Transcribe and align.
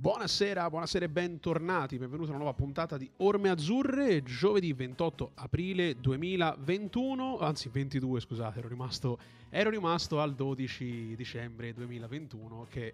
Buonasera, 0.00 0.70
buonasera 0.70 1.06
e 1.06 1.08
bentornati, 1.08 1.98
benvenuti 1.98 2.28
a 2.28 2.34
una 2.34 2.44
nuova 2.44 2.54
puntata 2.56 2.96
di 2.96 3.10
Orme 3.16 3.48
Azzurre, 3.48 4.22
giovedì 4.22 4.72
28 4.72 5.32
aprile 5.34 5.96
2021, 5.98 7.38
anzi 7.40 7.68
22 7.68 8.20
scusate, 8.20 8.60
ero 8.60 8.68
rimasto, 8.68 9.18
ero 9.50 9.70
rimasto 9.70 10.20
al 10.20 10.36
12 10.36 11.16
dicembre 11.16 11.74
2021 11.74 12.68
che 12.70 12.92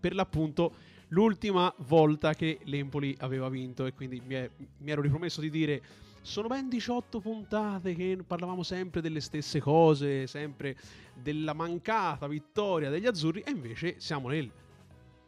per 0.00 0.14
l'appunto 0.14 0.72
l'ultima 1.08 1.70
volta 1.80 2.32
che 2.32 2.60
l'Empoli 2.62 3.14
aveva 3.18 3.50
vinto 3.50 3.84
e 3.84 3.92
quindi 3.92 4.22
mi, 4.24 4.36
è, 4.36 4.48
mi 4.78 4.90
ero 4.90 5.02
ripromesso 5.02 5.42
di 5.42 5.50
dire 5.50 5.82
sono 6.22 6.48
ben 6.48 6.70
18 6.70 7.20
puntate 7.20 7.94
che 7.94 8.18
parlavamo 8.26 8.62
sempre 8.62 9.02
delle 9.02 9.20
stesse 9.20 9.60
cose, 9.60 10.26
sempre 10.26 10.74
della 11.12 11.52
mancata 11.52 12.26
vittoria 12.26 12.88
degli 12.88 13.06
azzurri 13.06 13.42
e 13.42 13.50
invece 13.50 13.96
siamo 13.98 14.28
nel 14.28 14.50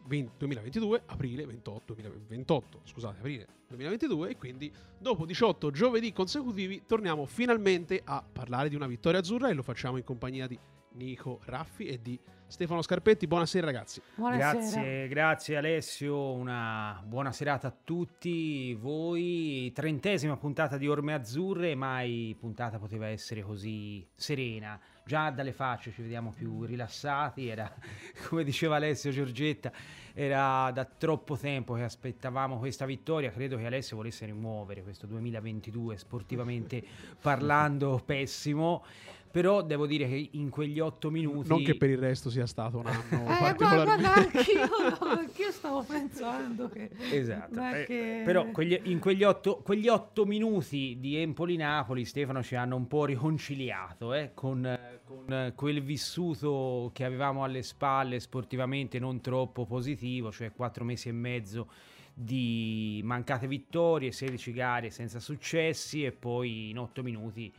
2022, 0.06 1.02
aprile 1.06 1.46
28, 1.46 1.94
2028, 1.94 2.80
scusate, 2.84 3.18
aprile 3.18 3.46
2022 3.68 4.30
e 4.30 4.36
quindi 4.36 4.72
dopo 4.98 5.24
18 5.24 5.70
giovedì 5.70 6.12
consecutivi 6.12 6.82
torniamo 6.86 7.24
finalmente 7.24 8.00
a 8.04 8.22
parlare 8.22 8.68
di 8.68 8.76
una 8.76 8.86
vittoria 8.86 9.20
azzurra 9.20 9.48
e 9.48 9.54
lo 9.54 9.62
facciamo 9.62 9.96
in 9.96 10.04
compagnia 10.04 10.46
di 10.46 10.58
Nico 10.94 11.40
Raffi 11.44 11.86
e 11.86 12.00
di 12.00 12.18
Stefano 12.46 12.82
Scarpetti. 12.82 13.26
Buonasera 13.26 13.64
ragazzi. 13.64 14.02
Buonasera. 14.14 14.52
Grazie, 14.52 15.08
grazie 15.08 15.57
Alessio, 15.57 16.32
una 16.32 17.02
buona 17.07 17.32
serata 17.32 17.68
a 17.68 17.74
tutti 17.84 18.74
voi. 18.74 19.72
Trentesima 19.72 20.36
puntata 20.36 20.76
di 20.76 20.86
Orme 20.86 21.14
Azzurre, 21.14 21.74
mai 21.74 22.36
puntata 22.38 22.79
poteva 22.79 23.07
essere 23.07 23.43
così 23.43 24.07
serena. 24.14 24.79
Già 25.04 25.30
dalle 25.30 25.52
facce 25.52 25.90
ci 25.90 26.00
vediamo 26.02 26.32
più 26.32 26.64
rilassati, 26.64 27.48
era 27.48 27.70
come 28.29 28.44
diceva 28.44 28.76
Alessio 28.76 29.10
Giorgetta, 29.10 29.72
era 30.14 30.70
da 30.72 30.84
troppo 30.84 31.36
tempo 31.36 31.74
che 31.74 31.82
aspettavamo 31.82 32.58
questa 32.58 32.86
vittoria. 32.86 33.30
Credo 33.30 33.56
che 33.56 33.66
Alessio 33.66 33.96
volesse 33.96 34.27
rimuovere 34.27 34.82
questo 34.82 35.06
2022 35.06 35.98
sportivamente 35.98 36.82
parlando 37.20 38.00
pessimo. 38.04 38.84
Però 39.33 39.62
devo 39.62 39.86
dire 39.86 40.06
che 40.06 40.28
in 40.33 40.50
quegli 40.50 40.78
otto 40.78 41.11
minuti. 41.11 41.48
Non 41.48 41.62
che 41.62 41.75
per 41.75 41.88
il 41.88 41.97
resto 41.97 42.28
sia 42.28 42.47
stato 42.47 42.77
un 42.77 42.86
anno 42.86 43.25
eh, 43.25 43.39
particolarmente. 43.39 44.02
Guarda, 44.02 44.14
anch'io, 44.14 44.98
anch'io 45.08 45.50
stavo 45.50 45.83
pensando 45.83 46.69
che. 46.69 46.91
Esatto. 47.11 47.58
Eh, 47.58 47.84
che... 47.86 48.22
Però 48.27 48.50
quegli, 48.50 48.78
in 48.84 48.98
quegli 48.98 49.24
otto, 49.24 49.62
quegli 49.64 49.89
otto, 49.89 50.27
minuti 50.27 50.98
di 51.00 51.16
Empoli-Napoli, 51.16 52.05
Stefano 52.05 52.42
ci 52.42 52.56
hanno 52.56 52.77
un 52.77 52.86
po' 52.86 53.06
riconciliato 53.06 54.12
eh, 54.12 54.33
con, 54.34 54.78
con, 55.02 55.52
quel 55.56 55.83
vissuto 55.83 56.91
che 56.92 57.05
avevamo 57.05 57.42
alle 57.42 57.62
spalle 57.62 58.20
sportivamente 58.20 58.98
non 58.98 59.22
troppo 59.22 59.64
positivo, 59.64 60.30
cioè 60.30 60.52
quattro 60.52 60.84
mesi 60.84 61.08
e 61.08 61.12
mezzo 61.12 61.69
di 62.12 63.00
mancate 63.02 63.46
vittorie, 63.46 64.12
16 64.12 64.52
gare 64.52 64.91
senza 64.91 65.19
successi 65.19 66.05
e 66.05 66.12
poi 66.12 66.69
in 66.69 66.78
otto 66.78 67.02
minuti 67.02 67.50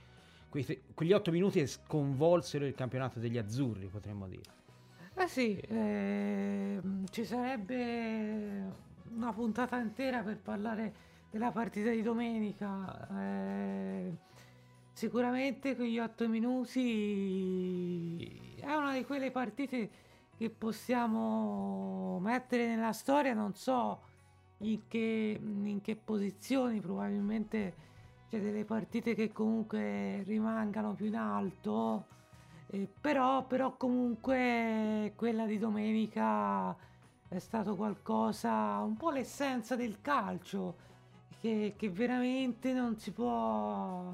quegli 0.94 1.12
otto 1.12 1.32
minuti 1.32 1.66
sconvolsero 1.66 2.66
il 2.66 2.76
campionato 2.76 3.20
degli 3.20 3.38
azzurri, 3.38 3.88
potremmo 3.88 4.28
dire. 4.28 4.62
Eh 5.16 5.28
sì, 5.28 5.58
eh, 5.58 6.80
ci 7.09 7.26
sarebbe 7.26 8.72
una 9.16 9.34
puntata 9.34 9.80
intera 9.80 10.22
per 10.22 10.38
parlare 10.38 10.94
della 11.31 11.52
partita 11.52 11.90
di 11.90 12.02
domenica. 12.02 13.08
Eh, 13.20 14.12
sicuramente 14.92 15.76
quegli 15.76 15.98
otto 16.00 16.28
minuti 16.30 16.96
è 18.59 18.74
una 18.74 18.94
di 18.94 19.04
quelle 19.06 19.31
partite 19.31 19.90
che 20.38 20.50
possiamo 20.50 22.20
mettere 22.20 22.68
nella 22.68 22.94
storia, 22.94 23.34
non 23.34 23.56
so 23.56 24.02
in 24.59 24.88
che, 24.88 25.40
in 25.42 25.81
che 25.81 25.96
posizioni, 25.96 26.80
probabilmente 26.80 27.92
cioè 28.34 28.42
delle 28.42 28.66
partite 28.66 29.14
che 29.14 29.31
comunque 29.31 30.23
rimangano 30.23 30.94
più 30.94 31.06
in 31.06 31.16
alto, 31.16 32.06
eh, 32.72 32.88
però, 33.00 33.46
però 33.46 33.78
comunque 33.78 35.13
quella 35.16 35.46
di 35.46 35.59
domenica 35.59 36.75
è 37.28 37.38
stato 37.38 37.75
qualcosa, 37.75 38.80
un 38.80 38.97
po' 38.97 39.12
l'essenza 39.12 39.75
del 39.75 40.02
calcio, 40.02 40.78
che, 41.40 41.75
che 41.78 41.90
veramente 41.91 42.74
non 42.74 42.97
si 42.97 43.12
può... 43.12 44.12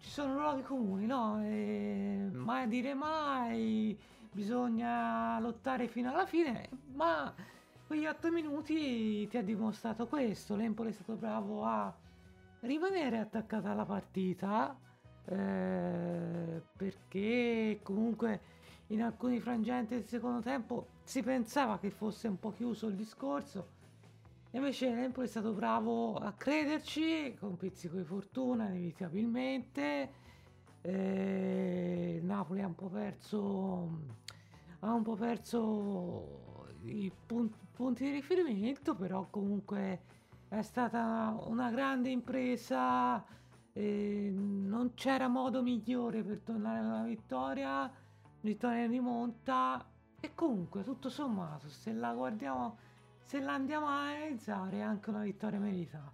Ci 0.00 0.10
sono 0.10 0.34
luoghi 0.34 0.62
comuni, 0.62 1.06
no? 1.06 1.40
E 1.42 2.28
mai 2.32 2.68
dire 2.68 2.92
mai, 2.92 3.98
bisogna 4.30 5.40
lottare 5.40 5.88
fino 5.88 6.10
alla 6.10 6.26
fine, 6.26 6.68
ma 6.92 7.32
quegli 7.86 8.04
otto 8.04 8.30
minuti 8.30 9.26
ti 9.28 9.38
ha 9.38 9.42
dimostrato 9.42 10.06
questo, 10.06 10.56
l'Empoli 10.56 10.90
è 10.90 10.92
stato 10.92 11.14
bravo 11.14 11.64
a 11.64 11.90
rimanere 12.60 13.18
attaccata 13.18 13.70
alla 13.70 13.84
partita 13.84 14.78
eh, 15.26 16.62
perché 16.76 17.80
comunque 17.82 18.40
in 18.88 19.02
alcuni 19.02 19.38
frangenti 19.40 19.94
del 19.94 20.06
secondo 20.06 20.40
tempo 20.40 20.88
si 21.04 21.22
pensava 21.22 21.78
che 21.78 21.90
fosse 21.90 22.28
un 22.28 22.38
po' 22.38 22.52
chiuso 22.52 22.88
il 22.88 22.96
discorso. 22.96 23.78
Invece 24.52 24.92
l'Empoli 24.92 25.26
è 25.26 25.30
stato 25.30 25.52
bravo 25.52 26.16
a 26.16 26.32
crederci 26.32 27.36
con 27.38 27.56
pizzico 27.56 27.96
di 27.96 28.04
fortuna 28.04 28.68
inevitabilmente. 28.68 30.10
Eh, 30.82 32.20
Napoli 32.22 32.62
ha 32.62 32.66
un 32.66 32.74
po' 32.74 32.88
perso 32.88 34.18
ha 34.80 34.92
un 34.92 35.02
po' 35.02 35.14
perso 35.14 36.66
i 36.84 37.12
punti, 37.26 37.58
punti 37.72 38.04
di 38.04 38.10
riferimento 38.12 38.94
però 38.94 39.26
comunque 39.28 40.00
è 40.50 40.62
stata 40.62 41.38
una 41.46 41.70
grande 41.70 42.10
impresa, 42.10 43.24
eh, 43.72 44.32
non 44.34 44.94
c'era 44.94 45.28
modo 45.28 45.62
migliore 45.62 46.24
per 46.24 46.40
tornare 46.40 46.80
alla 46.80 47.04
vittoria, 47.04 47.90
vittoria 48.40 48.82
in 48.82 48.90
rimonta 48.90 49.88
e 50.18 50.34
comunque 50.34 50.82
tutto 50.82 51.08
sommato 51.08 51.68
se 51.68 51.92
la 51.92 52.12
guardiamo, 52.12 52.78
se 53.22 53.38
la 53.38 53.54
andiamo 53.54 53.86
a 53.86 54.10
analizzare 54.10 54.78
è 54.78 54.80
anche 54.80 55.10
una 55.10 55.22
vittoria 55.22 55.60
meritata. 55.60 56.12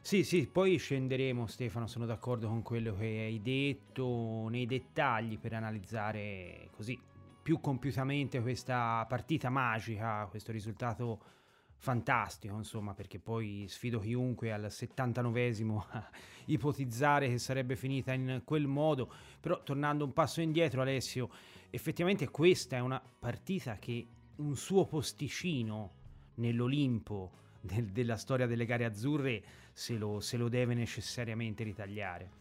Sì, 0.00 0.24
sì, 0.24 0.46
poi 0.46 0.78
scenderemo 0.78 1.46
Stefano, 1.46 1.86
sono 1.86 2.06
d'accordo 2.06 2.48
con 2.48 2.62
quello 2.62 2.94
che 2.94 3.04
hai 3.04 3.42
detto 3.42 4.48
nei 4.48 4.64
dettagli 4.64 5.38
per 5.38 5.52
analizzare 5.52 6.70
così 6.74 6.98
più 7.42 7.60
compiutamente 7.60 8.40
questa 8.40 9.04
partita 9.06 9.50
magica, 9.50 10.26
questo 10.30 10.52
risultato 10.52 11.36
fantastico, 11.78 12.56
insomma, 12.56 12.92
perché 12.92 13.18
poi 13.18 13.66
sfido 13.68 14.00
chiunque 14.00 14.52
al 14.52 14.66
79esimo 14.68 15.84
a 15.90 16.10
ipotizzare 16.46 17.28
che 17.28 17.38
sarebbe 17.38 17.76
finita 17.76 18.12
in 18.12 18.42
quel 18.44 18.66
modo. 18.66 19.10
Però 19.40 19.62
tornando 19.62 20.04
un 20.04 20.12
passo 20.12 20.40
indietro, 20.40 20.82
Alessio, 20.82 21.30
effettivamente 21.70 22.28
questa 22.28 22.76
è 22.76 22.80
una 22.80 23.00
partita 23.00 23.76
che 23.76 24.06
un 24.36 24.56
suo 24.56 24.86
posticino 24.86 25.92
nell'Olimpo 26.34 27.32
del, 27.60 27.86
della 27.86 28.16
storia 28.16 28.46
delle 28.46 28.64
gare 28.64 28.84
azzurre 28.84 29.42
se 29.72 29.96
lo, 29.96 30.20
se 30.20 30.36
lo 30.36 30.48
deve 30.48 30.74
necessariamente 30.74 31.64
ritagliare. 31.64 32.36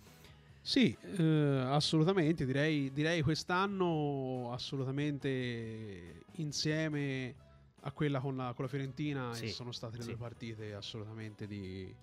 Sì, 0.62 0.96
eh, 1.18 1.64
assolutamente, 1.66 2.46
direi, 2.46 2.92
direi 2.92 3.22
quest'anno 3.22 4.52
assolutamente 4.52 6.24
insieme 6.34 7.36
a 7.82 7.92
quella 7.92 8.20
con 8.20 8.36
la, 8.36 8.54
con 8.54 8.66
la 8.66 8.70
Fiorentina 8.70 9.34
sì, 9.34 9.50
sono 9.50 9.72
state 9.72 9.98
le 9.98 10.04
sì. 10.04 10.10
due 10.10 10.18
partite 10.18 10.74
assolutamente 10.74 11.48
di, 11.48 11.94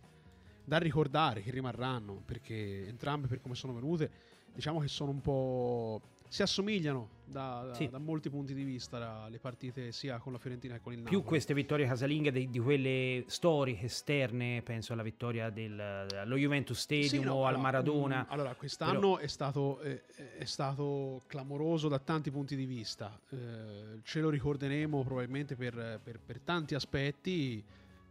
da 0.64 0.78
ricordare 0.78 1.42
che 1.42 1.50
rimarranno 1.50 2.22
perché 2.24 2.86
entrambe 2.86 3.26
per 3.26 3.40
come 3.40 3.54
sono 3.54 3.72
venute 3.74 4.10
diciamo 4.54 4.80
che 4.80 4.88
sono 4.88 5.10
un 5.10 5.20
po' 5.20 6.00
si 6.28 6.42
assomigliano 6.42 7.22
da, 7.24 7.64
da, 7.68 7.74
sì. 7.74 7.88
da 7.88 7.98
molti 7.98 8.28
punti 8.28 8.54
di 8.54 8.64
vista 8.64 8.98
la, 8.98 9.28
le 9.28 9.38
partite 9.38 9.92
sia 9.92 10.18
con 10.18 10.32
la 10.32 10.38
Fiorentina 10.38 10.74
che 10.74 10.80
con 10.80 10.92
il 10.92 10.98
Napoli. 11.00 11.16
Più 11.16 11.26
queste 11.26 11.54
vittorie 11.54 11.86
casalinghe 11.86 12.30
di, 12.30 12.50
di 12.50 12.58
quelle 12.58 13.24
storiche 13.26 13.86
esterne, 13.86 14.62
penso 14.62 14.92
alla 14.92 15.02
vittoria 15.02 15.50
del, 15.50 15.78
allo 15.78 16.36
Juventus 16.36 16.78
Stadium 16.78 17.08
sì, 17.08 17.20
no, 17.20 17.34
o 17.34 17.46
al 17.46 17.58
Maradona. 17.58 18.22
Mh, 18.22 18.24
mm, 18.26 18.32
allora, 18.32 18.54
quest'anno 18.54 19.00
Però... 19.00 19.16
è, 19.18 19.26
stato, 19.26 19.80
eh, 19.80 20.02
è, 20.38 20.44
stato, 20.44 21.22
clamoroso 21.26 21.88
da 21.88 21.98
tanti 21.98 22.30
punti 22.30 22.56
di 22.56 22.66
vista. 22.66 23.18
Eh, 23.30 24.00
ce 24.02 24.20
lo 24.20 24.28
ricorderemo 24.30 25.02
probabilmente 25.02 25.56
per, 25.56 26.00
per, 26.02 26.18
per 26.24 26.40
tanti 26.40 26.74
aspetti. 26.74 27.62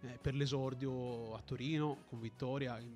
Eh, 0.01 0.17
per 0.21 0.33
l'esordio 0.35 1.33
a 1.33 1.41
Torino 1.45 1.99
con 2.09 2.19
vittoria, 2.19 2.77
in, 2.77 2.91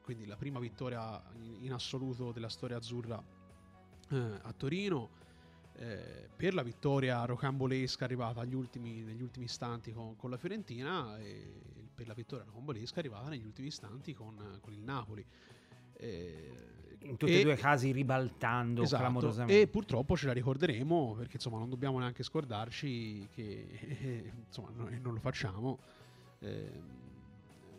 quindi 0.00 0.26
la 0.26 0.36
prima 0.36 0.60
vittoria 0.60 1.20
in, 1.40 1.64
in 1.64 1.72
assoluto 1.72 2.30
della 2.30 2.48
storia 2.48 2.76
azzurra 2.76 3.20
eh, 4.10 4.38
a 4.42 4.52
Torino. 4.56 5.24
Eh, 5.78 6.28
per 6.34 6.54
la 6.54 6.62
vittoria 6.62 7.24
rocambolesca 7.24 8.04
arrivata 8.04 8.42
ultimi, 8.54 9.02
negli 9.02 9.20
ultimi 9.20 9.44
istanti 9.44 9.92
con, 9.92 10.16
con, 10.16 10.30
la 10.30 10.38
Fiorentina 10.38 11.18
e 11.18 11.52
per 11.94 12.06
la 12.06 12.14
vittoria 12.14 12.46
rocambolesca 12.46 12.98
arrivata 12.98 13.28
negli 13.28 13.44
ultimi 13.44 13.68
istanti 13.68 14.14
con, 14.14 14.58
con 14.60 14.72
il 14.72 14.80
Napoli. 14.80 15.24
Eh, 15.98 16.74
in 17.02 17.16
tutti 17.16 17.32
e, 17.32 17.40
e 17.40 17.42
due 17.42 17.54
i 17.54 17.56
casi 17.56 17.92
ribaltando 17.92 18.82
esatto, 18.82 19.02
clamorosamente. 19.02 19.60
E 19.60 19.68
purtroppo 19.68 20.16
ce 20.16 20.26
la 20.26 20.32
ricorderemo 20.32 21.14
perché 21.14 21.36
insomma 21.36 21.58
non 21.58 21.68
dobbiamo 21.68 21.98
neanche 21.98 22.22
scordarci 22.22 23.28
che 23.32 23.66
eh, 23.80 24.32
insomma 24.46 24.70
noi 24.74 24.98
non 25.00 25.14
lo 25.14 25.20
facciamo. 25.20 25.78
Eh, 26.38 27.04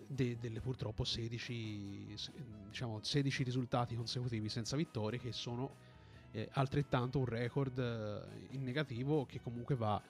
de, 0.07 0.37
delle 0.39 0.61
purtroppo 0.61 1.03
16, 1.03 2.15
diciamo, 2.67 2.99
16 3.01 3.43
risultati 3.43 3.95
consecutivi 3.95 4.47
senza 4.47 4.77
vittorie 4.77 5.19
che 5.19 5.33
sono 5.33 5.86
eh, 6.37 6.49
altrettanto 6.53 7.19
un 7.19 7.25
record 7.25 7.79
eh, 7.79 8.55
in 8.55 8.63
negativo 8.63 9.25
che 9.25 9.41
comunque 9.41 9.75
va 9.75 10.01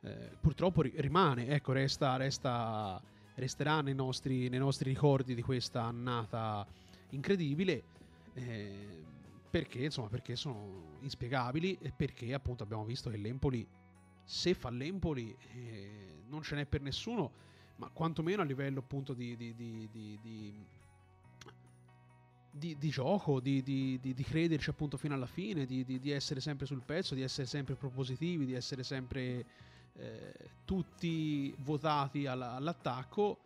eh, 0.00 0.30
purtroppo 0.40 0.82
rimane 0.82 1.48
ecco 1.48 1.72
resta, 1.72 2.16
resta 2.16 3.00
resterà 3.34 3.82
nei 3.82 3.94
nostri, 3.94 4.48
nei 4.48 4.58
nostri 4.58 4.88
ricordi 4.90 5.34
di 5.34 5.42
questa 5.42 5.82
annata 5.82 6.66
incredibile 7.10 7.82
eh, 8.34 9.04
perché, 9.50 9.84
insomma, 9.84 10.08
perché 10.08 10.36
sono 10.36 10.98
inspiegabili 11.00 11.78
e 11.80 11.92
perché 11.94 12.34
appunto 12.34 12.62
abbiamo 12.62 12.84
visto 12.84 13.08
che 13.08 13.16
l'Empoli, 13.16 13.66
se 14.24 14.52
fa 14.54 14.70
l'Empoli, 14.70 15.34
eh, 15.54 16.22
non 16.26 16.42
ce 16.42 16.56
n'è 16.56 16.66
per 16.66 16.82
nessuno, 16.82 17.32
ma 17.76 17.88
quantomeno 17.88 18.42
a 18.42 18.44
livello 18.44 18.80
appunto 18.80 19.14
di, 19.14 19.36
di, 19.36 19.54
di, 19.54 19.88
di, 19.90 20.66
di 22.56 22.88
gioco, 22.88 23.40
di, 23.40 24.24
crederci 24.24 24.70
appunto 24.70 24.96
fino 24.96 25.14
alla 25.14 25.26
fine, 25.26 25.66
di, 25.66 26.10
essere 26.10 26.40
sempre 26.40 26.66
sul 26.66 26.82
pezzo, 26.84 27.14
di 27.14 27.22
essere 27.22 27.46
sempre 27.46 27.74
propositivi, 27.74 28.46
di 28.46 28.54
essere 28.54 28.82
sempre 28.82 29.44
eh, 29.94 30.32
tutti 30.64 31.54
votati 31.58 32.26
all'attacco 32.26 33.38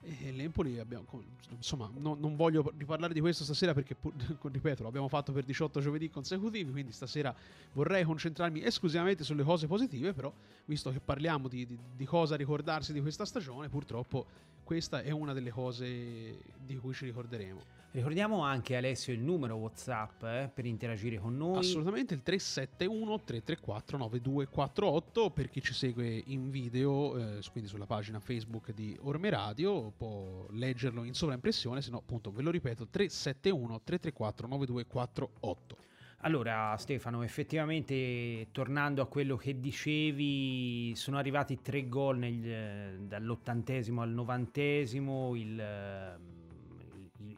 e 0.00 0.30
l'Empoli 0.30 0.78
abbiamo, 0.78 1.04
insomma, 1.50 1.90
no, 1.92 2.14
non 2.14 2.36
voglio 2.36 2.72
riparlare 2.76 3.12
di 3.12 3.20
questo 3.20 3.42
stasera 3.42 3.74
perché, 3.74 3.96
ripeto, 4.40 4.84
l'abbiamo 4.84 5.08
fatto 5.08 5.32
per 5.32 5.44
18 5.44 5.80
giovedì 5.80 6.08
consecutivi, 6.08 6.70
quindi 6.70 6.92
stasera 6.92 7.34
vorrei 7.72 8.04
concentrarmi 8.04 8.62
esclusivamente 8.62 9.24
sulle 9.24 9.42
cose 9.42 9.66
positive, 9.66 10.12
però 10.12 10.32
visto 10.66 10.92
che 10.92 11.00
parliamo 11.00 11.48
di, 11.48 11.66
di, 11.66 11.78
di 11.96 12.04
cosa 12.04 12.36
ricordarsi 12.36 12.92
di 12.92 13.00
questa 13.00 13.24
stagione, 13.24 13.68
purtroppo 13.68 14.26
questa 14.62 15.02
è 15.02 15.10
una 15.10 15.32
delle 15.32 15.50
cose 15.50 16.38
di 16.64 16.76
cui 16.76 16.94
ci 16.94 17.04
ricorderemo. 17.06 17.77
Ricordiamo 17.90 18.42
anche 18.42 18.76
Alessio 18.76 19.14
il 19.14 19.20
numero 19.20 19.56
WhatsApp 19.56 20.22
eh, 20.22 20.50
per 20.52 20.66
interagire 20.66 21.18
con 21.18 21.36
noi. 21.36 21.58
Assolutamente 21.58 22.12
il 22.12 22.22
371 22.22 23.20
334 23.24 23.96
9248 23.96 25.30
per 25.30 25.48
chi 25.48 25.62
ci 25.62 25.72
segue 25.72 26.22
in 26.26 26.50
video, 26.50 27.16
eh, 27.16 27.40
quindi 27.50 27.68
sulla 27.68 27.86
pagina 27.86 28.20
Facebook 28.20 28.72
di 28.74 28.96
Orme 29.02 29.30
Radio, 29.30 29.90
può 29.96 30.46
leggerlo 30.50 31.04
in 31.04 31.14
sovraimpressione, 31.14 31.80
se 31.80 31.90
no 31.90 31.96
appunto 31.96 32.30
ve 32.30 32.42
lo 32.42 32.50
ripeto 32.50 32.88
371 32.88 33.80
334 33.82 34.46
9248. 34.46 35.76
Allora 36.22 36.76
Stefano, 36.76 37.22
effettivamente 37.22 38.48
tornando 38.52 39.00
a 39.00 39.06
quello 39.06 39.36
che 39.36 39.60
dicevi, 39.60 40.94
sono 40.94 41.16
arrivati 41.16 41.62
tre 41.62 41.88
gol 41.88 42.18
nel, 42.18 43.06
dall'ottantesimo 43.06 44.02
al 44.02 44.10
novantesimo, 44.10 45.34
il 45.36 46.36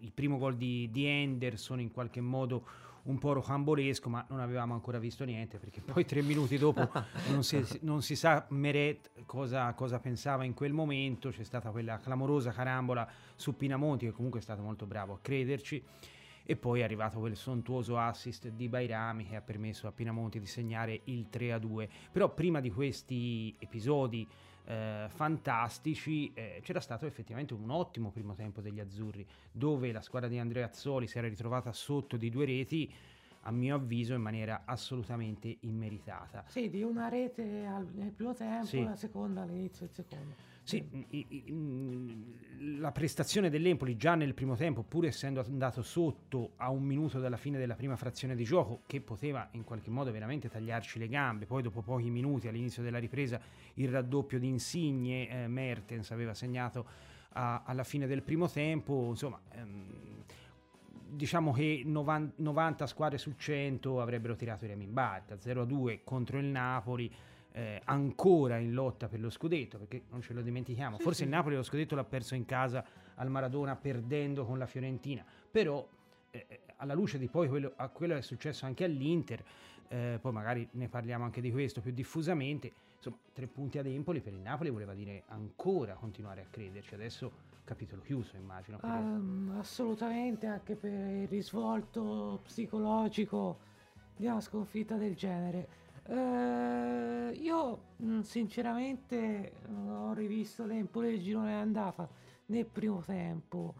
il 0.00 0.12
primo 0.12 0.38
gol 0.38 0.56
di, 0.56 0.88
di 0.90 1.06
Henderson 1.06 1.80
in 1.80 1.90
qualche 1.90 2.20
modo 2.20 2.64
un 3.02 3.18
po' 3.18 3.32
rocambolesco, 3.32 4.08
ma 4.08 4.24
non 4.28 4.40
avevamo 4.40 4.74
ancora 4.74 4.98
visto 4.98 5.24
niente 5.24 5.58
perché 5.58 5.80
poi 5.80 6.04
tre 6.04 6.22
minuti 6.22 6.58
dopo 6.58 6.88
non, 7.30 7.42
si, 7.42 7.64
non, 7.80 8.02
si, 8.02 8.14
sa 8.14 8.44
Meret 8.50 9.24
cosa, 9.24 9.72
cosa, 9.72 9.98
pensava 10.00 10.44
in 10.44 10.54
quel 10.54 10.72
momento. 10.72 11.30
C'è 11.30 11.44
stata 11.44 11.70
quella 11.70 11.98
clamorosa 11.98 12.50
carambola 12.50 13.08
su 13.34 13.56
Pinamonti, 13.56 14.06
che 14.06 14.12
comunque 14.12 14.40
è 14.40 14.42
stato 14.42 14.62
molto 14.62 14.86
bravo 14.86 15.14
a 15.14 15.18
crederci. 15.20 15.82
E 16.42 16.56
poi 16.56 16.80
è 16.80 16.82
arrivato 16.82 17.20
quel 17.20 17.36
sontuoso 17.36 17.96
assist 17.96 18.48
di 18.48 18.68
Bairami 18.68 19.24
che 19.24 19.36
ha 19.36 19.40
permesso 19.40 19.86
a 19.86 19.92
Pinamonti 19.92 20.40
di 20.40 20.46
segnare 20.46 21.02
il 21.04 21.28
3-2. 21.30 21.88
Però 22.10 22.34
prima 22.34 22.60
di 22.60 22.70
questi 22.70 23.54
episodi 23.58 24.28
eh, 24.64 25.06
fantastici, 25.08 26.32
eh, 26.34 26.60
c'era 26.62 26.80
stato 26.80 27.06
effettivamente 27.06 27.54
un 27.54 27.70
ottimo 27.70 28.10
primo 28.10 28.34
tempo 28.34 28.60
degli 28.60 28.80
azzurri, 28.80 29.26
dove 29.50 29.92
la 29.92 30.02
squadra 30.02 30.28
di 30.28 30.38
Andrea 30.38 30.66
Azzoli 30.66 31.06
si 31.06 31.18
era 31.18 31.28
ritrovata 31.28 31.72
sotto 31.72 32.16
di 32.16 32.30
due 32.30 32.44
reti, 32.44 32.92
a 33.44 33.50
mio 33.50 33.76
avviso 33.76 34.14
in 34.14 34.20
maniera 34.20 34.62
assolutamente 34.66 35.56
immeritata. 35.60 36.44
Sì, 36.46 36.68
di 36.68 36.82
una 36.82 37.08
rete 37.08 37.64
al, 37.64 37.86
nel 37.94 38.12
primo 38.12 38.34
tempo, 38.34 38.66
sì. 38.66 38.82
la 38.82 38.96
seconda 38.96 39.42
all'inizio 39.42 39.86
del 39.86 39.94
secondo. 39.94 40.34
Sì, 40.70 40.86
i, 41.08 42.36
la 42.78 42.92
prestazione 42.92 43.50
dell'Empoli 43.50 43.96
già 43.96 44.14
nel 44.14 44.34
primo 44.34 44.54
tempo, 44.54 44.84
pur 44.84 45.04
essendo 45.04 45.44
andato 45.44 45.82
sotto 45.82 46.52
a 46.58 46.70
un 46.70 46.84
minuto 46.84 47.18
dalla 47.18 47.36
fine 47.36 47.58
della 47.58 47.74
prima 47.74 47.96
frazione 47.96 48.36
di 48.36 48.44
gioco, 48.44 48.82
che 48.86 49.00
poteva 49.00 49.48
in 49.52 49.64
qualche 49.64 49.90
modo 49.90 50.12
veramente 50.12 50.48
tagliarci 50.48 51.00
le 51.00 51.08
gambe, 51.08 51.46
poi 51.46 51.62
dopo 51.62 51.82
pochi 51.82 52.08
minuti 52.08 52.46
all'inizio 52.46 52.84
della 52.84 52.98
ripresa 52.98 53.40
il 53.74 53.88
raddoppio 53.88 54.38
di 54.38 54.46
Insigne, 54.46 55.28
eh, 55.28 55.48
Mertens 55.48 56.12
aveva 56.12 56.34
segnato 56.34 56.86
a, 57.30 57.64
alla 57.64 57.82
fine 57.82 58.06
del 58.06 58.22
primo 58.22 58.48
tempo, 58.48 59.08
insomma... 59.08 59.40
Ehm, 59.52 60.08
diciamo 61.12 61.50
che 61.50 61.82
90, 61.84 62.34
90, 62.36 62.86
squadre 62.86 63.18
su 63.18 63.34
100 63.34 64.00
avrebbero 64.00 64.36
tirato 64.36 64.64
i 64.64 64.68
remi 64.68 64.84
in 64.84 64.92
barca. 64.92 65.34
0-2 65.34 66.02
contro 66.04 66.38
il 66.38 66.44
Napoli 66.44 67.12
eh, 67.52 67.80
ancora 67.84 68.58
in 68.58 68.72
lotta 68.72 69.08
per 69.08 69.20
lo 69.20 69.30
scudetto, 69.30 69.78
perché 69.78 70.02
non 70.10 70.22
ce 70.22 70.32
lo 70.32 70.42
dimentichiamo. 70.42 70.96
Sì, 70.96 71.02
Forse 71.02 71.18
sì. 71.18 71.24
il 71.24 71.30
Napoli 71.30 71.56
lo 71.56 71.62
scudetto 71.62 71.94
l'ha 71.94 72.04
perso 72.04 72.34
in 72.34 72.44
casa 72.44 72.84
al 73.14 73.30
Maradona 73.30 73.76
perdendo 73.76 74.44
con 74.44 74.58
la 74.58 74.66
Fiorentina, 74.66 75.24
però 75.50 75.86
eh, 76.30 76.60
alla 76.76 76.94
luce 76.94 77.18
di 77.18 77.28
poi 77.28 77.48
quello, 77.48 77.72
a 77.76 77.88
quello 77.88 78.14
che 78.14 78.20
è 78.20 78.22
successo 78.22 78.66
anche 78.66 78.84
all'Inter, 78.84 79.42
eh, 79.88 80.18
poi 80.20 80.32
magari 80.32 80.66
ne 80.72 80.88
parliamo 80.88 81.24
anche 81.24 81.40
di 81.40 81.50
questo 81.50 81.80
più 81.80 81.92
diffusamente, 81.92 82.72
insomma 82.96 83.18
tre 83.32 83.46
punti 83.46 83.78
ad 83.78 83.86
Empoli 83.86 84.20
per 84.20 84.32
il 84.32 84.40
Napoli 84.40 84.70
voleva 84.70 84.94
dire 84.94 85.24
ancora 85.28 85.94
continuare 85.94 86.42
a 86.42 86.46
crederci, 86.48 86.94
adesso 86.94 87.48
capitolo 87.64 88.02
chiuso 88.02 88.36
immagino. 88.36 88.78
Um, 88.82 89.54
assolutamente, 89.58 90.46
anche 90.46 90.74
per 90.74 90.92
il 90.92 91.28
risvolto 91.28 92.40
psicologico 92.44 93.58
di 94.16 94.26
una 94.26 94.40
sconfitta 94.40 94.96
del 94.96 95.14
genere. 95.14 95.78
Uh, 96.10 97.30
io 97.34 97.82
mm, 98.02 98.22
sinceramente 98.22 99.52
non 99.68 99.88
ho 99.90 100.12
rivisto 100.12 100.66
l'Empoli 100.66 101.10
del 101.10 101.20
girone 101.20 101.54
andata 101.54 102.08
nel 102.46 102.66
primo 102.66 103.00
tempo. 103.06 103.74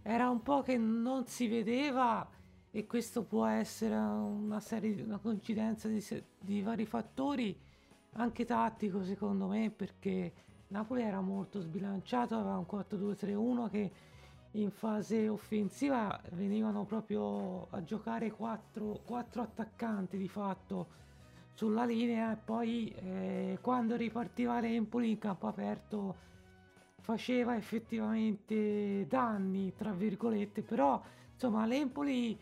Era 0.00 0.30
un 0.30 0.42
po' 0.42 0.62
che 0.62 0.78
non 0.78 1.26
si 1.26 1.46
vedeva 1.46 2.26
e 2.70 2.86
questo 2.86 3.24
può 3.24 3.44
essere 3.44 3.94
una 3.96 4.60
serie 4.60 5.02
una 5.02 5.18
coincidenza 5.18 5.86
di, 5.86 6.02
di 6.40 6.62
vari 6.62 6.86
fattori, 6.86 7.54
anche 8.12 8.46
tattico 8.46 9.04
secondo 9.04 9.46
me, 9.46 9.70
perché 9.70 10.32
Napoli 10.68 11.02
era 11.02 11.20
molto 11.20 11.60
sbilanciato, 11.60 12.34
aveva 12.34 12.56
un 12.56 12.66
4-2-3-1 12.66 13.68
che 13.68 13.92
in 14.52 14.70
fase 14.70 15.28
offensiva 15.28 16.18
venivano 16.30 16.86
proprio 16.86 17.66
a 17.70 17.84
giocare 17.84 18.30
4, 18.30 19.02
4 19.04 19.42
attaccanti 19.42 20.16
di 20.16 20.28
fatto 20.28 21.02
sulla 21.54 21.84
linea 21.84 22.32
e 22.32 22.36
poi 22.36 22.88
eh, 22.88 23.58
quando 23.60 23.96
ripartiva 23.96 24.60
l'Empoli 24.60 25.10
in 25.10 25.18
campo 25.18 25.46
aperto 25.46 26.16
faceva 27.00 27.56
effettivamente 27.56 29.06
danni 29.08 29.72
tra 29.76 29.92
virgolette 29.92 30.62
però 30.62 31.00
insomma 31.32 31.64
l'Empoli 31.64 32.36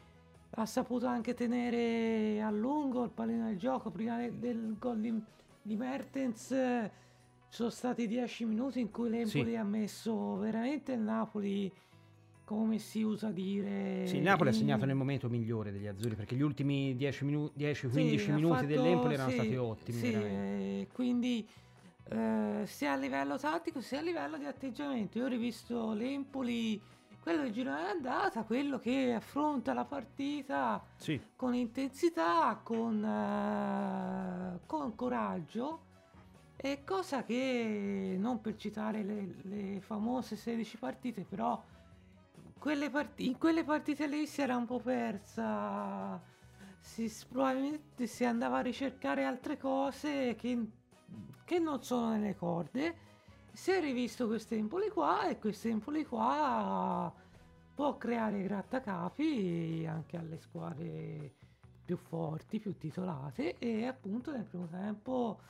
ha 0.55 0.67
saputo 0.67 1.07
anche 1.07 1.35
tenere 1.35 2.41
a 2.43 2.51
lungo 2.51 3.05
il 3.05 3.11
pallino 3.11 3.47
del 3.47 3.59
gioco 3.59 3.91
prima 3.91 4.17
del, 4.17 4.33
del 4.35 4.77
gol 4.79 5.01
di, 5.01 5.23
di 5.61 5.77
Mertens 5.77 6.49
ci 6.49 7.59
sono 7.59 7.71
stati 7.71 8.07
10 8.07 8.47
minuti 8.47 8.81
in 8.81 8.91
cui 8.91 9.11
l'Empoli 9.11 9.51
sì. 9.51 9.57
ha 9.57 9.65
messo 9.65 10.37
veramente 10.37 10.93
il 10.93 11.01
Napoli 11.01 11.71
come 12.45 12.79
si 12.79 13.03
usa 13.03 13.31
dire. 13.31 14.07
Sì, 14.07 14.17
il 14.17 14.23
Napoli 14.23 14.51
ha 14.51 14.53
segnato 14.53 14.85
nel 14.85 14.97
momento 14.97 15.29
migliore 15.29 15.73
degli 15.73 15.87
azzurri 15.87 16.15
perché 16.15 16.35
gli 16.35 16.43
ultimi 16.43 16.95
10-15 16.95 18.17
sì, 18.19 18.33
minuti 18.33 18.55
fatto, 18.55 18.67
dell'Empoli 18.67 19.15
erano 19.15 19.31
sì, 19.31 19.37
stati 19.37 19.57
ottimi. 19.57 19.99
Sì, 19.99 20.13
eh, 20.13 20.89
quindi 20.93 21.49
eh, 22.09 22.63
sia 22.67 22.93
a 22.93 22.97
livello 22.97 23.39
tattico 23.39 23.81
sia 23.81 24.01
a 24.01 24.03
livello 24.03 24.37
di 24.37 24.45
atteggiamento. 24.45 25.19
Io 25.19 25.25
ho 25.25 25.29
rivisto 25.29 25.93
l'Empoli, 25.93 26.81
quello 27.21 27.45
che 27.45 27.53
gira 27.53 27.89
andata, 27.89 28.43
quello 28.43 28.79
che 28.79 29.15
affronta 29.15 29.73
la 29.73 29.85
partita 29.85 30.85
sì. 30.97 31.21
con 31.37 31.55
intensità, 31.55 32.61
con, 32.63 33.03
uh, 33.03 34.61
con 34.67 34.95
coraggio. 34.95 35.91
E 36.65 36.85
cosa 36.85 37.25
che 37.25 38.17
non 38.19 38.41
per 38.41 38.55
citare 38.57 39.03
le, 39.03 39.35
le 39.43 39.81
famose 39.81 40.37
16 40.37 40.77
partite, 40.77 41.25
però 41.29 41.61
quelle 42.63 42.91
part- 42.91 43.19
in 43.19 43.39
quelle 43.39 43.65
partite 43.65 44.07
lì 44.07 44.25
si 44.25 44.41
era 44.41 44.57
un 44.57 44.67
po' 44.67 44.79
persa. 44.79 46.23
Si, 46.79 47.11
probabilmente 47.29 48.07
si 48.07 48.25
andava 48.25 48.59
a 48.59 48.61
ricercare 48.61 49.25
altre 49.25 49.59
cose 49.59 50.37
che, 50.37 50.67
che 51.45 51.59
non 51.59 51.83
sono 51.83 52.11
nelle 52.11 52.37
corde. 52.37 52.95
Si 53.53 53.73
è 53.73 53.81
rivisto 53.81 54.29
questo 54.29 54.55
Empoli 54.55 54.91
qua 54.91 55.27
e 55.27 55.41
questo 55.41 55.67
Empoli 55.67 56.07
qua 56.07 57.13
può 57.75 57.97
creare 57.97 58.43
grattacapi 58.43 59.85
anche 59.89 60.17
alle 60.17 60.39
squadre 60.39 61.35
più 61.85 61.97
forti, 61.97 62.61
più 62.61 62.79
titolate 62.79 63.59
e 63.59 63.87
appunto 63.87 64.31
nel 64.31 64.45
primo 64.45 64.69
tempo 64.69 65.41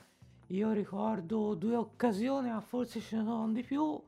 io 0.47 0.71
ricordo 0.71 1.53
due 1.53 1.75
occasioni, 1.75 2.49
ma 2.49 2.59
forse 2.59 2.99
ce 2.99 3.17
ne 3.17 3.23
sono 3.23 3.51
di 3.51 3.63
più, 3.63 4.01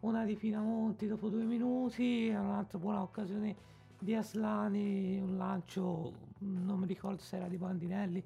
una 0.00 0.24
di 0.24 0.36
Pinamonti 0.36 1.06
dopo 1.06 1.28
due 1.28 1.44
minuti, 1.44 2.28
un'altra 2.28 2.78
buona 2.78 3.02
occasione 3.02 3.56
di 3.98 4.14
Aslani, 4.14 5.18
un 5.18 5.36
lancio, 5.36 6.12
non 6.38 6.78
mi 6.78 6.86
ricordo 6.86 7.22
se 7.22 7.36
era 7.36 7.48
di 7.48 7.56
Bandinelli 7.56 8.22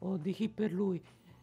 o 0.00 0.16
di 0.16 0.32
chi 0.32 0.48
per 0.48 0.72
lui. 0.72 1.02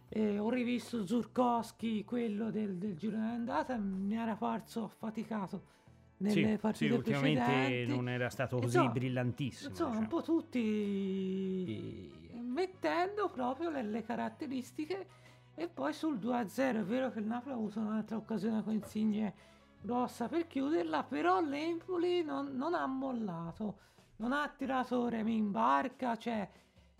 E 0.09 0.37
ho 0.39 0.49
rivisto 0.49 1.05
Zurkowski, 1.05 2.03
quello 2.03 2.51
del, 2.51 2.75
del 2.75 2.97
girone 2.97 3.27
d'andata, 3.27 3.77
mi 3.77 4.15
era 4.15 4.35
parso 4.35 4.83
affaticato 4.83 5.79
nelle 6.17 6.51
sì, 6.51 6.57
partite 6.57 6.89
sì, 6.89 6.95
ultimamente 6.95 7.43
precedenti. 7.43 7.95
non 7.95 8.09
era 8.09 8.29
stato 8.29 8.57
così 8.57 8.75
Insomma, 8.75 8.91
brillantissimo. 8.91 9.69
Insomma, 9.69 9.89
diciamo. 9.89 10.07
un 10.07 10.11
po' 10.11 10.21
tutti 10.21 12.19
mettendo 12.43 13.29
proprio 13.29 13.69
le, 13.69 13.83
le 13.83 14.03
caratteristiche 14.03 15.07
e 15.55 15.67
poi 15.67 15.93
sul 15.93 16.17
2-0 16.17 16.79
è 16.79 16.83
vero 16.83 17.11
che 17.11 17.19
il 17.19 17.25
Napoli 17.25 17.53
ha 17.53 17.57
avuto 17.57 17.79
un'altra 17.79 18.17
occasione 18.17 18.63
con 18.63 18.73
Insigne 18.73 19.33
grossa 19.81 20.27
per 20.27 20.47
chiuderla, 20.47 21.03
però 21.03 21.41
l'Empoli 21.41 22.23
non, 22.23 22.55
non 22.55 22.73
ha 22.73 22.85
mollato, 22.85 23.77
non 24.17 24.31
ha 24.31 24.47
tirato 24.55 25.07
Remi 25.09 25.35
in 25.35 25.51
barca, 25.51 26.15
cioè 26.17 26.47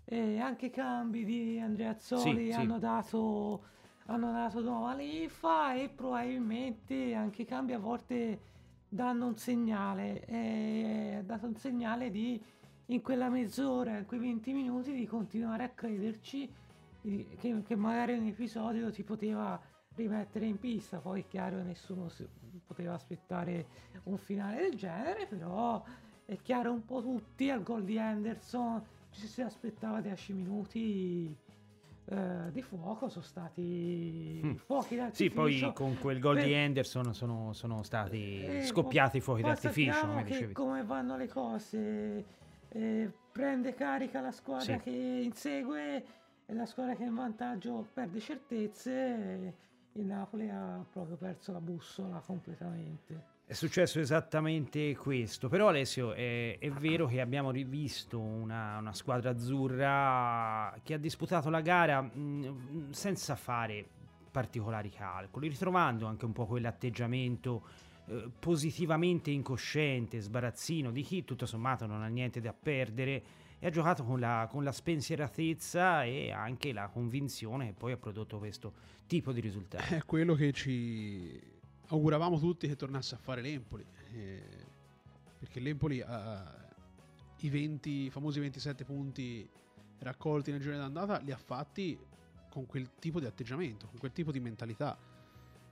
eh, 0.05 0.39
anche 0.39 0.67
i 0.67 0.71
cambi 0.71 1.23
di 1.23 1.59
Andrea 1.59 1.91
Azzoli 1.91 2.47
Sì, 2.47 2.51
sì. 2.51 2.59
hanno 2.59 2.79
dato 2.79 3.63
hanno 4.07 4.31
dato 4.31 4.59
nuova 4.61 4.93
linfa 4.93 5.73
e 5.73 5.87
probabilmente 5.87 7.13
anche 7.13 7.43
i 7.43 7.45
cambi 7.45 7.73
a 7.73 7.79
volte 7.79 8.39
danno 8.89 9.27
un 9.27 9.37
segnale, 9.37 10.25
eh, 10.25 11.15
ha 11.19 11.21
dato 11.21 11.45
un 11.45 11.55
segnale 11.55 12.09
di 12.09 12.41
in 12.87 13.01
quella 13.01 13.29
mezz'ora, 13.29 13.99
in 13.99 14.05
quei 14.05 14.19
20 14.19 14.51
minuti 14.51 14.91
di 14.91 15.05
continuare 15.05 15.63
a 15.63 15.69
crederci 15.69 16.51
che, 17.01 17.63
che 17.65 17.75
magari 17.75 18.17
un 18.17 18.25
episodio 18.25 18.91
ti 18.91 19.03
poteva 19.03 19.59
rimettere 19.95 20.45
in 20.45 20.57
pista, 20.57 20.99
poi 20.99 21.21
è 21.21 21.27
chiaro 21.27 21.57
che 21.57 21.63
nessuno 21.63 22.09
poteva 22.65 22.93
aspettare 22.93 23.65
un 24.03 24.17
finale 24.17 24.61
del 24.61 24.75
genere, 24.75 25.25
però 25.27 25.83
è 26.25 26.37
chiaro 26.41 26.71
un 26.71 26.85
po' 26.85 27.01
tutti 27.01 27.49
al 27.49 27.61
gol 27.63 27.83
di 27.83 27.97
Henderson 27.97 28.81
ci 29.11 29.27
si 29.27 29.41
aspettava 29.41 29.99
10 29.99 30.33
minuti 30.33 31.35
eh, 32.05 32.51
di 32.51 32.61
fuoco, 32.61 33.09
sono 33.09 33.23
stati 33.25 34.39
Mm. 34.43 34.55
fuochi 34.55 34.87
Sì, 34.89 34.95
d'artificio. 34.95 35.31
poi 35.67 35.73
con 35.73 35.97
quel 35.99 36.19
gol 36.19 36.35
di 36.35 36.41
Per- 36.43 36.51
Henderson 36.53 37.13
sono, 37.13 37.53
sono 37.53 37.83
stati 37.83 38.43
eh, 38.43 38.61
scoppiati 38.63 39.17
i 39.17 39.19
poi- 39.19 39.21
fuochi 39.21 39.41
d'artificio, 39.43 40.07
come 40.07 40.23
dicevi. 40.23 40.53
come 40.53 40.83
vanno 40.83 41.15
le 41.17 41.27
cose 41.27 42.25
eh, 42.69 43.11
prende 43.31 43.73
carica 43.75 44.19
la 44.21 44.31
squadra 44.31 44.77
Sì. 44.77 44.83
che 44.83 44.89
insegue 45.23 46.05
e 46.45 46.53
la 46.53 46.65
squadra 46.65 46.95
che 46.95 47.03
è 47.03 47.07
in 47.07 47.15
vantaggio 47.15 47.85
perde 47.93 48.19
certezze 48.19 49.53
il 49.93 50.05
Napoli 50.05 50.49
ha 50.49 50.85
proprio 50.91 51.17
perso 51.17 51.51
la 51.51 51.59
bussola 51.59 52.19
completamente. 52.19 53.29
È 53.45 53.53
successo 53.53 53.99
esattamente 53.99 54.95
questo, 54.95 55.49
però 55.49 55.67
Alessio 55.67 56.13
è, 56.13 56.57
è 56.57 56.69
vero 56.69 57.05
che 57.07 57.19
abbiamo 57.19 57.51
rivisto 57.51 58.17
una, 58.17 58.77
una 58.77 58.93
squadra 58.93 59.31
azzurra 59.31 60.73
che 60.83 60.93
ha 60.93 60.97
disputato 60.97 61.49
la 61.49 61.59
gara 61.59 62.01
mh, 62.01 62.91
senza 62.91 63.35
fare 63.35 63.85
particolari 64.31 64.89
calcoli, 64.89 65.49
ritrovando 65.49 66.05
anche 66.05 66.23
un 66.23 66.31
po' 66.31 66.45
quell'atteggiamento 66.45 67.63
eh, 68.05 68.29
positivamente 68.39 69.31
incosciente, 69.31 70.21
sbarazzino 70.21 70.89
di 70.89 71.01
chi 71.01 71.25
tutto 71.25 71.45
sommato 71.45 71.85
non 71.85 72.01
ha 72.01 72.07
niente 72.07 72.39
da 72.39 72.53
perdere 72.53 73.21
e 73.63 73.67
ha 73.67 73.69
giocato 73.69 74.03
con 74.03 74.19
la, 74.19 74.47
con 74.49 74.63
la 74.63 74.71
spensieratezza 74.71 76.03
e 76.03 76.31
anche 76.31 76.73
la 76.73 76.87
convinzione 76.87 77.67
che 77.67 77.73
poi 77.73 77.91
ha 77.91 77.97
prodotto 77.97 78.39
questo 78.39 78.73
tipo 79.05 79.31
di 79.31 79.39
risultato. 79.39 79.93
È 79.93 80.03
quello 80.03 80.33
che 80.33 80.51
ci 80.51 81.39
auguravamo 81.89 82.39
tutti 82.39 82.67
che 82.67 82.75
tornasse 82.75 83.13
a 83.13 83.19
fare 83.19 83.41
l'Empoli. 83.41 83.85
eh, 84.13 84.65
perché 85.37 85.59
l'Empoli 85.59 86.01
ha 86.01 86.69
i 87.41 87.49
20, 87.49 87.89
i 87.89 88.09
famosi 88.09 88.39
27 88.39 88.83
punti 88.83 89.47
raccolti 89.99 90.49
nel 90.49 90.59
girone 90.59 90.79
d'andata 90.79 91.19
li 91.19 91.31
ha 91.31 91.37
fatti 91.37 91.99
con 92.49 92.65
quel 92.65 92.95
tipo 92.97 93.19
di 93.19 93.27
atteggiamento, 93.27 93.85
con 93.87 93.99
quel 93.99 94.11
tipo 94.11 94.31
di 94.31 94.39
mentalità. 94.39 94.97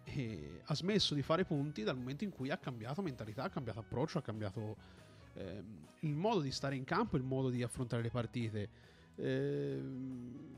E 0.04 0.62
ha 0.64 0.76
smesso 0.76 1.16
di 1.16 1.24
fare 1.24 1.44
punti 1.44 1.82
dal 1.82 1.98
momento 1.98 2.24
in 2.24 2.30
cui 2.30 2.52
ha 2.52 2.58
cambiato 2.58 3.02
mentalità, 3.02 3.44
ha 3.46 3.50
cambiato 3.50 3.80
approccio, 3.80 4.20
ha 4.20 4.22
cambiato 4.22 4.78
ehm, 5.34 5.88
il 6.02 6.16
modo 6.16 6.42
di 6.42 6.52
stare 6.52 6.76
in 6.76 6.84
campo, 6.84 7.18
il 7.18 7.24
modo 7.24 7.50
di 7.50 7.62
affrontare 7.64 8.02
le 8.02 8.10
partite. 8.10 8.70
Ehm, 9.16 10.58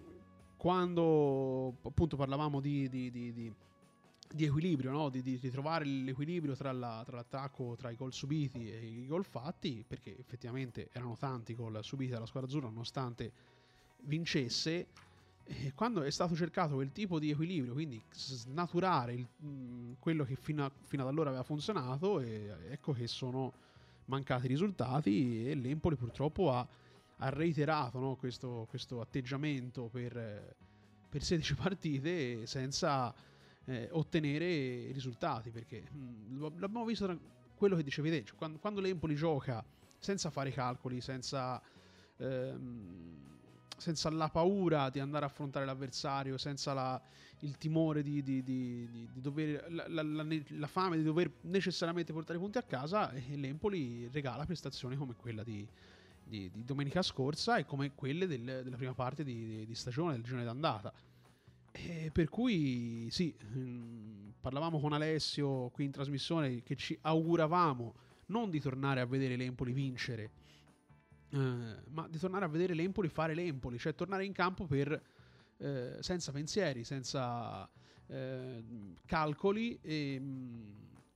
quando 0.58 1.76
appunto 1.82 2.16
parlavamo 2.16 2.60
di, 2.60 2.88
di- 2.88 3.10
di- 3.10 3.34
di- 3.34 4.46
equilibrio, 4.46 4.92
no? 4.92 5.10
di, 5.10 5.40
trovare 5.50 5.86
l'equilibrio 5.86 6.56
tra, 6.56 6.72
la- 6.72 7.02
tra 7.06 7.18
l'attacco, 7.18 7.76
tra 7.76 7.90
i 7.90 7.96
gol 7.96 8.14
subiti 8.14 8.72
e 8.72 8.86
i 8.86 9.08
gol 9.08 9.26
fatti, 9.26 9.84
perché 9.86 10.18
effettivamente 10.18 10.90
erano 10.92 11.18
tanti 11.18 11.54
i 11.54 11.56
gol 11.56 11.80
subiti 11.84 12.12
dalla 12.12 12.28
squadra 12.28 12.48
azzurra 12.50 12.70
nonostante 12.70 13.32
vincesse. 14.04 14.86
E 15.44 15.74
quando 15.74 16.04
è 16.04 16.12
stato 16.12 16.36
cercato 16.36 16.76
quel 16.76 16.92
tipo 16.92 17.20
di 17.20 17.32
equilibrio, 17.32 17.74
quindi 17.74 18.02
snaturare 18.12 19.14
il- 19.14 19.28
mh, 19.38 19.96
quello 20.00 20.24
che 20.24 20.36
fino, 20.36 20.64
a- 20.64 20.72
fino 20.84 21.02
ad 21.02 21.08
allora 21.10 21.30
aveva 21.30 21.44
funzionato, 21.44 22.20
ecco 22.20 22.94
che 22.94 23.08
sono 23.08 23.52
mancati 24.12 24.48
risultati 24.48 25.50
e 25.50 25.56
l'Empoli 25.56 25.96
purtroppo 25.96 26.52
ha, 26.52 26.68
ha 27.18 27.30
reiterato 27.30 27.98
no, 28.00 28.16
questo, 28.18 28.66
questo 28.70 29.00
atteggiamento 29.00 29.88
per, 29.88 30.56
per 31.10 31.24
16 31.24 31.56
partite 31.56 32.46
senza 32.46 33.14
eh, 33.66 33.88
ottenere 33.92 34.92
risultati 34.92 35.50
perché 35.50 35.84
mh, 35.90 36.38
lo- 36.38 36.54
l'abbiamo 36.58 36.84
visto 36.86 37.20
quello 37.56 37.78
che 37.78 37.84
dicevi 37.84 38.10
te 38.10 38.26
cioè, 38.26 38.36
quando, 38.36 38.60
quando 38.60 38.82
l'Empoli 38.82 39.16
gioca 39.16 39.64
senza 39.98 40.30
fare 40.30 40.52
calcoli 40.52 41.00
senza 41.00 41.62
ehm, 42.18 43.30
senza 43.78 44.10
la 44.12 44.30
paura 44.30 44.90
di 44.90 45.00
andare 45.00 45.26
a 45.26 45.28
affrontare 45.28 45.66
l'avversario 45.66 46.38
senza 46.38 46.74
la- 46.74 47.02
il 47.42 47.58
timore 47.58 48.04
di, 48.04 48.22
di- 48.22 48.44
di- 48.44 48.88
di- 48.90 49.10
dover 49.14 49.66
la, 49.70 49.86
la- 49.88 50.04
la- 50.04 50.26
la 50.48 50.68
fame 50.68 50.98
di 50.98 51.04
dover 51.04 51.32
necessariamente 51.42 52.14
portare 52.14 52.38
i 52.38 52.42
punti 52.42 52.58
a 52.58 52.64
casa 52.64 53.12
e 53.12 53.36
l'Empoli 53.36 54.08
regala 54.10 54.46
prestazioni 54.46 54.96
come 54.96 55.16
quella 55.16 55.44
di, 55.44 55.68
domenica 56.54 57.02
scorsa 57.02 57.58
e 57.58 57.66
come 57.66 57.94
quelle 57.94 58.28
del- 58.28 58.62
della 58.64 58.78
prima 58.78 58.94
parte 58.94 59.24
di 59.24 59.68
stagione 59.74 60.14
del 60.14 60.24
girone 60.24 60.44
d'andata. 60.44 60.94
E 61.72 62.10
per 62.14 62.30
cui 62.30 63.08
sì, 63.12 63.34
mm, 63.58 64.30
parlavamo 64.42 64.80
con 64.80 64.94
Alessio 64.94 65.70
qui 65.70 65.86
in 65.86 65.92
trasmissione 65.92 66.62
che 66.64 66.76
ci 66.76 66.98
auguravamo 67.02 67.94
non 68.28 68.50
di 68.50 68.60
tornare 68.60 69.00
a 69.02 69.06
vedere 69.06 69.36
l'Empoli 69.36 69.74
vincere, 69.74 70.32
eh, 71.32 71.38
ma 71.90 72.08
di 72.10 72.18
tornare 72.18 72.46
a 72.46 72.48
vedere 72.50 72.74
l'Empoli 72.74 73.08
fare 73.08 73.34
l'Empoli, 73.34 73.78
cioè 73.80 73.96
tornare 73.96 74.26
in 74.26 74.34
campo 74.34 74.66
per, 74.66 75.02
eh, 75.62 75.98
senza 76.00 76.32
pensieri, 76.32 76.84
senza 76.84 77.70
eh, 78.08 78.64
calcoli 79.06 79.78
e 79.82 80.18
mm, 80.20 80.72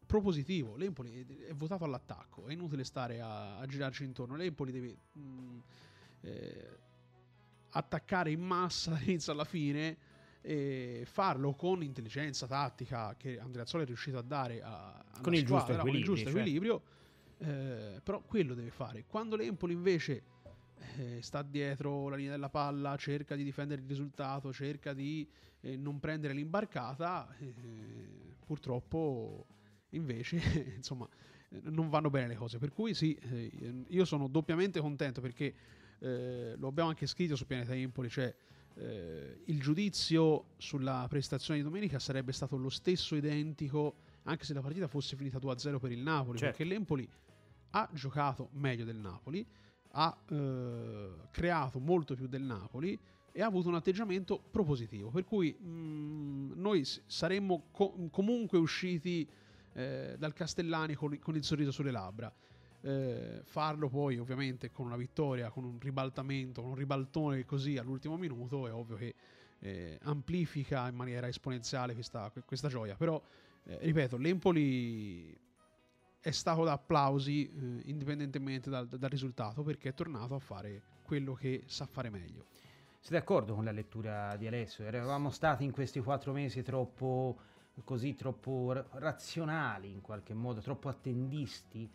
propositivo. 0.05 0.75
L'Empoli 0.75 1.25
è, 1.25 1.47
è 1.47 1.53
votato 1.53 1.83
all'attacco, 1.83 2.45
è 2.45 2.53
inutile 2.53 2.83
stare 2.83 3.19
a, 3.21 3.57
a 3.57 3.65
girarci 3.65 4.03
intorno. 4.03 4.35
L'Empoli 4.35 4.71
deve 4.71 4.97
mm, 5.17 5.57
eh, 6.21 6.77
attaccare 7.71 8.31
in 8.31 8.41
massa 8.41 8.91
dall'inizio 8.93 9.31
alla 9.31 9.45
fine 9.45 9.97
e 10.41 11.03
farlo 11.05 11.55
con 11.55 11.81
intelligenza 11.81 12.45
tattica 12.45 13.15
che 13.17 13.39
Andrea 13.39 13.65
Zola 13.65 13.81
è 13.81 13.85
riuscito 13.87 14.19
a 14.19 14.21
dare 14.21 14.61
a, 14.61 15.03
Con 15.21 15.33
il 15.33 15.43
giusto 15.43 15.73
squadra, 15.73 15.81
con 15.81 15.95
il 15.95 16.03
giusto 16.03 16.29
equilibrio, 16.29 16.83
equilibrio 17.39 17.95
eh, 17.95 17.99
però 18.01 18.21
quello 18.21 18.53
deve 18.53 18.69
fare 18.69 19.05
quando 19.07 19.35
l'Empoli 19.35 19.73
invece 19.73 20.21
eh, 20.97 21.21
sta 21.21 21.41
dietro 21.41 22.09
la 22.09 22.15
linea 22.15 22.31
della 22.31 22.49
palla 22.49 22.95
cerca 22.97 23.35
di 23.35 23.43
difendere 23.43 23.81
il 23.81 23.87
risultato 23.87 24.51
cerca 24.53 24.93
di 24.93 25.27
eh, 25.61 25.75
non 25.77 25.99
prendere 25.99 26.33
l'imbarcata 26.33 27.33
eh, 27.39 28.35
purtroppo 28.45 29.45
invece 29.89 30.37
insomma 30.77 31.07
non 31.63 31.89
vanno 31.89 32.09
bene 32.09 32.27
le 32.27 32.35
cose 32.35 32.57
per 32.57 32.71
cui 32.71 32.93
sì 32.93 33.13
eh, 33.15 33.85
io 33.87 34.05
sono 34.05 34.27
doppiamente 34.27 34.79
contento 34.79 35.21
perché 35.21 35.53
eh, 35.99 36.55
lo 36.57 36.67
abbiamo 36.67 36.89
anche 36.89 37.07
scritto 37.07 37.35
su 37.35 37.45
Pianeta 37.45 37.75
Empoli 37.75 38.09
cioè 38.09 38.33
il 38.77 39.61
giudizio 39.61 40.47
sulla 40.57 41.05
prestazione 41.07 41.59
di 41.59 41.65
domenica 41.65 41.97
sarebbe 41.97 42.33
stato 42.33 42.57
lo 42.57 42.67
stesso 42.67 43.15
identico 43.15 43.95
anche 44.25 44.43
se 44.43 44.53
la 44.53 44.61
partita 44.61 44.87
fosse 44.87 45.15
finita 45.15 45.39
2-0 45.39 45.79
per 45.79 45.91
il 45.91 45.99
Napoli, 45.99 46.37
Certo. 46.37 46.57
perché 46.57 46.63
l'Empoli 46.71 47.07
ha 47.71 47.89
giocato 47.93 48.49
meglio 48.53 48.85
del 48.85 48.97
Napoli, 48.97 49.45
ha 49.97 50.17
eh, 50.29 51.09
creato 51.31 51.79
molto 51.79 52.15
più 52.15 52.27
del 52.27 52.41
Napoli 52.43 52.97
e 53.31 53.41
ha 53.41 53.45
avuto 53.47 53.67
un 53.69 53.75
atteggiamento 53.75 54.41
propositivo, 54.51 55.09
per 55.09 55.23
cui 55.25 55.53
mh, 55.53 56.53
noi 56.55 56.83
s- 56.85 57.01
saremmo 57.05 57.67
co- 57.71 58.07
comunque 58.11 58.57
usciti 58.57 59.27
eh, 59.73 60.15
dal 60.17 60.33
Castellani 60.33 60.95
con, 60.95 61.17
con 61.19 61.35
il 61.35 61.43
sorriso 61.43 61.71
sulle 61.71 61.91
labbra. 61.91 62.33
eh, 62.81 63.41
farlo 63.43 63.89
poi 63.89 64.17
ovviamente 64.19 64.71
con 64.71 64.85
una 64.85 64.95
vittoria, 64.97 65.49
con 65.49 65.63
un 65.63 65.79
ribaltamento, 65.79 66.61
con 66.61 66.71
un 66.71 66.75
ribaltone 66.77 67.43
così 67.45 67.77
all'ultimo 67.77 68.15
minuto 68.17 68.67
è 68.67 68.73
ovvio 68.73 68.95
che 68.95 69.15
eh, 69.59 69.97
amplifica 70.03 70.87
in 70.87 70.95
maniera 70.95 71.27
esponenziale 71.27 71.93
questa, 71.93 72.31
questa 72.45 72.67
gioia. 72.67 72.95
Però, 72.95 73.21
eh, 73.65 73.77
ripeto, 73.81 74.17
l'Empoli 74.17 75.35
è 76.25 76.31
stato 76.31 76.63
da 76.63 76.71
applausi 76.71 77.47
eh, 77.47 77.81
indipendentemente 77.85 78.71
dal, 78.71 78.87
dal, 78.87 79.11
risultato 79.11 79.61
perché 79.61 79.89
è 79.89 79.93
tornato 79.93 80.33
a 80.33 80.39
fare 80.39 80.81
quello 81.03 81.35
che 81.35 81.65
sa 81.67 81.85
fare 81.85 82.09
meglio. 82.09 82.45
Siete 82.99 83.19
d'accordo 83.19 83.53
con 83.53 83.63
la 83.63 83.71
lettura 83.71 84.35
di 84.35 84.47
Alessio? 84.47 84.85
Eravamo 84.85 85.29
stati 85.29 85.63
in 85.63 85.71
questi 85.71 85.99
quattro 85.99 86.33
mesi 86.33 86.63
troppo 86.63 87.37
così 87.83 88.15
troppo 88.15 88.73
razionali 88.93 89.91
in 89.91 90.01
qualche 90.01 90.33
modo, 90.33 90.61
troppo 90.61 90.89
attendisti, 90.89 91.87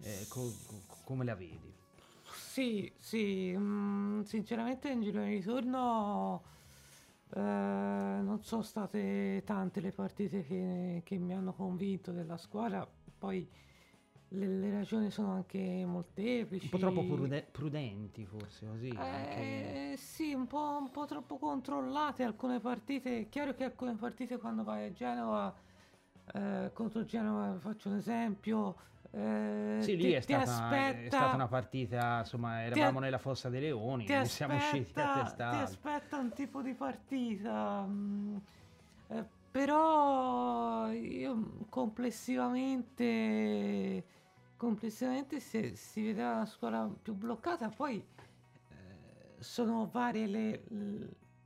eh, 0.00 0.24
co- 0.26 0.54
co- 0.66 0.96
come 1.04 1.26
la 1.26 1.34
vedi? 1.34 1.70
Sì, 2.30 2.90
sì, 2.96 3.54
mm, 3.54 4.22
sinceramente 4.22 4.88
in 4.88 5.02
giro 5.02 5.22
di 5.22 5.34
ritorno 5.34 6.42
eh, 7.34 7.40
non 7.40 8.38
sono 8.40 8.62
state 8.62 9.42
tante 9.44 9.80
le 9.80 9.92
partite 9.92 10.46
che, 10.46 11.02
che 11.04 11.18
mi 11.18 11.34
hanno 11.34 11.52
convinto 11.52 12.12
della 12.12 12.38
squadra, 12.38 12.88
poi 13.18 13.48
le, 14.28 14.46
le, 14.46 14.70
ragioni 14.70 15.10
sono 15.10 15.32
anche 15.32 15.84
molteplici. 15.86 16.64
Un 16.64 16.70
po' 16.70 16.78
troppo 16.78 17.04
prude- 17.04 17.46
prudenti 17.50 18.24
forse 18.24 18.66
così. 18.66 18.88
Eh, 18.88 18.96
anche... 18.98 19.94
Sì, 19.96 20.32
un 20.32 20.46
po', 20.46 20.78
un 20.80 20.90
po', 20.90 21.06
troppo 21.06 21.38
controllate 21.38 22.24
alcune 22.24 22.58
partite. 22.60 23.20
È 23.20 23.28
chiaro 23.28 23.54
che 23.54 23.64
alcune 23.64 23.94
partite 23.94 24.38
quando 24.38 24.64
vai 24.64 24.86
a 24.86 24.92
Genova, 24.92 25.54
eh, 26.34 26.70
contro 26.72 27.04
Genova 27.04 27.56
faccio 27.58 27.88
un 27.88 27.96
esempio. 27.96 28.76
Eh, 29.12 29.78
sì, 29.80 29.96
lì 29.96 30.02
ti, 30.02 30.12
è, 30.12 30.20
stata, 30.20 30.42
aspetta, 30.42 30.98
è, 30.98 31.06
stata, 31.06 31.34
una 31.34 31.48
partita, 31.48 32.18
insomma, 32.18 32.64
eravamo 32.64 32.98
a, 32.98 33.02
nella 33.02 33.18
fossa 33.18 33.48
dei 33.48 33.60
leoni, 33.60 34.02
aspetta, 34.02 34.24
siamo 34.24 34.56
usciti 34.56 35.00
a 35.00 35.22
testa. 35.22 35.50
Ti 35.50 35.56
aspetta 35.56 36.18
un 36.18 36.32
tipo 36.32 36.60
di 36.60 36.74
partita. 36.74 37.82
Mh, 37.82 37.92
mm, 37.92 38.36
eh, 39.08 39.24
però 39.56 40.92
io 40.92 41.64
complessivamente 41.70 44.04
complessivamente 44.58 45.40
si, 45.40 45.74
si 45.74 46.04
vedeva 46.04 46.34
una 46.34 46.44
scuola 46.44 46.94
più 47.00 47.14
bloccata, 47.14 47.70
poi 47.70 47.96
eh, 47.96 48.04
sono 49.38 49.88
varie 49.90 50.26
le, 50.26 50.62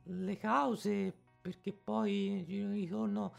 le, 0.03 0.37
cause, 0.37 1.13
perché 1.41 1.71
poi 1.71 2.31
nel 2.31 2.45
giro 2.45 2.67
di 2.67 2.81
ritorno 2.81 3.31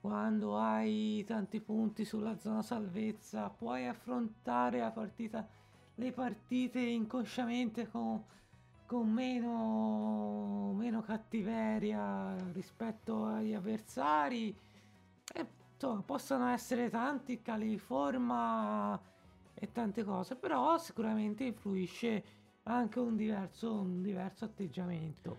quando 0.00 0.56
hai 0.56 1.24
tanti 1.26 1.60
punti 1.60 2.04
sulla 2.04 2.38
zona 2.38 2.62
salvezza 2.62 3.48
puoi 3.48 3.88
affrontare 3.88 4.88
partita, 4.92 5.48
le 5.96 6.12
partite 6.12 6.78
inconsciamente 6.78 7.88
con, 7.88 8.22
con 8.92 9.10
meno, 9.10 10.74
meno 10.76 11.00
cattiveria 11.00 12.36
rispetto 12.52 13.24
agli 13.24 13.54
avversari. 13.54 14.54
E, 15.34 15.46
insomma, 15.72 16.02
possono 16.02 16.48
essere 16.48 16.90
tanti 16.90 17.40
cali 17.40 17.70
di 17.70 17.78
forma 17.78 19.00
e 19.54 19.72
tante 19.72 20.04
cose, 20.04 20.36
però 20.36 20.76
sicuramente 20.76 21.44
influisce 21.44 22.22
anche 22.64 22.98
un 22.98 23.16
diverso, 23.16 23.80
un 23.80 24.02
diverso 24.02 24.44
atteggiamento. 24.44 25.38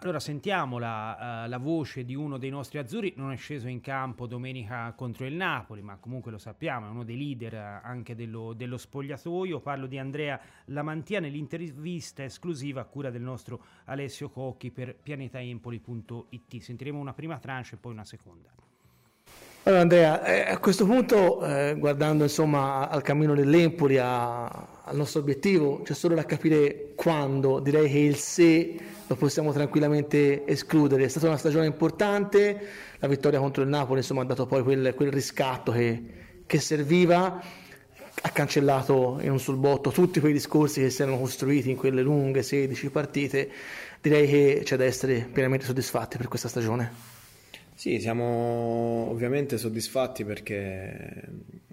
Allora 0.00 0.20
sentiamo 0.20 0.78
la, 0.78 1.42
uh, 1.44 1.48
la, 1.48 1.58
voce 1.58 2.04
di 2.04 2.14
uno 2.14 2.38
dei 2.38 2.50
nostri 2.50 2.78
azzurri, 2.78 3.14
non 3.16 3.32
è 3.32 3.36
sceso 3.36 3.66
in 3.66 3.80
campo 3.80 4.28
domenica 4.28 4.92
contro 4.96 5.26
il 5.26 5.34
Napoli, 5.34 5.82
ma 5.82 5.96
comunque 5.96 6.30
lo 6.30 6.38
sappiamo, 6.38 6.86
è 6.86 6.90
uno 6.90 7.02
dei 7.02 7.16
leader 7.16 7.80
anche 7.82 8.14
dello, 8.14 8.52
dello 8.52 8.78
spogliatoio. 8.78 9.58
Parlo 9.58 9.86
di 9.86 9.98
Andrea 9.98 10.40
Lamantia 10.66 11.18
nell'intervista 11.18 12.22
esclusiva 12.22 12.82
a 12.82 12.84
cura 12.84 13.10
del 13.10 13.22
nostro 13.22 13.60
Alessio 13.86 14.28
Cocchi 14.28 14.70
per 14.70 14.94
pianetaempoli.it. 14.94 16.58
Sentiremo 16.60 17.00
una 17.00 17.12
prima 17.12 17.38
tranche 17.38 17.74
e 17.74 17.78
poi 17.78 17.90
una 17.90 18.04
seconda. 18.04 18.50
Allora 19.64 19.82
Andrea, 19.82 20.24
eh, 20.24 20.52
a 20.52 20.58
questo 20.58 20.86
punto, 20.86 21.44
eh, 21.44 21.74
guardando 21.76 22.22
insomma 22.22 22.88
al 22.88 23.02
cammino 23.02 23.34
dell'Empoli, 23.34 23.98
a, 23.98 24.44
al 24.46 24.96
nostro 24.96 25.20
obiettivo, 25.20 25.82
c'è 25.82 25.92
solo 25.92 26.14
da 26.14 26.24
capire 26.24 26.92
quando, 26.94 27.58
direi 27.58 27.90
che 27.90 27.98
il 27.98 28.14
se 28.14 28.76
lo 29.08 29.16
possiamo 29.16 29.52
tranquillamente 29.52 30.46
escludere. 30.46 31.04
È 31.04 31.08
stata 31.08 31.26
una 31.26 31.38
stagione 31.38 31.66
importante, 31.66 32.60
la 32.98 33.08
vittoria 33.08 33.38
contro 33.38 33.62
il 33.62 33.68
Napoli 33.68 34.00
insomma, 34.00 34.22
ha 34.22 34.26
dato 34.26 34.46
poi 34.46 34.62
quel, 34.62 34.94
quel 34.94 35.10
riscatto 35.10 35.72
che, 35.72 36.02
che, 36.46 36.60
serviva, 36.60 37.42
ha 38.20 38.28
cancellato 38.30 39.18
in 39.22 39.30
un 39.30 39.40
sul 39.40 39.56
botto 39.56 39.90
tutti 39.90 40.20
quei 40.20 40.32
discorsi 40.32 40.80
che 40.80 40.90
si 40.90 41.02
erano 41.02 41.18
costruiti 41.18 41.70
in 41.70 41.76
quelle 41.76 42.02
lunghe 42.02 42.42
16 42.42 42.90
partite. 42.90 43.50
Direi 44.00 44.28
che 44.28 44.60
c'è 44.62 44.76
da 44.76 44.84
essere 44.84 45.26
pienamente 45.32 45.64
soddisfatti 45.64 46.18
per 46.18 46.28
questa 46.28 46.48
stagione. 46.48 47.16
Sì, 47.74 48.00
siamo 48.00 49.06
ovviamente 49.08 49.56
soddisfatti 49.56 50.24
perché 50.24 51.22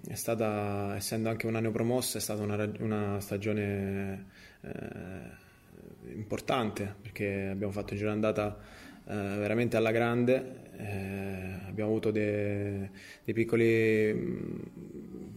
è 0.08 0.14
stata, 0.14 0.94
essendo 0.96 1.28
anche 1.28 1.46
un 1.46 1.56
anno 1.56 1.70
promosso, 1.72 2.16
è 2.16 2.20
stata 2.20 2.42
una, 2.42 2.70
una 2.78 3.20
stagione 3.20 4.26
eh, 4.62 5.44
importante 6.16 6.94
perché 7.00 7.48
abbiamo 7.50 7.72
fatto 7.72 7.92
un 7.92 7.98
giro 7.98 8.10
andata 8.10 8.58
eh, 9.08 9.14
veramente 9.14 9.76
alla 9.76 9.92
grande, 9.92 10.70
eh, 10.76 11.68
abbiamo 11.68 11.90
avuto 11.90 12.10
dei, 12.10 12.88
dei 13.24 13.34
piccoli 13.34 14.12
mm, 14.12 14.58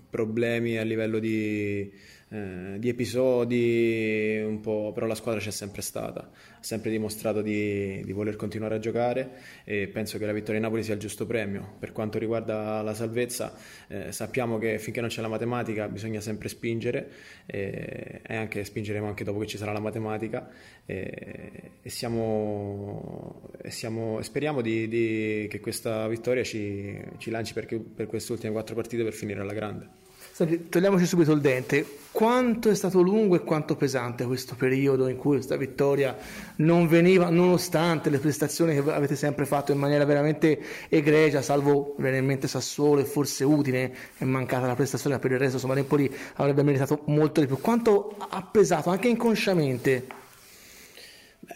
problemi 0.10 0.78
a 0.78 0.84
livello 0.84 1.20
di 1.20 1.92
eh, 2.32 2.76
di 2.78 2.90
episodi, 2.90 4.40
un 4.46 4.60
po', 4.60 4.92
però 4.94 5.08
la 5.08 5.16
squadra 5.16 5.42
c'è 5.42 5.50
sempre 5.50 5.82
stata, 5.82 6.30
ha 6.30 6.58
sempre 6.64 6.92
dimostrato 6.92 7.42
di, 7.42 8.04
di, 8.04 8.12
voler 8.12 8.36
continuare 8.36 8.76
a 8.76 8.80
giocare 8.80 9.32
e 9.64 9.88
penso 9.88 10.20
che 10.20 10.28
la 10.28 10.32
vittoria 10.32 10.58
in 10.58 10.62
Napoli 10.62 10.84
sia 10.84 10.94
il 10.94 11.00
giusto 11.00 11.26
premio. 11.26 11.76
Per 11.80 11.92
quanto 11.92 12.20
riguarda 12.20 12.84
la 12.84 12.94
salvezza, 12.94 13.56
eh, 13.88 14.12
sappiamo 14.12 14.60
che 14.60 14.78
finché 14.78 15.02
non 15.02 15.10
c'è 15.10 15.22
la 15.22 15.28
matematica 15.28 15.88
bisogna 15.88 16.22
sempre 16.22 16.50
spingere 16.50 17.10
e, 17.48 18.22
e 18.24 18.36
anche 18.36 18.64
spingeremo 18.64 19.08
anche 19.08 19.24
dopo 19.24 19.40
che 19.40 19.48
ci 19.48 19.58
sarà 19.58 19.72
la 19.72 19.80
matematica 19.80 20.48
e, 20.86 21.72
e, 21.82 21.90
siamo, 21.90 23.50
siamo, 23.70 24.22
speriamo 24.22 24.62
di, 24.62 24.88
di, 24.88 25.48
che 25.50 25.60
questa 25.60 26.08
vittoria 26.08 26.44
ci, 26.44 26.96
ci 27.18 27.32
lanci 27.32 27.54
per, 27.54 27.66
per 27.66 28.06
queste 28.06 28.32
ultime 28.34 28.52
quattro 28.52 28.76
partite 28.76 29.04
per 29.04 29.14
finire 29.14 29.42
alla 29.42 29.54
grande. 29.54 30.08
Togliamoci 30.46 31.06
subito 31.06 31.34
il 31.34 31.42
dente. 31.42 31.86
Quanto 32.12 32.70
è 32.70 32.76
stato 32.76 33.02
lungo 33.02 33.36
e 33.36 33.44
quanto 33.44 33.76
pesante 33.76 34.26
questo 34.26 34.56
periodo 34.56 35.10
in 35.10 35.18
cui 35.18 35.36
questa 35.36 35.58
vittoria 35.58 36.16
non 36.58 36.88
veniva, 36.88 37.30
nonostante 37.30 38.10
le 38.10 38.20
prestazioni 38.20 38.74
che 38.74 38.92
avete 38.92 39.18
sempre 39.18 39.46
fatto 39.46 39.74
in 39.74 39.78
maniera 39.78 40.06
veramente 40.06 40.60
egregia, 40.88 41.42
salvo 41.42 41.96
veramente 41.98 42.48
Sassuolo 42.48 43.02
e 43.02 43.06
forse 43.06 43.44
Udine, 43.44 43.94
è 44.18 44.24
mancata 44.24 44.66
la 44.66 44.76
prestazione 44.76 45.20
per 45.20 45.32
il 45.32 45.40
resto, 45.40 45.56
insomma 45.56 45.74
l'Empoli 45.74 46.10
avrebbe 46.36 46.64
meritato 46.64 47.02
molto 47.06 47.42
di 47.42 47.48
più. 47.48 47.60
Quanto 47.60 48.16
ha 48.18 48.42
pesato 48.42 48.90
anche 48.90 49.10
inconsciamente 49.10 50.08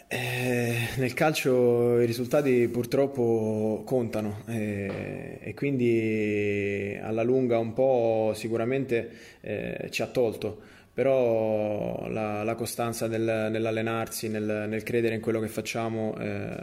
eh, 0.08 0.90
nel 0.98 1.14
calcio 1.14 2.00
i 2.00 2.06
risultati 2.06 2.68
purtroppo 2.68 3.84
contano 3.86 4.44
eh, 4.48 5.40
e 5.42 5.54
quindi 5.54 6.98
alla 7.02 7.24
lunga 7.24 7.58
un 7.58 7.74
po' 7.74 8.32
sicuramente 8.36 9.10
eh, 9.42 9.88
ci 9.92 10.02
ha 10.02 10.08
tolto, 10.08 10.62
però 10.94 12.08
la, 12.10 12.44
la 12.44 12.56
costanza 12.56 13.08
nel, 13.08 13.50
nell'allenarsi, 13.52 14.30
nel, 14.30 14.66
nel, 14.68 14.84
credere 14.84 15.16
in 15.16 15.22
quello 15.22 15.40
che 15.40 15.48
facciamo, 15.48 16.16
eh, 16.18 16.56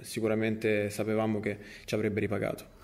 sicuramente 0.00 0.90
sapevamo 0.90 1.40
che 1.40 1.58
ci 1.84 1.94
avrebbe 1.94 2.20
ripagato 2.20 2.76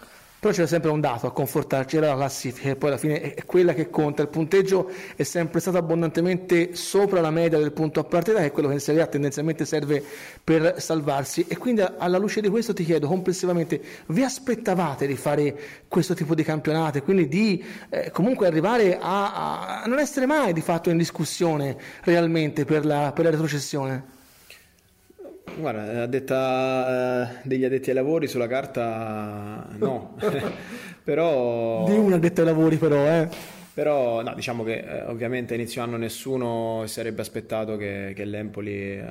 però 0.44 0.56
c'era 0.56 0.68
sempre 0.68 0.90
un 0.90 1.00
dato 1.00 1.26
a 1.26 1.32
confortarci, 1.32 1.96
era 1.96 2.08
la 2.08 2.16
classifica 2.16 2.68
e 2.68 2.76
poi 2.76 2.90
alla 2.90 2.98
fine 2.98 3.32
è 3.32 3.46
quella 3.46 3.72
che 3.72 3.88
conta, 3.88 4.20
il 4.20 4.28
punteggio 4.28 4.90
è 5.16 5.22
sempre 5.22 5.58
stato 5.58 5.78
abbondantemente 5.78 6.74
sopra 6.74 7.22
la 7.22 7.30
media 7.30 7.56
del 7.56 7.72
punto 7.72 7.98
a 8.00 8.04
partita 8.04 8.40
che 8.40 8.44
è 8.44 8.52
quello 8.52 8.68
che 8.68 8.74
in 8.74 8.80
Serie 8.80 9.00
A 9.00 9.06
tendenzialmente 9.06 9.64
serve 9.64 10.04
per 10.44 10.82
salvarsi. 10.82 11.46
E 11.48 11.56
quindi 11.56 11.80
alla 11.80 12.18
luce 12.18 12.42
di 12.42 12.50
questo 12.50 12.74
ti 12.74 12.84
chiedo 12.84 13.06
complessivamente 13.06 13.80
vi 14.08 14.22
aspettavate 14.22 15.06
di 15.06 15.16
fare 15.16 15.58
questo 15.88 16.12
tipo 16.12 16.34
di 16.34 16.42
campionati, 16.42 17.00
quindi 17.00 17.26
di 17.26 17.64
eh, 17.88 18.10
comunque 18.10 18.46
arrivare 18.46 18.98
a, 19.00 19.80
a, 19.80 19.86
non 19.86 19.98
essere 19.98 20.26
mai 20.26 20.52
di 20.52 20.60
fatto 20.60 20.90
in 20.90 20.98
discussione 20.98 21.74
realmente 22.02 22.66
per 22.66 22.84
la, 22.84 23.12
per 23.14 23.24
la 23.24 23.30
retrocessione? 23.30 24.13
Guarda, 25.56 26.02
a 26.02 26.06
detta 26.06 27.28
eh, 27.28 27.40
degli 27.44 27.64
addetti 27.64 27.90
ai 27.90 27.94
lavori 27.94 28.26
sulla 28.26 28.46
carta 28.46 29.66
no, 29.78 30.16
però... 31.04 31.84
Di 31.84 31.92
un 31.92 32.12
addetto 32.12 32.40
ai 32.40 32.46
lavori 32.46 32.76
però, 32.76 33.06
eh. 33.06 33.28
Però 33.74 34.22
no, 34.22 34.34
diciamo 34.34 34.62
che 34.62 34.78
eh, 34.78 35.02
ovviamente 35.02 35.54
a 35.54 35.56
inizio 35.56 35.82
anno 35.82 35.96
nessuno 35.96 36.84
si 36.86 36.94
sarebbe 36.94 37.20
aspettato 37.22 37.76
che, 37.76 38.12
che 38.14 38.24
l'Empoli 38.24 38.98
eh, 38.98 39.04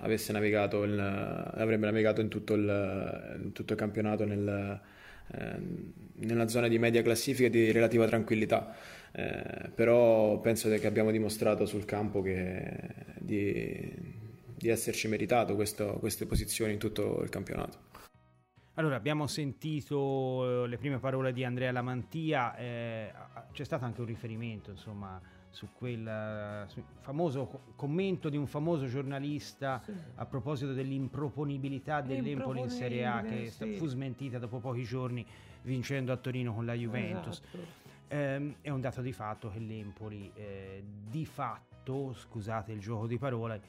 avesse 0.00 0.32
navigato, 0.32 0.82
il, 0.82 0.98
avrebbe 0.98 1.84
navigato 1.86 2.20
in 2.20 2.28
tutto 2.28 2.54
il, 2.54 3.38
in 3.42 3.52
tutto 3.52 3.74
il 3.74 3.78
campionato 3.78 4.24
nel, 4.24 4.80
eh, 5.32 5.56
nella 6.14 6.48
zona 6.48 6.68
di 6.68 6.78
media 6.78 7.02
classifica 7.02 7.48
di 7.48 7.70
relativa 7.70 8.06
tranquillità. 8.06 8.74
Eh, 9.12 9.70
però 9.74 10.38
penso 10.40 10.68
che 10.70 10.86
abbiamo 10.86 11.10
dimostrato 11.10 11.66
sul 11.66 11.84
campo 11.84 12.22
che, 12.22 12.62
di, 13.18 13.92
di, 14.56 14.68
esserci 14.68 15.08
meritato 15.08 15.54
questo, 15.54 15.94
queste 15.94 16.26
posizioni 16.26 16.72
in 16.72 16.78
tutto 16.78 17.20
il 17.22 17.28
campionato. 17.28 17.94
Allora, 18.74 18.96
abbiamo 18.96 19.26
sentito 19.26 20.64
eh, 20.64 20.68
le 20.68 20.76
prime 20.76 20.98
parole 20.98 21.32
di 21.32 21.44
Andrea 21.44 21.72
Lamantia, 21.72 22.56
eh, 22.56 23.12
c'è 23.52 23.64
stato 23.64 23.84
anche 23.84 24.00
un 24.00 24.06
riferimento, 24.06 24.70
insomma, 24.70 25.20
su 25.56 25.68
quel 25.72 26.66
su 26.68 26.82
famoso 27.00 27.72
commento 27.76 28.28
di 28.28 28.36
un 28.36 28.46
famoso 28.46 28.86
giornalista 28.86 29.80
sì. 29.82 29.92
a 30.16 30.26
proposito 30.26 30.74
dell'improponibilità 30.74 32.02
dell'Empoli 32.02 32.60
in 32.60 32.68
Serie 32.68 33.06
A 33.06 33.22
che 33.22 33.50
sì. 33.50 33.76
fu 33.76 33.86
smentita 33.86 34.38
dopo 34.38 34.58
pochi 34.58 34.82
giorni 34.82 35.24
vincendo 35.62 36.12
a 36.12 36.16
Torino 36.16 36.52
con 36.52 36.66
la 36.66 36.74
Juventus. 36.74 37.40
Esatto. 37.40 37.84
Eh, 38.08 38.54
è 38.60 38.68
un 38.68 38.80
dato 38.82 39.00
di 39.00 39.12
fatto 39.12 39.50
che 39.50 39.58
l'Empoli 39.58 40.30
eh, 40.34 40.84
di 41.08 41.24
fatto, 41.24 42.12
scusate 42.12 42.72
il 42.72 42.80
gioco 42.80 43.06
di 43.06 43.16
parole, 43.16 43.60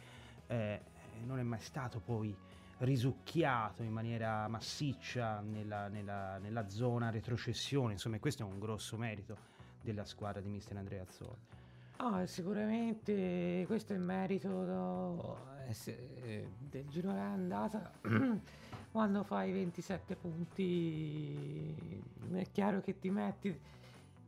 eh, 0.47 0.81
non 1.25 1.39
è 1.39 1.43
mai 1.43 1.59
stato 1.59 1.99
poi 1.99 2.35
risucchiato 2.79 3.81
in 3.83 3.91
maniera 3.91 4.47
massiccia 4.47 5.41
nella, 5.41 5.87
nella, 5.87 6.37
nella 6.37 6.69
zona 6.69 7.09
retrocessione, 7.09 7.93
insomma 7.93 8.19
questo 8.19 8.43
è 8.43 8.45
un 8.45 8.59
grosso 8.59 8.97
merito 8.97 9.37
della 9.81 10.05
squadra 10.05 10.41
di 10.41 10.49
mister 10.49 10.77
Andrea 10.77 11.01
Azzoli. 11.01 11.55
Ah, 11.99 12.27
sicuramente 12.27 13.63
questo 13.65 13.93
è 13.93 13.95
il 13.95 14.03
merito 14.03 14.47
do, 14.65 15.37
eh, 15.85 16.47
del 16.59 16.87
girone 16.87 17.19
andata. 17.19 17.91
Quando 18.91 19.23
fai 19.23 19.51
27 19.51 20.15
punti 20.15 22.01
è 22.33 22.45
chiaro 22.51 22.81
che 22.81 22.99
ti 22.99 23.09
metti, 23.09 23.59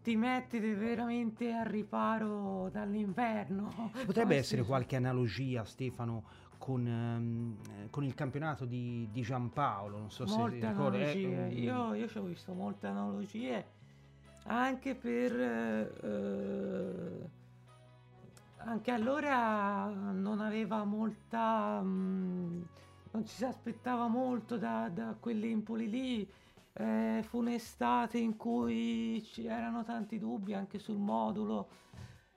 ti 0.02 0.16
metti 0.16 0.60
veramente 0.60 1.52
al 1.52 1.66
riparo 1.66 2.70
dall'inverno. 2.72 3.92
Potrebbe 4.06 4.36
essere 4.36 4.64
qualche 4.64 4.96
analogia, 4.96 5.66
Stefano, 5.66 6.24
con, 6.58 6.86
um, 6.86 7.90
con, 7.90 8.04
il 8.04 8.14
campionato 8.14 8.66
di, 8.66 9.08
di 9.12 9.22
Giampaolo. 9.22 9.98
Non 9.98 10.12
so 10.12 10.26
molte 10.26 10.60
se 10.60 10.66
analogie. 10.66 11.48
Eh, 11.48 11.54
io, 11.54 11.94
io 11.94 12.08
ci 12.08 12.18
ho 12.18 12.24
visto 12.24 12.54
molte 12.54 12.88
analogie 12.88 13.78
anche 14.50 14.96
per. 14.96 15.40
Eh, 15.40 17.38
anche 18.58 18.92
allora 18.92 19.88
non 19.88 20.40
aveva 20.42 20.84
molta. 20.84 21.82
Mh, 21.82 22.68
non 23.12 23.26
ci 23.26 23.36
si 23.36 23.46
aspettava 23.46 24.08
molto 24.08 24.58
da, 24.58 24.90
da 24.90 25.16
quell'Empoli 25.20 25.90
lì. 25.90 26.32
Eh, 26.80 27.24
fu 27.24 27.40
un'estate 27.40 28.18
in 28.18 28.38
cui 28.38 29.22
c'erano 29.34 29.84
tanti 29.84 30.18
dubbi 30.18 30.54
anche 30.54 30.80
sul 30.80 30.98
modulo. 30.98 31.68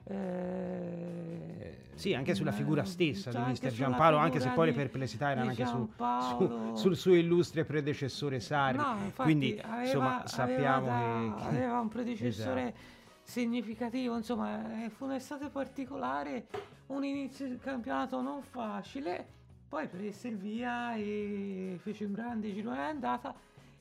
Eh, 0.03 1.91
sì, 1.95 2.13
anche 2.13 2.35
sulla 2.35 2.51
figura 2.51 2.83
stessa 2.83 3.29
di 3.29 3.37
Mister 3.37 3.71
Giampaolo, 3.71 4.17
anche 4.17 4.41
se 4.41 4.49
poi 4.49 4.65
le 4.67 4.73
perplessità 4.73 5.31
erano 5.31 5.51
anche 5.51 5.65
su, 5.65 5.89
su, 5.95 6.75
sul 6.75 6.97
suo 6.97 7.15
illustre 7.15 7.63
predecessore 7.63 8.41
Sari. 8.41 8.77
No, 8.77 8.97
Quindi, 9.15 9.57
aveva, 9.63 9.83
insomma, 9.83 10.27
sappiamo 10.27 10.91
aveva 10.91 11.35
da, 11.35 11.35
che 11.35 11.47
aveva 11.55 11.79
un 11.79 11.87
predecessore 11.87 12.61
esatto. 12.63 12.77
significativo. 13.23 14.17
Insomma, 14.17 14.61
fu 14.89 15.05
un'estate 15.05 15.47
particolare, 15.47 16.47
un 16.87 17.05
inizio 17.05 17.47
di 17.47 17.57
campionato 17.59 18.19
non 18.19 18.41
facile. 18.41 19.25
Poi 19.69 19.87
prese 19.87 20.27
il 20.27 20.37
via 20.37 20.95
e 20.95 21.79
fece 21.81 22.03
un 22.03 22.11
grande 22.11 22.53
girone 22.53 22.81
andata. 22.81 23.33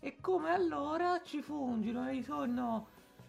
E 0.05 0.17
come 0.21 0.51
allora 0.51 1.21
ci 1.25 1.43
fu 1.43 1.55
un 1.55 1.81
girone 1.81 2.11
di 2.11 2.19
ritorno 2.19 2.89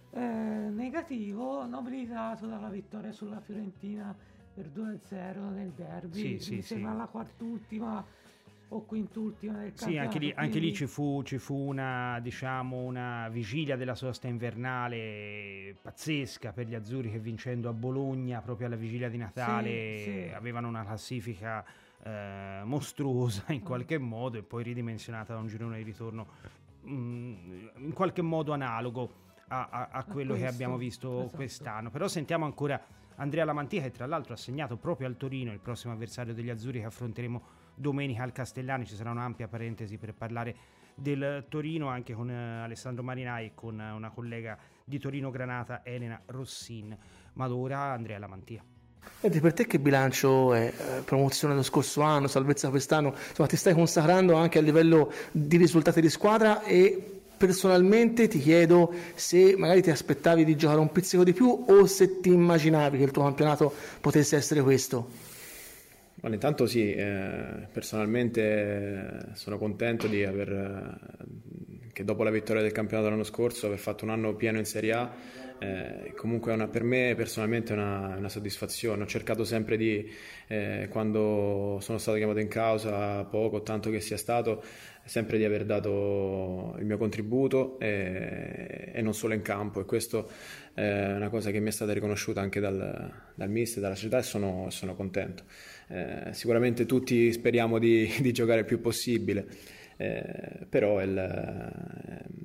eh, 0.10 0.20
negativo 0.20 1.68
nobilitato 1.68 2.48
dalla 2.48 2.70
vittoria 2.70 3.12
sulla 3.12 3.40
Fiorentina 3.40 4.16
per 4.56 4.72
2-0 4.76 5.54
nel 5.54 5.70
derby. 5.70 6.20
Sì, 6.20 6.40
sì, 6.40 6.62
sembra 6.64 6.94
sì. 6.94 6.98
la 6.98 7.06
quart'ultima 7.06 8.04
o 8.70 8.86
quint'ultima 8.86 9.60
del 9.60 9.74
campionato. 9.76 9.92
Sì, 9.92 9.98
anche 10.00 10.18
lì, 10.18 10.34
anche 10.36 10.58
lì 10.58 10.74
ci, 10.74 10.88
fu, 10.88 11.22
ci 11.24 11.38
fu, 11.38 11.54
una, 11.54 12.20
diciamo, 12.20 12.78
una 12.78 13.30
vigilia 13.30 13.76
della 13.76 13.94
sosta 13.94 14.28
invernale 14.28 15.76
pazzesca 15.80 16.54
per 16.54 16.66
gli 16.66 16.74
azzurri 16.74 17.12
che 17.12 17.20
vincendo 17.20 17.70
a 17.70 17.74
Bologna 17.74 18.42
proprio 18.42 18.66
alla 18.66 18.78
vigilia 18.78 19.10
di 19.10 19.18
Natale 19.18 19.98
sì, 19.98 20.12
sì. 20.12 20.32
avevano 20.34 20.70
una 20.70 20.84
classifica 20.84 21.64
eh, 22.04 22.62
mostruosa 22.64 23.46
in 23.50 23.62
qualche 23.62 23.98
modo 24.00 24.38
e 24.38 24.42
poi 24.42 24.64
ridimensionata 24.64 25.34
da 25.34 25.40
un 25.40 25.48
girone 25.48 25.78
di 25.78 25.84
ritorno 25.84 26.28
mh, 26.84 26.94
mm, 26.94 27.68
in 27.78 27.94
qualche 27.94 28.22
modo 28.22 28.54
analogo 28.54 29.22
a, 29.48 29.68
a, 29.70 29.88
a 29.92 30.04
quello 30.06 30.36
che 30.36 30.48
abbiamo 30.48 30.78
visto 30.78 31.22
esatto. 31.22 31.36
quest'anno. 31.36 31.90
Però 31.90 32.08
sentiamo 32.08 32.46
ancora 32.46 32.82
Andrea 33.16 33.46
Lamantia 33.46 33.82
che 33.82 33.92
tra 33.92 34.06
l'altro 34.06 34.34
ha 34.34 34.38
segnato 34.38 34.78
proprio 34.78 35.08
al 35.08 35.18
Torino 35.18 35.52
il 35.52 35.60
prossimo 35.60 35.94
avversario 35.94 36.34
degli 36.34 36.50
azzurri 36.50 36.80
che 36.80 36.86
affronteremo 36.86 37.42
domenica 37.76 38.24
al 38.24 38.32
Castellani. 38.32 38.86
Ci 38.86 38.96
sarà 38.96 39.12
un'ampia 39.12 39.48
parentesi 39.48 39.98
per 39.98 40.14
parlare 40.14 40.56
del 40.96 41.46
Torino 41.50 41.88
anche 41.88 42.14
con 42.14 42.30
eh, 42.30 42.62
Alessandro 42.62 43.04
Marinai 43.04 43.48
e 43.48 43.54
con 43.54 43.80
eh, 43.80 43.92
una 43.92 44.12
collega 44.12 44.58
di 44.84 45.00
Torino 45.00 45.30
Granata 45.30 45.84
Elena 45.84 46.22
Rossin. 46.26 46.98
Ma 47.34 47.54
ora 47.54 47.92
Andrea 47.92 48.20
Lamantia. 48.20 48.64
Vedi, 49.22 49.40
per 49.40 49.54
te 49.54 49.66
che 49.66 49.80
bilancio 49.80 50.54
è? 50.54 50.66
Eh, 50.66 51.02
promozione 51.04 51.56
lo 51.56 51.64
scorso 51.64 52.02
anno, 52.02 52.28
salvezza 52.28 52.70
quest'anno? 52.70 53.16
Insomma, 53.30 53.48
ti 53.48 53.56
stai 53.56 53.74
consacrando 53.74 54.34
anche 54.34 54.60
a 54.60 54.62
livello 54.62 55.12
di 55.32 55.56
risultati 55.56 56.02
di 56.02 56.10
squadra 56.10 56.64
e 56.64 57.22
personalmente 57.38 58.28
ti 58.28 58.40
chiedo 58.40 58.94
se 59.16 59.56
magari 59.58 59.82
ti 59.82 59.90
aspettavi 59.90 60.44
di 60.44 60.56
giocare 60.56 60.80
un 60.80 60.92
pizzico 60.92 61.24
di 61.24 61.34
più 61.34 61.66
o 61.68 61.86
se 61.86 62.20
ti 62.20 62.30
immaginavi 62.30 62.98
che 62.98 63.04
il 63.04 63.12
tuo 63.12 63.24
campionato 63.24 63.74
potesse 64.02 64.36
essere 64.36 64.62
questo. 64.62 65.08
Bueno, 66.16 66.36
intanto 66.36 66.68
sì, 66.68 66.94
eh, 66.94 67.68
personalmente 67.72 68.42
eh, 68.42 69.36
sono 69.36 69.58
contento 69.58 70.08
di 70.08 70.24
aver, 70.24 70.52
eh, 70.52 71.92
che 71.92 72.04
dopo 72.06 72.24
la 72.24 72.30
vittoria 72.30 72.62
del 72.62 72.72
campionato 72.72 73.10
l'anno 73.10 73.24
scorso, 73.24 73.68
aver 73.68 73.80
fatto 73.80 74.06
un 74.06 74.12
anno 74.12 74.34
pieno 74.34 74.58
in 74.58 74.66
Serie 74.66 74.94
A 74.94 75.12
eh, 75.64 76.14
comunque 76.16 76.52
una, 76.52 76.68
per 76.68 76.84
me 76.84 77.14
personalmente 77.16 77.74
è 77.74 77.78
una, 77.78 78.16
una, 78.18 78.28
soddisfazione. 78.28 79.04
Ho 79.04 79.06
cercato 79.06 79.46
sempre 79.46 79.78
di, 79.78 80.12
eh, 80.48 80.88
quando 80.90 81.78
sono 81.80 81.98
stato 81.98 82.18
chiamato 82.18 82.40
in 82.40 82.50
causa, 82.50 83.24
poco 83.24 83.58
o 83.58 83.62
tanto 83.62 83.90
che 83.90 84.02
sia 84.02 84.18
stato, 84.18 84.62
sempre 85.06 85.38
di 85.38 85.46
aver 85.46 85.64
dato 85.64 86.76
il 86.80 86.86
mio 86.86 86.98
contributo 86.98 87.80
e, 87.80 88.92
e 88.94 89.02
non 89.02 89.14
solo 89.14 89.34
in 89.34 89.42
campo. 89.42 89.80
E 89.80 89.86
questo 89.86 90.30
è 90.74 91.14
una 91.16 91.30
cosa 91.30 91.50
che 91.50 91.62
mi 91.62 91.70
è 91.70 91.72
stata 91.72 91.94
riconosciuta 91.94 92.42
anche 92.42 92.60
dal, 92.60 93.12
dal 93.34 93.50
mister, 93.50 93.82
dalla 93.82 93.96
società 93.96 94.18
e 94.18 94.24
sono, 94.24 94.70
sono 94.70 94.96
contento. 94.96 95.44
Eh, 95.88 96.30
sicuramente 96.32 96.86
tutti 96.86 97.32
speriamo 97.32 97.80
di, 97.80 98.12
di 98.20 98.34
giocare 98.34 98.60
il 98.60 98.66
più 98.66 98.82
possibile, 98.82 99.48
eh, 99.96 100.66
però 100.68 101.02
il 101.02 102.42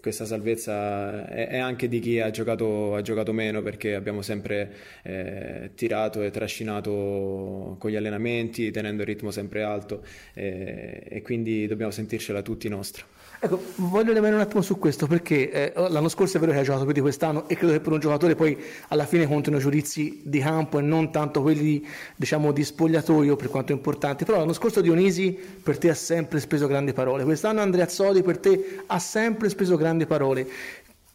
questa 0.00 0.24
salvezza 0.24 1.28
è, 1.28 1.58
anche 1.58 1.88
di 1.88 2.00
chi 2.00 2.20
ha 2.20 2.30
giocato, 2.30 2.94
ha 2.94 3.02
giocato 3.02 3.32
meno 3.32 3.62
perché 3.62 3.94
abbiamo 3.94 4.22
sempre 4.22 4.72
eh, 5.02 5.70
tirato 5.74 6.22
e 6.22 6.30
trascinato 6.30 7.76
con 7.78 7.90
gli 7.90 7.96
allenamenti 7.96 8.70
tenendo 8.70 9.02
il 9.02 9.08
ritmo 9.08 9.30
sempre 9.30 9.62
alto 9.62 10.04
eh, 10.34 11.02
e 11.08 11.22
quindi 11.22 11.66
dobbiamo 11.66 11.92
sentircela 11.92 12.42
tutti 12.42 12.68
nostra. 12.68 13.04
Ecco, 13.42 13.58
voglio 13.76 14.12
rimanere 14.12 14.34
un 14.34 14.42
attimo 14.42 14.60
su 14.60 14.78
questo 14.78 15.06
perché 15.06 15.50
eh, 15.50 15.72
l'anno 15.74 16.10
scorso 16.10 16.36
è 16.36 16.40
vero 16.40 16.52
che 16.52 16.58
hai 16.58 16.64
giocato 16.64 16.84
più 16.84 16.92
di 16.92 17.00
quest'anno 17.00 17.48
e 17.48 17.56
credo 17.56 17.72
che 17.72 17.80
per 17.80 17.90
un 17.90 17.98
giocatore 17.98 18.34
poi 18.34 18.54
alla 18.88 19.06
fine 19.06 19.26
contano 19.26 19.56
i 19.56 19.60
giudizi 19.60 20.20
di 20.24 20.40
campo 20.40 20.78
e 20.78 20.82
non 20.82 21.10
tanto 21.10 21.40
quelli 21.40 21.82
diciamo 22.16 22.52
di 22.52 22.62
spogliatoio 22.62 23.36
per 23.36 23.48
quanto 23.48 23.72
importanti, 23.72 24.26
però 24.26 24.36
l'anno 24.36 24.52
scorso 24.52 24.82
Dionisi 24.82 25.32
per 25.32 25.78
te 25.78 25.88
ha 25.88 25.94
sempre 25.94 26.38
speso 26.38 26.66
grandi 26.66 26.92
parole, 26.92 27.24
quest'anno 27.24 27.62
Andrea 27.62 27.88
Zoli 27.88 28.22
per 28.22 28.36
te 28.36 28.82
ha 28.84 28.98
sempre 28.98 29.48
speso 29.48 29.78
grandi 29.78 30.04
parole. 30.04 30.46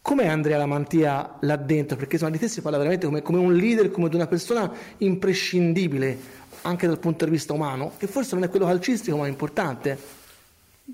Com'è 0.02 0.26
Andrea 0.26 0.58
Lamantia 0.58 1.36
là 1.42 1.54
dentro? 1.54 1.96
Perché 1.96 2.14
insomma, 2.14 2.32
di 2.32 2.38
te 2.38 2.48
si 2.48 2.60
parla 2.60 2.78
veramente 2.78 3.06
come, 3.06 3.22
come 3.22 3.38
un 3.38 3.54
leader, 3.54 3.92
come 3.92 4.08
di 4.08 4.16
una 4.16 4.26
persona 4.26 4.68
imprescindibile 4.98 6.18
anche 6.62 6.88
dal 6.88 6.98
punto 6.98 7.24
di 7.24 7.30
vista 7.30 7.52
umano, 7.52 7.92
che 7.96 8.08
forse 8.08 8.34
non 8.34 8.42
è 8.42 8.48
quello 8.48 8.66
calcistico 8.66 9.16
ma 9.16 9.26
è 9.26 9.28
importante. 9.28 10.15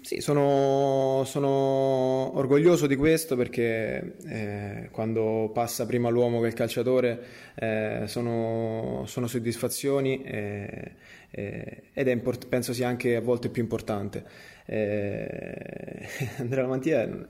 Sì, 0.00 0.20
sono, 0.20 1.22
sono, 1.26 2.36
orgoglioso 2.38 2.86
di 2.86 2.96
questo 2.96 3.36
perché 3.36 4.16
eh, 4.26 4.88
quando 4.90 5.50
passa 5.52 5.84
prima 5.84 6.08
l'uomo 6.08 6.40
che 6.40 6.46
il 6.46 6.54
calciatore 6.54 7.22
eh, 7.54 8.04
sono, 8.06 9.04
sono, 9.06 9.26
soddisfazioni 9.26 10.22
eh, 10.22 10.94
ed 11.30 12.08
è 12.08 12.10
import- 12.10 12.48
penso 12.48 12.72
sia 12.72 12.88
anche 12.88 13.16
a 13.16 13.20
volte 13.20 13.50
più 13.50 13.62
importante. 13.62 14.24
Eh, 14.64 16.06
Andrea 16.38 16.62
Lamantia 16.62 17.26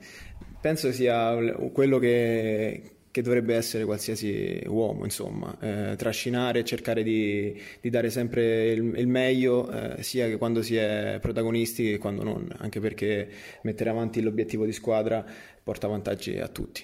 penso 0.61 0.93
sia 0.93 1.35
quello 1.73 1.99
che, 1.99 2.92
che 3.13 3.21
dovrebbe 3.21 3.53
essere 3.53 3.85
qualsiasi 3.85 4.59
uomo, 4.65 5.03
insomma, 5.03 5.55
eh, 5.59 5.95
trascinare 5.95 6.65
cercare 6.65 7.03
di, 7.03 7.55
di, 7.79 7.91
dare 7.91 8.09
sempre 8.09 8.71
il, 8.71 8.91
il 8.97 9.07
meglio, 9.07 9.69
eh, 9.69 10.01
sia 10.01 10.25
che 10.25 10.37
quando 10.37 10.63
si 10.63 10.75
è 10.77 11.19
protagonisti 11.21 11.91
che 11.91 11.97
quando 11.99 12.23
non, 12.23 12.47
anche 12.57 12.79
perché 12.79 13.29
mettere 13.61 13.91
avanti 13.91 14.19
l'obiettivo 14.19 14.65
di 14.65 14.73
squadra 14.73 15.23
porta 15.61 15.87
vantaggi 15.87 16.39
a 16.39 16.47
tutti. 16.47 16.83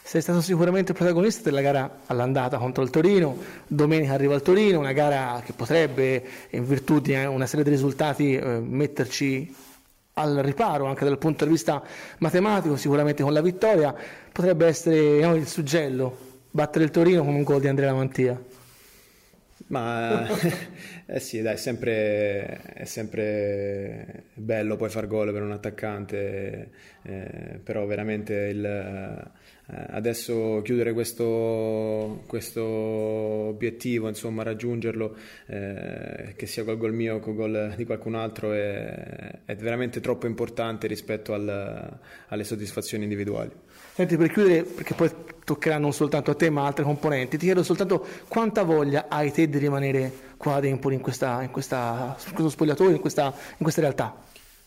Sei 0.00 0.20
stato 0.20 0.40
sicuramente 0.42 0.92
protagonista 0.92 1.42
della 1.42 1.60
gara 1.60 2.02
all'andata 2.06 2.56
contro 2.58 2.84
il 2.84 2.90
Torino, 2.90 3.36
domenica 3.66 4.12
arriva 4.12 4.36
il 4.36 4.42
Torino, 4.42 4.78
una 4.78 4.92
gara 4.92 5.42
che 5.44 5.54
potrebbe, 5.54 6.22
in 6.50 6.64
virtù 6.64 7.00
di 7.00 7.14
una 7.14 7.46
serie 7.46 7.64
di 7.64 7.70
risultati, 7.70 8.36
eh, 8.36 8.60
metterci 8.60 9.52
al 10.14 10.36
riparo 10.36 10.86
anche 10.86 11.04
dal 11.04 11.18
punto 11.18 11.44
di 11.44 11.50
vista 11.50 11.82
matematico, 12.18 12.76
sicuramente 12.76 13.22
con 13.22 13.32
la 13.32 13.42
vittoria, 13.42 13.94
potrebbe 14.32 14.66
essere 14.66 15.20
no, 15.20 15.34
il 15.34 15.46
suggello, 15.46 16.16
battere 16.50 16.84
il 16.84 16.90
Torino 16.90 17.24
con 17.24 17.34
un 17.34 17.42
gol 17.42 17.60
di 17.60 17.68
Andrea 17.68 17.90
Lamantia. 17.90 18.40
Ma 19.66 20.26
eh 21.06 21.20
sì, 21.20 21.40
dai, 21.40 21.56
sempre, 21.56 22.60
è 22.74 22.84
sempre 22.84 24.24
bello 24.34 24.76
poi 24.76 24.90
far 24.90 25.06
gol 25.06 25.32
per 25.32 25.42
un 25.42 25.52
attaccante, 25.52 26.70
eh, 27.02 27.60
però 27.62 27.86
veramente 27.86 28.34
il 28.34 29.30
adesso 29.66 30.60
chiudere 30.62 30.92
questo, 30.92 32.22
questo, 32.26 32.62
obiettivo, 32.62 34.08
insomma 34.08 34.42
raggiungerlo, 34.42 35.16
eh, 35.46 36.34
che 36.36 36.46
sia 36.46 36.64
col 36.64 36.76
gol 36.76 36.92
mio 36.92 37.16
o 37.16 37.18
col 37.20 37.34
gol 37.34 37.72
di 37.76 37.84
qualcun 37.84 38.14
altro, 38.14 38.52
è, 38.52 39.40
è 39.44 39.56
veramente 39.56 40.00
troppo 40.00 40.26
importante 40.26 40.86
rispetto 40.86 41.32
al, 41.32 41.98
alle 42.28 42.44
soddisfazioni 42.44 43.04
individuali. 43.04 43.50
Senti, 43.94 44.16
per 44.16 44.30
chiudere, 44.30 44.64
perché 44.64 44.94
poi 44.94 45.10
toccherà 45.44 45.78
non 45.78 45.92
soltanto 45.92 46.30
a 46.30 46.34
te 46.34 46.50
ma 46.50 46.66
altre 46.66 46.84
componenti, 46.84 47.38
ti 47.38 47.44
chiedo 47.46 47.62
soltanto 47.62 48.04
quanta 48.28 48.64
voglia 48.64 49.06
hai 49.08 49.30
te 49.32 49.48
di 49.48 49.58
rimanere 49.58 50.12
qua 50.36 50.56
ad 50.56 50.64
Empoli 50.64 50.96
in, 50.96 51.00
questa, 51.00 51.42
in, 51.42 51.50
questa, 51.50 52.16
in 52.26 52.32
questo 52.32 52.50
spogliatoio, 52.50 52.96
in 52.96 53.00
questa, 53.00 53.32
in 53.34 53.62
questa 53.62 53.80
realtà? 53.80 54.23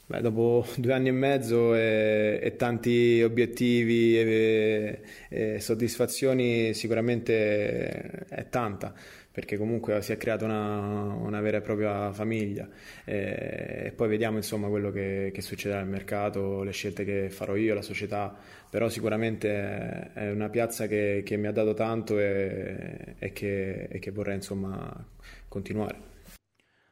Beh, 0.10 0.22
dopo 0.22 0.66
due 0.78 0.94
anni 0.94 1.10
e 1.10 1.12
mezzo 1.12 1.76
e, 1.76 2.40
e 2.42 2.56
tanti 2.56 3.22
obiettivi 3.22 4.18
e, 4.18 5.02
e, 5.28 5.60
soddisfazioni 5.60 6.74
sicuramente 6.74 8.26
è 8.30 8.48
tanta 8.48 8.94
perché 9.30 9.58
comunque 9.58 10.02
si 10.02 10.14
è 10.14 10.18
creata 10.18 10.46
una, 10.46 11.14
una 11.14 11.42
vera 11.42 11.58
e 11.58 11.62
propria 11.62 12.14
famiglia 12.14 12.70
e, 13.04 13.92
poi 13.94 14.08
vediamo 14.08 14.38
insomma 14.38 14.70
quello 14.70 14.92
che, 14.92 15.32
che, 15.34 15.42
succederà 15.42 15.82
nel 15.82 15.90
mercato, 15.90 16.64
le 16.64 16.72
scelte 16.72 17.04
che 17.04 17.30
farò 17.30 17.58
io, 17.58 17.74
la 17.74 17.82
società, 17.82 18.34
però 18.70 18.88
sicuramente 18.88 20.14
è 20.14 20.32
una 20.32 20.50
piazza 20.50 20.88
che, 20.88 21.22
che 21.26 21.36
mi 21.36 21.48
ha 21.48 21.52
dato 21.52 21.74
tanto 21.74 22.18
e, 22.18 23.16
che, 23.34 23.90
che 24.00 24.12
vorrei 24.12 24.36
insomma 24.36 25.06
continuare. 25.50 26.17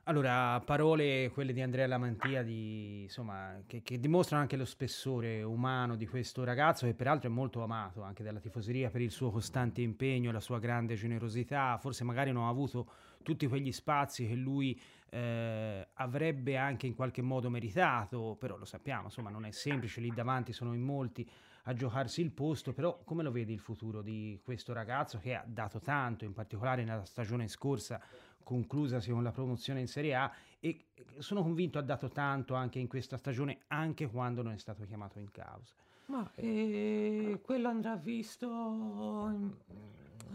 Allora, 0.08 0.62
parole 0.64 1.32
quelle 1.34 1.52
di 1.52 1.64
Andrea 1.64 1.88
Lamantia 1.88 2.44
di, 2.44 3.02
insomma, 3.02 3.64
che, 3.66 3.82
che, 3.82 4.00
dimostrano 4.00 4.44
anche 4.44 4.56
lo 4.56 4.64
spessore 4.64 5.42
umano 5.42 5.96
di 5.96 6.06
questo 6.06 6.44
ragazzo 6.44 6.86
che 6.86 6.94
peraltro 6.94 7.28
è 7.28 7.34
molto 7.34 7.64
amato 7.64 8.04
anche 8.04 8.22
dalla 8.22 8.38
tifoseria 8.38 8.92
per 8.92 9.02
il 9.02 9.10
suo 9.10 9.32
costante 9.32 9.82
impegno, 9.82 10.32
la 10.32 10.40
sua 10.40 10.60
grande 10.60 10.94
generosità, 10.94 11.80
forse 11.80 12.04
magari 12.04 12.32
non 12.32 12.44
ha 12.44 12.50
avuto 12.50 12.88
tutti 13.24 13.48
quegli 13.48 13.72
spazi 13.72 14.28
che 14.28 14.36
lui 14.36 14.80
eh, 15.10 15.88
avrebbe 15.94 16.56
anche 16.56 16.86
in 16.86 16.94
qualche 16.94 17.24
modo 17.24 17.50
meritato, 17.50 18.38
però 18.40 18.58
lo 18.58 18.66
sappiamo, 18.66 19.06
insomma 19.06 19.32
non 19.32 19.44
è 19.44 19.50
semplice, 19.50 20.02
lì 20.02 20.12
davanti 20.14 20.54
sono 20.54 20.76
in 20.76 20.82
molti 20.82 21.28
a 21.68 21.74
giocarsi 21.74 22.22
il 22.22 22.30
posto, 22.30 22.74
però 22.74 23.02
come 23.04 23.24
lo 23.24 23.32
vedi 23.32 23.54
il 23.54 23.60
futuro 23.60 24.04
di 24.04 24.40
questo 24.44 24.72
ragazzo 24.72 25.18
che 25.18 25.34
ha 25.34 25.44
dato 25.48 25.80
tanto, 25.80 26.26
in 26.26 26.34
particolare 26.34 26.84
nella 26.84 27.06
stagione 27.06 27.48
scorsa 27.48 28.00
conclusasi 28.46 29.12
con 29.12 29.24
la 29.24 29.32
promozione 29.32 29.82
in 29.82 29.88
Serie 29.88 30.16
A 30.16 30.32
e 30.60 30.86
sono 31.18 31.42
convinto 31.42 31.80
ha 31.80 31.82
dato 31.82 32.10
tanto 32.10 32.54
anche 32.54 32.80
in 32.80 32.88
questa 32.88 33.18
stagione, 33.18 33.64
anche 33.68 34.08
quando 34.08 34.42
non 34.42 34.54
è 34.54 34.58
stato 34.58 34.86
chiamato 34.86 35.20
in 35.20 35.32
causa. 35.32 35.74
Ma 36.06 36.32
eh, 36.36 37.40
quello 37.42 37.68
andrà 37.68 37.96
visto 37.96 38.48
in, 38.48 39.52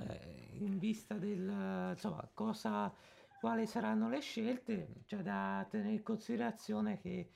eh, 0.00 0.48
in 0.58 0.78
vista 0.78 1.14
del 1.14 1.92
insomma, 1.92 2.28
cosa, 2.34 2.92
quali 3.38 3.66
saranno 3.66 4.08
le 4.08 4.20
scelte. 4.20 5.02
C'è 5.06 5.18
da 5.18 5.64
tenere 5.70 5.92
in 5.92 6.02
considerazione 6.02 6.98
che, 6.98 7.30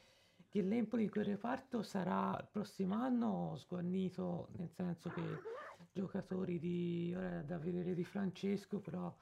che 0.49 0.63
l'Empoli 0.63 1.05
in 1.05 1.11
quel 1.11 1.25
reparto 1.25 1.83
sarà 1.83 2.37
il 2.41 2.49
prossimo 2.51 2.97
anno 2.97 3.55
sguarnito, 3.57 4.49
nel 4.57 4.71
senso 4.71 5.11
che 5.11 5.23
giocatori 5.93 6.59
di 6.59 7.15
ora 7.17 7.41
da 7.43 7.57
vedere 7.59 7.95
di 7.95 8.05
Francesco, 8.05 8.81
però 8.81 9.15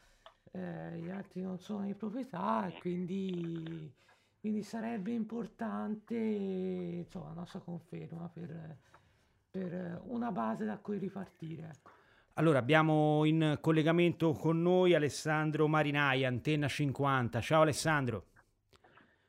eh, 0.50 0.98
gli 0.98 1.10
altri 1.10 1.42
non 1.42 1.58
sono 1.58 1.84
di 1.84 1.94
proprietà 1.94 2.66
e 2.66 2.78
quindi, 2.80 3.92
quindi 4.40 4.62
sarebbe 4.62 5.12
importante 5.12 6.14
insomma, 6.16 7.28
la 7.28 7.34
nostra 7.34 7.60
conferma 7.60 8.28
per, 8.32 8.76
per 9.50 10.02
una 10.06 10.32
base 10.32 10.64
da 10.64 10.78
cui 10.78 10.98
ripartire. 10.98 11.70
Ecco. 11.74 11.90
Allora, 12.34 12.58
abbiamo 12.58 13.24
in 13.24 13.58
collegamento 13.60 14.32
con 14.32 14.62
noi 14.62 14.94
Alessandro 14.94 15.68
Marinai, 15.68 16.24
Antenna 16.24 16.66
50. 16.66 17.40
Ciao 17.40 17.62
Alessandro. 17.62 18.24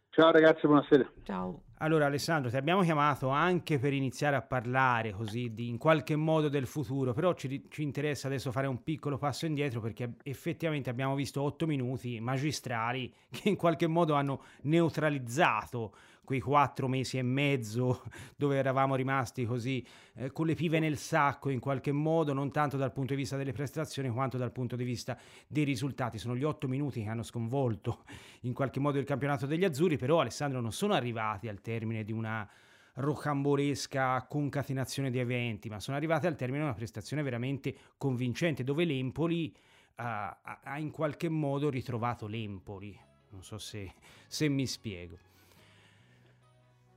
Ciao 0.09 0.31
ragazzi, 0.31 0.67
buonasera. 0.67 1.11
Ciao. 1.23 1.63
Allora 1.83 2.05
Alessandro, 2.05 2.49
ti 2.49 2.55
abbiamo 2.55 2.81
chiamato 2.81 3.27
anche 3.27 3.77
per 3.77 3.91
iniziare 3.91 4.37
a 4.37 4.41
parlare 4.41 5.11
così 5.11 5.53
di, 5.53 5.67
in 5.67 5.77
qualche 5.77 6.15
modo 6.15 6.47
del 6.47 6.65
futuro, 6.65 7.11
però 7.11 7.33
ci, 7.33 7.65
ci, 7.67 7.83
interessa 7.83 8.27
adesso 8.27 8.53
fare 8.53 8.67
un 8.67 8.83
piccolo 8.83 9.17
passo 9.17 9.45
indietro 9.45 9.81
perché 9.81 10.13
effettivamente 10.23 10.89
abbiamo 10.89 11.13
visto 11.13 11.41
otto 11.41 11.67
minuti 11.67 12.21
magistrali 12.21 13.13
che 13.29 13.49
in 13.49 13.57
qualche 13.57 13.87
modo 13.87 14.13
hanno 14.13 14.43
neutralizzato 14.61 15.93
quei 16.23 16.39
quattro 16.39 16.87
mesi 16.87 17.17
e 17.17 17.21
mezzo 17.21 18.03
dove 18.35 18.57
eravamo 18.57 18.95
rimasti 18.95 19.45
così 19.45 19.85
eh, 20.15 20.31
con 20.31 20.45
le 20.45 20.55
pive 20.55 20.79
nel 20.79 20.97
sacco 20.97 21.49
in 21.49 21.59
qualche 21.59 21.91
modo, 21.91 22.33
non 22.33 22.51
tanto 22.51 22.77
dal 22.77 22.91
punto 22.91 23.13
di 23.13 23.19
vista 23.19 23.37
delle 23.37 23.51
prestazioni 23.51 24.09
quanto 24.09 24.37
dal 24.37 24.51
punto 24.51 24.75
di 24.75 24.83
vista 24.83 25.17
dei 25.47 25.63
risultati. 25.63 26.17
Sono 26.17 26.35
gli 26.35 26.43
otto 26.43 26.67
minuti 26.67 27.03
che 27.03 27.09
hanno 27.09 27.23
sconvolto 27.23 28.03
in 28.41 28.53
qualche 28.53 28.79
modo 28.79 28.99
il 28.99 29.05
campionato 29.05 29.45
degli 29.45 29.65
azzurri, 29.65 29.97
però 29.97 30.19
Alessandro 30.21 30.61
non 30.61 30.71
sono 30.71 30.93
arrivati 30.93 31.47
al 31.47 31.61
termine 31.61 32.03
di 32.03 32.11
una 32.11 32.47
rocambolesca 32.95 34.25
concatenazione 34.27 35.09
di 35.09 35.19
eventi, 35.19 35.67
ma 35.67 35.79
sono 35.79 35.97
arrivati 35.97 36.27
al 36.27 36.35
termine 36.35 36.59
di 36.59 36.65
una 36.65 36.75
prestazione 36.75 37.23
veramente 37.23 37.75
convincente 37.97 38.63
dove 38.63 38.85
l'Empoli 38.85 39.51
uh, 39.51 40.03
ha 40.03 40.77
in 40.77 40.91
qualche 40.91 41.27
modo 41.27 41.69
ritrovato 41.69 42.27
l'Empoli. 42.27 42.97
Non 43.29 43.43
so 43.43 43.57
se, 43.57 43.93
se 44.27 44.47
mi 44.47 44.67
spiego. 44.67 45.17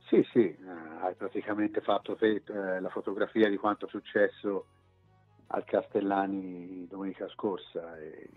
Sì, 0.07 0.25
sì, 0.31 0.39
eh, 0.39 0.57
hai 1.01 1.15
praticamente 1.15 1.81
fatto 1.81 2.15
te 2.15 2.41
eh, 2.45 2.79
la 2.79 2.89
fotografia 2.89 3.49
di 3.49 3.57
quanto 3.57 3.87
è 3.87 3.89
successo 3.89 4.65
al 5.47 5.65
Castellani 5.65 6.87
domenica 6.87 7.27
scorsa. 7.27 7.97
E 7.99 8.29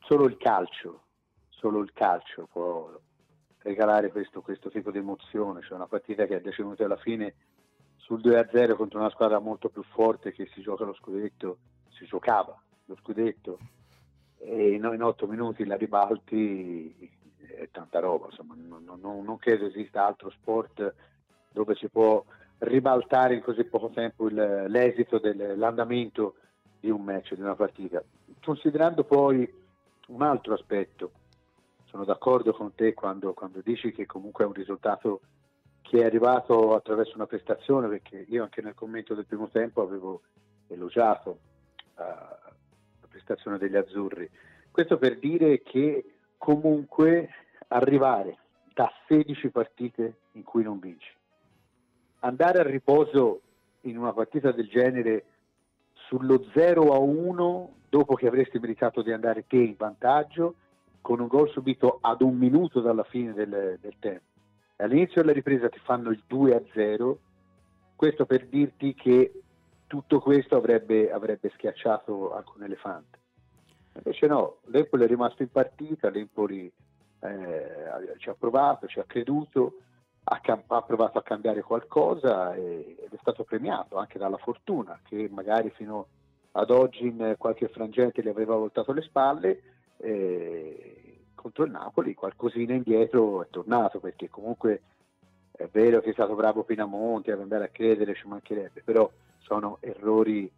solo 0.00 0.24
il 0.24 0.38
calcio, 0.38 1.02
solo 1.50 1.80
il 1.80 1.92
calcio 1.92 2.48
può 2.50 2.90
regalare 3.58 4.10
questo, 4.10 4.40
questo 4.40 4.70
tipo 4.70 4.90
di 4.90 4.96
emozione, 4.96 5.60
cioè 5.60 5.76
una 5.76 5.86
partita 5.86 6.24
che 6.24 6.36
a 6.36 6.40
10 6.40 6.62
minuti 6.62 6.82
alla 6.82 6.96
fine 6.96 7.34
sul 7.96 8.20
2-0 8.20 8.74
contro 8.74 8.98
una 8.98 9.10
squadra 9.10 9.38
molto 9.40 9.68
più 9.68 9.82
forte 9.82 10.32
che 10.32 10.48
si 10.54 10.62
gioca 10.62 10.84
lo 10.84 10.94
scudetto, 10.94 11.58
si 11.90 12.06
giocava 12.06 12.58
lo 12.86 12.96
scudetto 12.96 13.58
e 14.38 14.72
in, 14.72 14.84
8 14.84 15.26
minuti 15.26 15.66
la 15.66 15.76
ribalti 15.76 17.10
è 17.46 17.68
tanta 17.70 17.98
roba, 18.00 18.26
insomma, 18.26 18.54
non, 18.56 18.84
non, 18.84 19.24
non, 19.24 19.36
credo 19.38 19.66
esista 19.66 20.06
altro 20.06 20.30
sport 20.30 20.94
dove 21.50 21.74
si 21.74 21.88
può 21.88 22.24
ribaltare 22.58 23.34
in 23.34 23.42
così 23.42 23.64
poco 23.64 23.90
tempo 23.90 24.28
il, 24.28 24.66
l'esito 24.68 25.18
dell'andamento 25.18 26.36
di 26.80 26.90
un 26.90 27.02
match, 27.02 27.34
di 27.34 27.40
una 27.40 27.54
partita. 27.54 28.02
Considerando 28.42 29.04
poi 29.04 29.50
un 30.08 30.22
altro 30.22 30.54
aspetto, 30.54 31.12
sono 31.84 32.04
d'accordo 32.04 32.52
con 32.52 32.74
te 32.74 32.94
quando, 32.94 33.34
quando 33.34 33.60
dici 33.62 33.92
che 33.92 34.06
comunque 34.06 34.44
è 34.44 34.46
un 34.46 34.54
risultato 34.54 35.20
che 35.82 36.00
è 36.00 36.04
arrivato 36.04 36.74
attraverso 36.74 37.16
una 37.16 37.26
prestazione, 37.26 37.88
perché 37.88 38.24
io 38.28 38.42
anche 38.42 38.62
nel 38.62 38.74
commento 38.74 39.14
del 39.14 39.26
primo 39.26 39.48
tempo 39.48 39.82
avevo 39.82 40.22
elogiato 40.68 41.30
uh, 41.96 41.98
la 41.98 43.06
prestazione 43.08 43.58
degli 43.58 43.76
azzurri. 43.76 44.28
Questo 44.70 44.96
per 44.96 45.18
dire 45.18 45.60
che 45.62 46.14
comunque 46.42 47.28
arrivare 47.68 48.36
da 48.74 48.90
16 49.06 49.50
partite 49.50 50.16
in 50.32 50.42
cui 50.42 50.64
non 50.64 50.80
vinci. 50.80 51.08
Andare 52.20 52.58
a 52.58 52.64
riposo 52.64 53.42
in 53.82 53.96
una 53.96 54.12
partita 54.12 54.50
del 54.50 54.66
genere 54.66 55.24
sullo 55.92 56.44
0 56.52 56.94
a 56.94 56.98
1 56.98 57.74
dopo 57.88 58.16
che 58.16 58.26
avresti 58.26 58.58
meritato 58.58 59.02
di 59.02 59.12
andare 59.12 59.46
te 59.46 59.58
in 59.58 59.76
vantaggio 59.78 60.56
con 61.00 61.20
un 61.20 61.28
gol 61.28 61.48
subito 61.50 61.98
ad 62.00 62.22
un 62.22 62.36
minuto 62.36 62.80
dalla 62.80 63.04
fine 63.04 63.32
del, 63.34 63.78
del 63.80 63.94
tempo. 64.00 64.24
All'inizio 64.78 65.20
della 65.20 65.32
ripresa 65.32 65.68
ti 65.68 65.78
fanno 65.78 66.10
il 66.10 66.24
2 66.26 66.56
a 66.56 66.62
0, 66.72 67.18
questo 67.94 68.26
per 68.26 68.48
dirti 68.48 68.94
che 68.94 69.32
tutto 69.86 70.18
questo 70.18 70.56
avrebbe, 70.56 71.12
avrebbe 71.12 71.52
schiacciato 71.54 72.34
alcun 72.34 72.64
elefante. 72.64 73.20
Invece 73.94 74.26
no, 74.26 74.58
l'Empoli 74.66 75.04
è 75.04 75.06
rimasto 75.06 75.42
in 75.42 75.50
partita, 75.50 76.08
l'Empoli 76.08 76.70
eh, 77.20 78.16
ci 78.18 78.28
ha 78.28 78.34
provato, 78.34 78.86
ci 78.86 78.98
ha 78.98 79.04
creduto, 79.04 79.78
ha, 80.24 80.40
cam- 80.40 80.64
ha, 80.66 80.82
provato 80.82 81.18
a 81.18 81.22
cambiare 81.22 81.62
qualcosa 81.62 82.54
e, 82.54 82.96
ed 82.98 83.12
è 83.12 83.18
stato 83.20 83.44
premiato 83.44 83.96
anche 83.96 84.18
dalla 84.18 84.38
fortuna 84.38 84.98
che 85.02 85.28
magari 85.30 85.70
fino 85.70 86.06
ad 86.52 86.70
oggi 86.70 87.06
in 87.06 87.34
qualche 87.38 87.68
frangente 87.68 88.22
gli 88.22 88.28
aveva 88.28 88.56
voltato 88.56 88.92
le 88.92 89.02
spalle. 89.02 89.62
Eh, 89.98 91.02
contro 91.42 91.64
il 91.64 91.72
Napoli 91.72 92.14
qualcosina 92.14 92.72
indietro 92.72 93.42
è 93.42 93.48
tornato 93.50 93.98
perché 93.98 94.28
comunque 94.30 94.82
è 95.50 95.68
vero 95.70 96.00
che 96.00 96.10
è 96.10 96.12
stato 96.12 96.34
bravo 96.34 96.62
Pinamonti 96.62 97.32
ad 97.32 97.40
andare 97.40 97.64
a 97.64 97.68
credere 97.68 98.14
ci 98.14 98.28
mancherebbe 98.28 98.82
però 98.82 99.10
sono 99.38 99.78
errori 99.80 100.50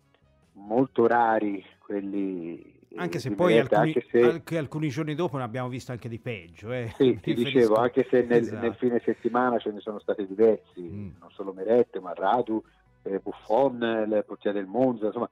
molto 0.53 1.07
rari 1.07 1.65
quelli 1.79 2.74
anche 2.97 3.19
se 3.19 3.31
poi 3.33 3.59
alcuni, 3.59 3.81
anche 3.81 4.07
se... 4.11 4.21
Anche 4.21 4.59
alcuni, 4.59 4.89
giorni 4.89 5.15
dopo 5.15 5.37
ne 5.37 5.43
abbiamo 5.43 5.69
visto 5.69 5.93
anche 5.93 6.09
di 6.09 6.19
peggio. 6.19 6.73
Eh. 6.73 6.93
Sì, 6.97 7.19
ti 7.23 7.35
dicevo, 7.35 7.75
anche 7.77 8.07
se 8.09 8.23
nel, 8.23 8.43
esatto. 8.43 8.61
nel, 8.63 8.75
fine 8.75 9.01
settimana 9.05 9.59
ce 9.59 9.71
ne 9.71 9.81
sono 9.81 9.99
stati 9.99 10.27
diversi, 10.27 10.81
mm. 10.81 11.11
non 11.21 11.31
solo 11.31 11.53
Merette, 11.53 12.01
ma 12.01 12.13
Radu, 12.15 12.63
eh, 13.03 13.19
Buffon, 13.19 14.07
il 14.07 14.25
portiere 14.27 14.59
del 14.59 14.69
Monza, 14.69 15.07
insomma, 15.07 15.31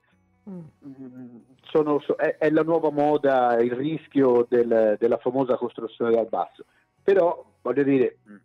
mm. 0.49 0.59
mm 0.85 1.41
sono, 1.73 1.99
è, 2.17 2.37
è, 2.37 2.51
la 2.51 2.61
nuova 2.61 2.91
moda, 2.91 3.57
il 3.59 3.71
rischio 3.71 4.45
del, 4.47 4.95
della 4.99 5.17
famosa 5.17 5.57
costruzione 5.57 6.11
dal 6.11 6.27
basso. 6.27 6.65
Però, 7.01 7.43
voglio 7.61 7.83
dire, 7.83 8.17
mm, 8.29 8.35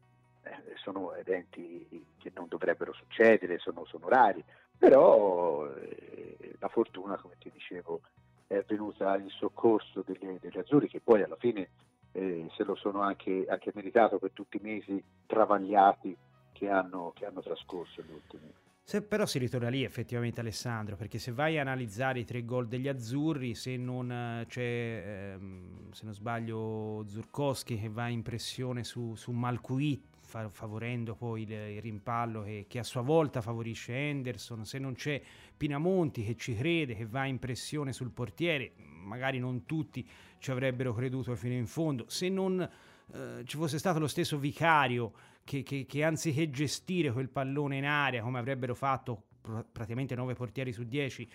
eh, 0.45 0.63
sono 0.77 1.13
eventi 1.15 2.07
che 2.17 2.33
non 2.35 2.47
dovrebbero 2.49 2.95
succedere, 2.95 3.59
sono, 3.59 3.85
sono 3.85 4.09
rari, 4.09 4.43
però 4.79 5.67
eh, 5.67 6.55
la 6.59 6.69
fortuna, 6.69 7.17
come 7.17 7.35
ti 7.39 7.51
dicevo, 7.53 8.01
è 8.49 8.65
venuta 8.67 9.17
in 9.19 9.29
soccorso 9.29 10.03
degli, 10.05 10.39
degli 10.41 10.59
azzurri 10.59 10.89
che 10.89 11.01
poi 11.01 11.23
alla 11.23 11.37
fine 11.39 11.69
eh, 12.13 12.49
se 12.57 12.65
lo 12.65 12.75
sono 12.75 13.03
anche, 13.03 13.45
anche, 13.49 13.71
meritato 13.75 14.19
per 14.19 14.33
tutti 14.33 14.57
i 14.57 14.61
mesi 14.63 15.03
travagliati 15.27 16.17
che 16.53 16.69
hanno, 16.69 17.13
che 17.15 17.27
hanno 17.27 17.43
trascorso 17.43 18.03
gli 18.03 18.11
ultimi. 18.11 18.53
Se 18.83 19.03
però 19.03 19.27
si 19.27 19.39
ritorna 19.39 19.69
lì 19.69 19.85
effettivamente 19.85 20.41
Alessandro, 20.41 20.97
perché 20.97 21.19
se 21.19 21.31
vai 21.31 21.59
a 21.59 21.61
analizzare 21.61 22.21
i 22.21 22.25
tre 22.25 22.43
gol 22.47 22.67
degli 22.67 22.89
azzurri, 22.89 23.55
se 23.55 23.77
non 23.77 24.45
c'è, 24.49 25.35
ehm, 25.35 25.91
se 25.93 26.07
non 26.07 26.15
sbaglio, 26.15 27.05
Zurkowski 27.07 27.79
che 27.79 27.91
va 27.91 28.09
in 28.09 28.23
pressione 28.23 28.85
su, 28.85 29.15
su 29.15 29.31
Malcuit, 29.31 30.17
fa- 30.23 30.49
favorendo 30.49 31.15
poi 31.15 31.43
il, 31.43 31.53
il 31.53 31.83
rimpallo 31.83 32.43
che, 32.43 32.65
che, 32.67 32.79
a 32.79 32.83
sua 32.83 33.03
volta 33.03 33.43
favorisce 33.43 33.93
Henderson, 33.93 34.65
se 34.65 34.79
non 34.79 34.95
c'è 34.95 35.21
Pinamonti 35.59 36.25
che 36.25 36.37
ci 36.37 36.55
crede, 36.55 36.95
che 36.95 37.05
va 37.05 37.27
in 37.27 37.39
pressione 37.39 37.93
sul 37.93 38.11
portiere, 38.13 38.73
magari 39.05 39.39
non 39.39 39.67
tutti 39.67 40.09
ci 40.39 40.51
avrebbero 40.51 40.95
creduto 40.95 41.35
fino 41.35 41.55
in 41.55 41.67
fondo, 41.67 42.05
se 42.09 42.31
non 42.31 42.61
eh, 42.61 43.43
ci 43.45 43.57
fosse 43.57 43.79
stato 43.79 43.99
lo 43.99 44.07
stesso 44.07 44.39
vicario 44.39 45.13
che, 45.45 45.63
che, 45.63 45.85
che, 45.87 46.05
anziché 46.05 46.49
gestire 46.51 47.11
quel 47.11 47.29
pallone 47.29 47.77
in 47.77 47.85
aria 47.85 48.23
come 48.23 48.39
avrebbero 48.39 48.75
fatto 48.75 49.23
pr- 49.41 49.65
praticamente 49.71 50.15
9 50.15 50.35
portieri 50.35 50.73
su 50.73 50.85
10 50.85 51.29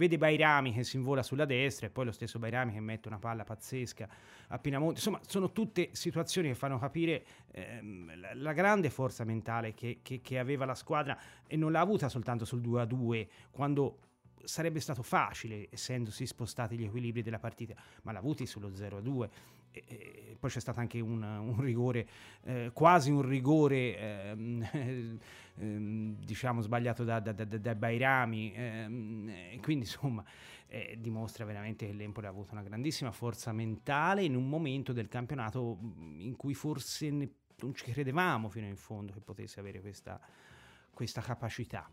vede 0.00 0.16
Bairami 0.16 0.72
che 0.72 0.82
si 0.82 0.96
invola 0.96 1.22
sulla 1.22 1.44
destra 1.44 1.86
e 1.86 1.90
poi 1.90 2.06
lo 2.06 2.12
stesso 2.12 2.38
Bairami 2.38 2.72
che 2.72 2.80
mette 2.80 3.08
una 3.08 3.18
palla 3.18 3.44
pazzesca 3.44 4.08
a 4.48 4.58
Pinamonti. 4.58 4.94
Insomma, 4.94 5.20
sono 5.26 5.52
tutte 5.52 5.90
situazioni 5.92 6.48
che 6.48 6.54
fanno 6.54 6.78
capire 6.78 7.22
ehm, 7.52 8.18
la, 8.18 8.30
la, 8.32 8.52
grande 8.54 8.88
forza 8.88 9.24
mentale 9.24 9.74
che, 9.74 9.98
che, 10.00 10.22
che, 10.22 10.38
aveva 10.38 10.64
la 10.64 10.74
squadra 10.74 11.18
e 11.46 11.54
non 11.56 11.70
l'ha 11.70 11.80
avuta 11.80 12.08
soltanto 12.08 12.46
sul 12.46 12.62
2-2, 12.62 13.26
quando 13.50 13.98
sarebbe 14.42 14.80
stato 14.80 15.02
facile, 15.02 15.68
essendosi 15.70 16.26
spostati 16.26 16.78
gli 16.78 16.84
equilibri 16.84 17.20
della 17.20 17.38
partita, 17.38 17.74
ma 18.02 18.12
l'ha 18.12 18.20
avuti 18.20 18.46
sullo 18.46 18.70
0-2. 18.70 19.28
E, 19.72 20.36
poi 20.38 20.50
c'è 20.50 20.60
stato 20.60 20.80
anche 20.80 21.00
un, 21.00 21.22
un 21.22 21.60
rigore, 21.60 22.08
eh, 22.44 22.70
quasi 22.72 23.10
un 23.10 23.22
rigore, 23.22 23.96
ehm, 23.96 24.68
ehm, 25.56 26.16
diciamo, 26.24 26.62
sbagliato 26.62 27.04
da, 27.04 27.20
da, 27.20 27.32
da, 27.32 27.44
da 27.44 27.74
Bairami. 27.74 28.52
Ehm, 28.54 29.60
quindi, 29.60 29.84
insomma, 29.84 30.24
eh, 30.66 30.96
dimostra 30.98 31.44
veramente 31.44 31.86
che 31.86 31.92
l'Empoli 31.92 32.26
ha 32.26 32.30
avuto 32.30 32.52
una 32.52 32.62
grandissima 32.62 33.10
forza 33.10 33.52
mentale 33.52 34.22
in 34.22 34.34
un 34.34 34.48
momento 34.48 34.92
del 34.92 35.08
campionato 35.08 35.78
in 36.18 36.34
cui 36.36 36.54
forse 36.54 37.10
non 37.10 37.74
ci 37.74 37.90
credevamo 37.90 38.48
fino 38.48 38.66
in 38.66 38.76
fondo 38.76 39.12
che 39.12 39.20
potesse 39.20 39.60
avere 39.60 39.80
questa, 39.80 40.18
questa 40.92 41.20
capacità. 41.20 41.88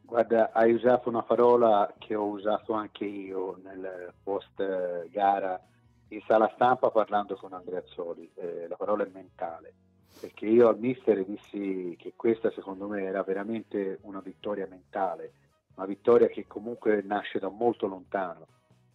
Guarda, 0.00 0.52
hai 0.52 0.72
usato 0.72 1.10
una 1.10 1.22
parola 1.22 1.94
che 1.98 2.14
ho 2.14 2.26
usato 2.26 2.72
anche 2.72 3.04
io 3.04 3.60
nel 3.62 4.14
post 4.22 5.08
gara 5.10 5.62
in 6.08 6.22
sala 6.26 6.50
stampa 6.54 6.90
parlando 6.90 7.36
con 7.36 7.52
Andrea 7.52 7.82
Zoli, 7.86 8.30
eh, 8.34 8.66
la 8.68 8.76
parola 8.76 9.04
è 9.04 9.10
mentale, 9.12 9.72
perché 10.20 10.46
io 10.46 10.68
al 10.68 10.78
mister 10.78 11.24
dissi 11.24 11.94
che 11.98 12.14
questa 12.16 12.50
secondo 12.50 12.88
me 12.88 13.02
era 13.02 13.22
veramente 13.22 13.98
una 14.02 14.20
vittoria 14.20 14.66
mentale, 14.68 15.32
una 15.74 15.86
vittoria 15.86 16.28
che 16.28 16.46
comunque 16.46 17.02
nasce 17.02 17.38
da 17.38 17.48
molto 17.48 17.86
lontano, 17.86 18.46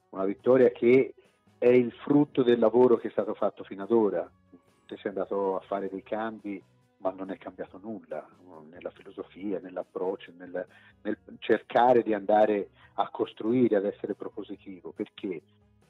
una 0.10 0.26
vittoria 0.26 0.70
che 0.72 1.14
è 1.58 1.70
il 1.70 1.92
frutto 1.92 2.44
del 2.44 2.60
lavoro 2.60 2.98
che 2.98 3.08
è 3.08 3.12
stato 3.12 3.34
fatto 3.34 3.64
fino 3.64 3.84
ad 3.84 3.92
ora. 3.92 4.30
Te 4.86 4.98
sei 4.98 5.12
andato 5.12 5.56
a 5.56 5.62
fare 5.62 5.90
dei 5.90 6.04
cambi, 6.04 6.62
ma 6.98 7.12
non 7.12 7.32
è 7.32 7.38
cambiato 7.38 7.80
nulla 7.82 8.28
nella 8.70 8.92
filosofia, 8.92 9.60
nell'approccio, 9.62 10.34
nel, 10.38 10.68
nel 11.04 11.18
cercare 11.40 12.04
di 12.04 12.14
andare 12.14 12.70
a 12.96 13.10
costruire, 13.10 13.78
ad 13.78 13.86
essere 13.86 14.14
propositivo. 14.14 14.92
Perché? 14.92 15.42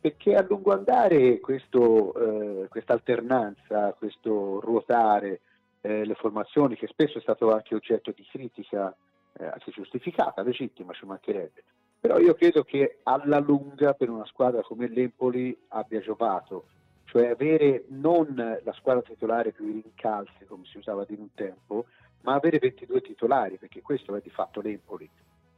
Perché 0.03 0.35
a 0.35 0.45
lungo 0.45 0.73
andare 0.73 1.39
questa 1.39 1.79
eh, 1.79 2.83
alternanza, 2.87 3.93
questo 3.93 4.59
ruotare 4.59 5.39
eh, 5.79 6.03
le 6.03 6.13
formazioni, 6.15 6.75
che 6.75 6.87
spesso 6.87 7.19
è 7.19 7.21
stato 7.21 7.53
anche 7.53 7.73
oggetto 7.73 8.11
di 8.13 8.25
critica, 8.29 8.93
eh, 9.39 9.45
anche 9.45 9.71
giustificata, 9.71 10.43
legittima, 10.43 10.91
ci 10.91 11.05
mancherebbe, 11.05 11.63
però 12.01 12.19
io 12.19 12.33
credo 12.33 12.65
che 12.65 12.99
alla 13.03 13.39
lunga 13.39 13.93
per 13.93 14.09
una 14.09 14.25
squadra 14.25 14.61
come 14.61 14.89
l'Empoli 14.89 15.57
abbia 15.69 16.01
giovato, 16.01 16.65
cioè 17.05 17.29
avere 17.29 17.85
non 17.87 18.35
la 18.35 18.73
squadra 18.73 19.03
titolare 19.03 19.53
più 19.53 19.69
i 19.69 19.81
rincalzi, 19.83 20.43
come 20.49 20.65
si 20.65 20.79
usava 20.79 21.05
dire 21.05 21.21
un 21.21 21.33
tempo, 21.33 21.85
ma 22.23 22.33
avere 22.33 22.59
22 22.59 22.99
titolari, 22.99 23.55
perché 23.55 23.81
questo 23.81 24.13
è 24.17 24.19
di 24.21 24.29
fatto 24.29 24.59
l'Empoli, 24.59 25.09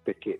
perché 0.03 0.39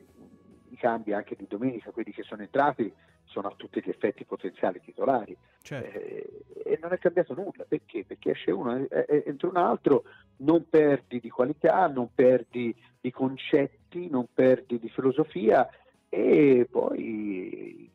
i 0.70 0.76
cambi 0.76 1.12
anche 1.12 1.36
di 1.36 1.48
domenica, 1.50 1.90
quelli 1.90 2.12
che 2.12 2.22
sono 2.22 2.44
entrati, 2.44 2.94
sono 3.26 3.50
a 3.50 3.54
tutti 3.56 3.82
gli 3.84 3.90
effetti 3.90 4.24
potenziali 4.24 4.80
titolari 4.82 5.36
certo. 5.62 5.98
eh, 5.98 6.44
e 6.64 6.80
non 6.82 6.94
è 6.94 6.98
cambiato 6.98 7.34
nulla 7.34 7.66
perché? 7.68 8.06
Perché 8.06 8.32
esce 8.32 8.52
uno 8.52 8.76
e 8.76 9.24
entra 9.26 9.50
un 9.50 9.58
altro, 9.58 10.04
non 10.38 10.68
perdi 10.70 11.20
di 11.20 11.30
qualità, 11.30 11.88
non 11.88 12.10
perdi 12.14 12.76
di 13.00 13.12
concetti, 13.12 14.10
non 14.10 14.28
perdi 14.34 14.80
di 14.80 14.90
filosofia 14.90 15.68
e 16.10 16.68
poi 16.70 17.92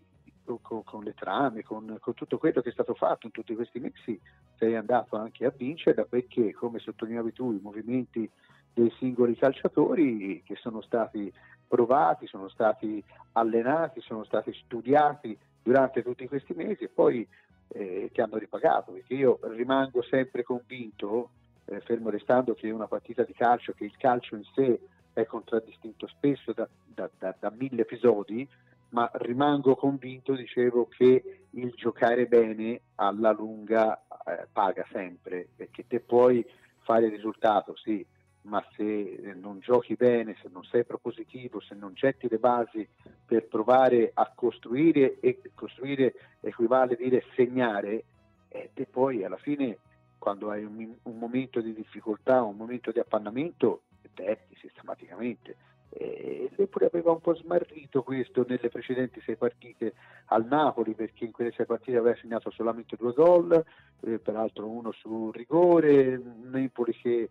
con, 0.63 0.83
con 0.83 1.05
le 1.05 1.15
trame, 1.15 1.63
con, 1.63 1.97
con, 2.01 2.15
tutto 2.15 2.39
quello 2.39 2.61
che 2.61 2.71
è 2.71 2.73
stato 2.73 2.95
fatto 2.95 3.27
in 3.27 3.33
tutti 3.33 3.55
questi 3.55 3.79
mesi 3.79 4.21
sei 4.57 4.75
andato 4.75 5.17
anche 5.17 5.45
a 5.45 5.53
vincere 5.57 6.05
perché 6.07 6.53
come 6.53 6.81
sottolineavi 6.81 7.33
tu 7.33 7.53
i 7.53 7.61
movimenti 7.63 8.29
dei 8.73 8.93
singoli 8.99 9.37
calciatori 9.37 10.43
che 10.45 10.57
sono 10.57 10.81
stati 10.81 11.33
provati, 11.71 12.27
sono 12.27 12.49
stati 12.49 13.03
allenati, 13.33 14.01
sono 14.01 14.25
stati 14.25 14.53
studiati 14.65 15.39
durante 15.63 16.03
tutti 16.03 16.27
questi 16.27 16.53
mesi 16.53 16.83
e 16.83 16.89
poi 16.89 17.27
eh, 17.69 18.11
ti 18.13 18.21
hanno 18.21 18.39
ripagato, 18.39 18.91
perché 18.91 19.15
io 19.15 19.39
rimango 19.43 20.03
sempre 20.03 20.43
convinto, 20.43 21.31
eh, 21.67 21.81
fermo 21.83 22.11
restando 22.11 22.55
che 22.55 22.71
una 22.71 22.89
partita 22.89 23.23
di 23.23 23.33
calcio, 23.33 23.73
che 23.73 23.85
il 23.85 23.97
calcio 23.97 24.35
in 24.35 24.43
sé 24.53 24.81
è 25.13 25.25
contraddistinto 25.27 26.09
spesso 26.09 26.53
da, 26.53 26.69
da, 26.93 27.09
da, 27.17 27.37
da 27.39 27.53
mille 27.57 27.83
episodi, 27.83 28.47
ma 28.89 29.09
rimango 29.15 29.77
convinto, 29.77 30.35
dicevo, 30.35 30.89
che 30.89 31.45
il 31.51 31.73
giocare 31.77 32.27
bene 32.27 32.81
alla 32.97 33.31
lunga 33.31 34.03
eh, 34.27 34.49
paga 34.53 34.85
sempre, 34.91 35.47
perché 35.55 35.87
te 35.87 36.01
puoi 36.01 36.45
fare 36.81 37.09
risultato, 37.09 37.77
sì, 37.77 38.05
ma 38.43 38.65
se 38.75 39.35
non 39.41 39.61
giochi 39.61 39.95
bene, 39.95 40.37
se 40.41 40.49
non 40.51 40.65
sei 40.65 40.85
propositivo, 40.85 41.61
se 41.61 41.75
non 41.75 41.93
getti 41.95 42.29
le 42.29 42.39
basi 42.39 42.87
per 43.25 43.47
provare 43.47 44.11
a 44.15 44.31
costruire 44.35 45.19
e 45.21 45.41
costruire 45.55 46.15
equivale 46.41 46.95
a 46.95 46.97
dire 46.97 47.25
segnare, 47.35 48.05
eh, 48.49 48.71
e 48.73 48.87
poi 48.87 49.25
alla 49.25 49.37
fine 49.37 49.79
quando 50.19 50.51
hai 50.51 50.65
un, 50.65 50.95
un, 51.03 51.19
momento 51.19 51.61
di 51.61 51.73
difficoltà, 51.73 52.43
un 52.43 52.57
momento 52.57 52.91
di 52.93 52.99
appannamento, 52.99 53.83
perdi 54.13 54.55
sistematicamente. 54.61 55.57
E 55.89 56.51
L'Empoli 56.55 56.85
aveva 56.85 57.11
un 57.11 57.21
po' 57.21 57.35
smarrito 57.35 58.03
questo 58.03 58.45
nelle 58.47 58.69
precedenti 58.69 59.21
sei 59.23 59.37
partite 59.37 59.95
al 60.27 60.47
Napoli 60.47 60.95
perché 60.95 61.25
in 61.25 61.33
quelle 61.33 61.53
sei 61.53 61.67
partite 61.67 61.97
aveva 61.97 62.17
segnato 62.17 62.51
solamente 62.51 62.97
due 62.97 63.13
gol, 63.13 63.65
eh, 64.01 64.19
peraltro 64.19 64.69
uno 64.69 64.93
su 64.93 65.31
rigore, 65.33 66.21
Napoli 66.43 66.93
che 66.93 67.31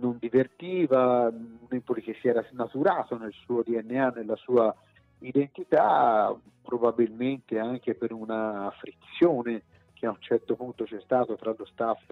non 0.00 0.16
divertiva, 0.18 1.28
un 1.28 1.66
Empoli 1.68 2.02
che 2.02 2.16
si 2.20 2.28
era 2.28 2.44
snaturato 2.50 3.16
nel 3.16 3.32
suo 3.32 3.62
DNA, 3.62 4.10
nella 4.10 4.36
sua 4.36 4.74
identità, 5.20 6.34
probabilmente 6.62 7.58
anche 7.58 7.94
per 7.94 8.12
una 8.12 8.72
frizione 8.78 9.62
che 9.94 10.06
a 10.06 10.10
un 10.10 10.20
certo 10.20 10.54
punto 10.54 10.84
c'è 10.84 11.00
stato 11.00 11.34
tra 11.36 11.54
lo 11.56 11.64
staff 11.64 12.10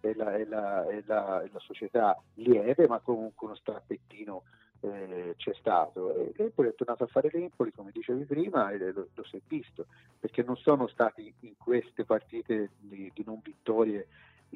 e 0.00 0.14
la, 0.14 0.36
e 0.36 0.46
la, 0.46 0.86
e 0.88 1.02
la, 1.06 1.42
e 1.42 1.50
la 1.52 1.58
società 1.60 2.20
lieve, 2.34 2.86
ma 2.86 3.00
comunque 3.00 3.46
uno 3.46 3.56
strappettino 3.56 4.42
eh, 4.80 5.34
c'è 5.36 5.54
stato. 5.58 6.14
E 6.14 6.32
l'Empoli 6.36 6.68
è 6.68 6.74
tornato 6.74 7.04
a 7.04 7.08
fare 7.08 7.30
l'Empoli, 7.32 7.72
come 7.72 7.90
dicevi 7.92 8.24
prima, 8.24 8.70
e 8.70 8.92
lo, 8.92 9.08
lo 9.12 9.24
si 9.24 9.36
è 9.36 9.40
visto, 9.48 9.86
perché 10.20 10.42
non 10.42 10.56
sono 10.56 10.86
stati 10.86 11.32
in 11.40 11.54
queste 11.56 12.04
partite 12.04 12.70
di, 12.78 13.10
di 13.12 13.24
non 13.24 13.40
vittorie 13.42 14.06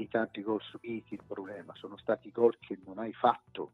i 0.00 0.08
tanti 0.08 0.42
gol 0.42 0.62
subiti 0.62 1.14
il 1.14 1.22
problema, 1.26 1.74
sono 1.74 1.96
stati 1.96 2.30
gol 2.30 2.56
che 2.58 2.78
non 2.84 2.98
hai 2.98 3.12
fatto 3.12 3.72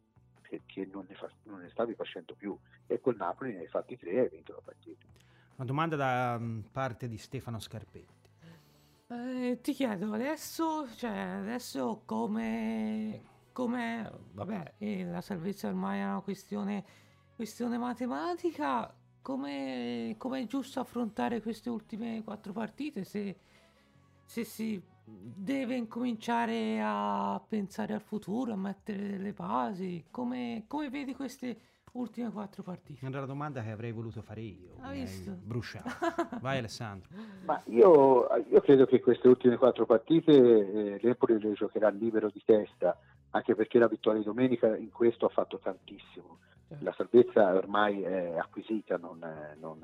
perché 0.49 0.89
non 0.91 1.07
ne, 1.09 1.15
fa, 1.15 1.31
non 1.45 1.61
ne 1.61 1.71
stavi 1.71 1.95
facendo 1.95 2.35
più 2.35 2.57
e 2.87 3.01
col 3.01 3.17
Napoli 3.17 3.53
ne 3.53 3.61
hai 3.61 3.67
fatti 3.67 3.97
tre 3.97 4.11
e 4.11 4.19
hai 4.21 4.29
vinto 4.29 4.53
la 4.53 4.61
partita. 4.65 5.07
Una 5.57 5.67
domanda 5.67 5.97
da 5.97 6.39
mm, 6.39 6.61
parte 6.73 7.09
di 7.09 7.17
Stefano 7.17 7.59
Scarpetti. 7.59 8.23
Eh, 9.07 9.59
ti 9.61 9.73
chiedo 9.73 10.13
adesso, 10.13 10.89
cioè, 10.97 11.11
adesso 11.11 12.03
come, 12.05 13.23
come 13.53 14.11
vabbè, 14.33 14.75
eh, 14.79 15.05
la 15.05 15.21
salvezza 15.21 15.69
ormai 15.69 16.01
è 16.01 16.05
una 16.05 16.21
questione, 16.21 16.85
questione 17.37 17.79
matematica, 17.79 18.93
come, 19.21 20.15
come 20.19 20.43
è 20.43 20.47
giusto 20.47 20.81
affrontare 20.81 21.41
queste 21.41 21.71
ultime 21.71 22.23
quattro 22.25 22.53
partite? 22.53 23.05
Se, 23.05 23.39
se 24.25 24.45
si 24.45 24.83
deve 25.07 25.75
incominciare 25.75 26.81
a 26.83 27.41
pensare 27.47 27.95
al 27.95 28.01
futuro, 28.01 28.53
a 28.53 28.57
mettere 28.57 29.09
delle 29.09 29.33
basi, 29.33 30.05
come, 30.11 30.65
come 30.67 30.89
vedi 30.89 31.15
queste 31.15 31.57
ultime 31.93 32.31
quattro 32.31 32.63
partite. 32.63 33.05
Era 33.07 33.21
la 33.21 33.27
domanda 33.27 33.63
che 33.63 33.71
avrei 33.71 33.93
voluto 33.93 34.23
fare 34.23 34.41
io. 34.41 34.77
Ha 34.81 34.91
visto? 34.93 35.33
Bruciato. 35.33 35.89
Vai 36.41 36.59
Alessandro. 36.59 37.09
Ma 37.45 37.61
io, 37.67 38.27
io, 38.51 38.61
credo 38.61 38.87
che 38.87 39.01
queste 39.01 39.29
ultime 39.29 39.57
quattro 39.57 39.87
partite 39.87 40.33
eh, 40.33 40.99
l'Empoli 41.01 41.39
le 41.39 41.53
giocherà 41.53 41.89
libero 41.91 42.31
di 42.31 42.43
testa, 42.45 42.99
anche 43.31 43.55
perché 43.55 43.79
la 43.79 43.89
vittoria 43.89 44.21
di 44.21 44.25
domenica 44.25 44.77
in 44.77 44.91
questo 44.91 45.27
ha 45.27 45.31
fatto 45.31 45.59
tantissimo. 45.59 46.39
Certo. 46.67 46.85
La 46.85 46.95
salvezza 46.97 47.55
ormai 47.55 48.03
è 48.03 48.37
acquisita, 48.39 48.97
non, 48.97 49.19
non, 49.61 49.79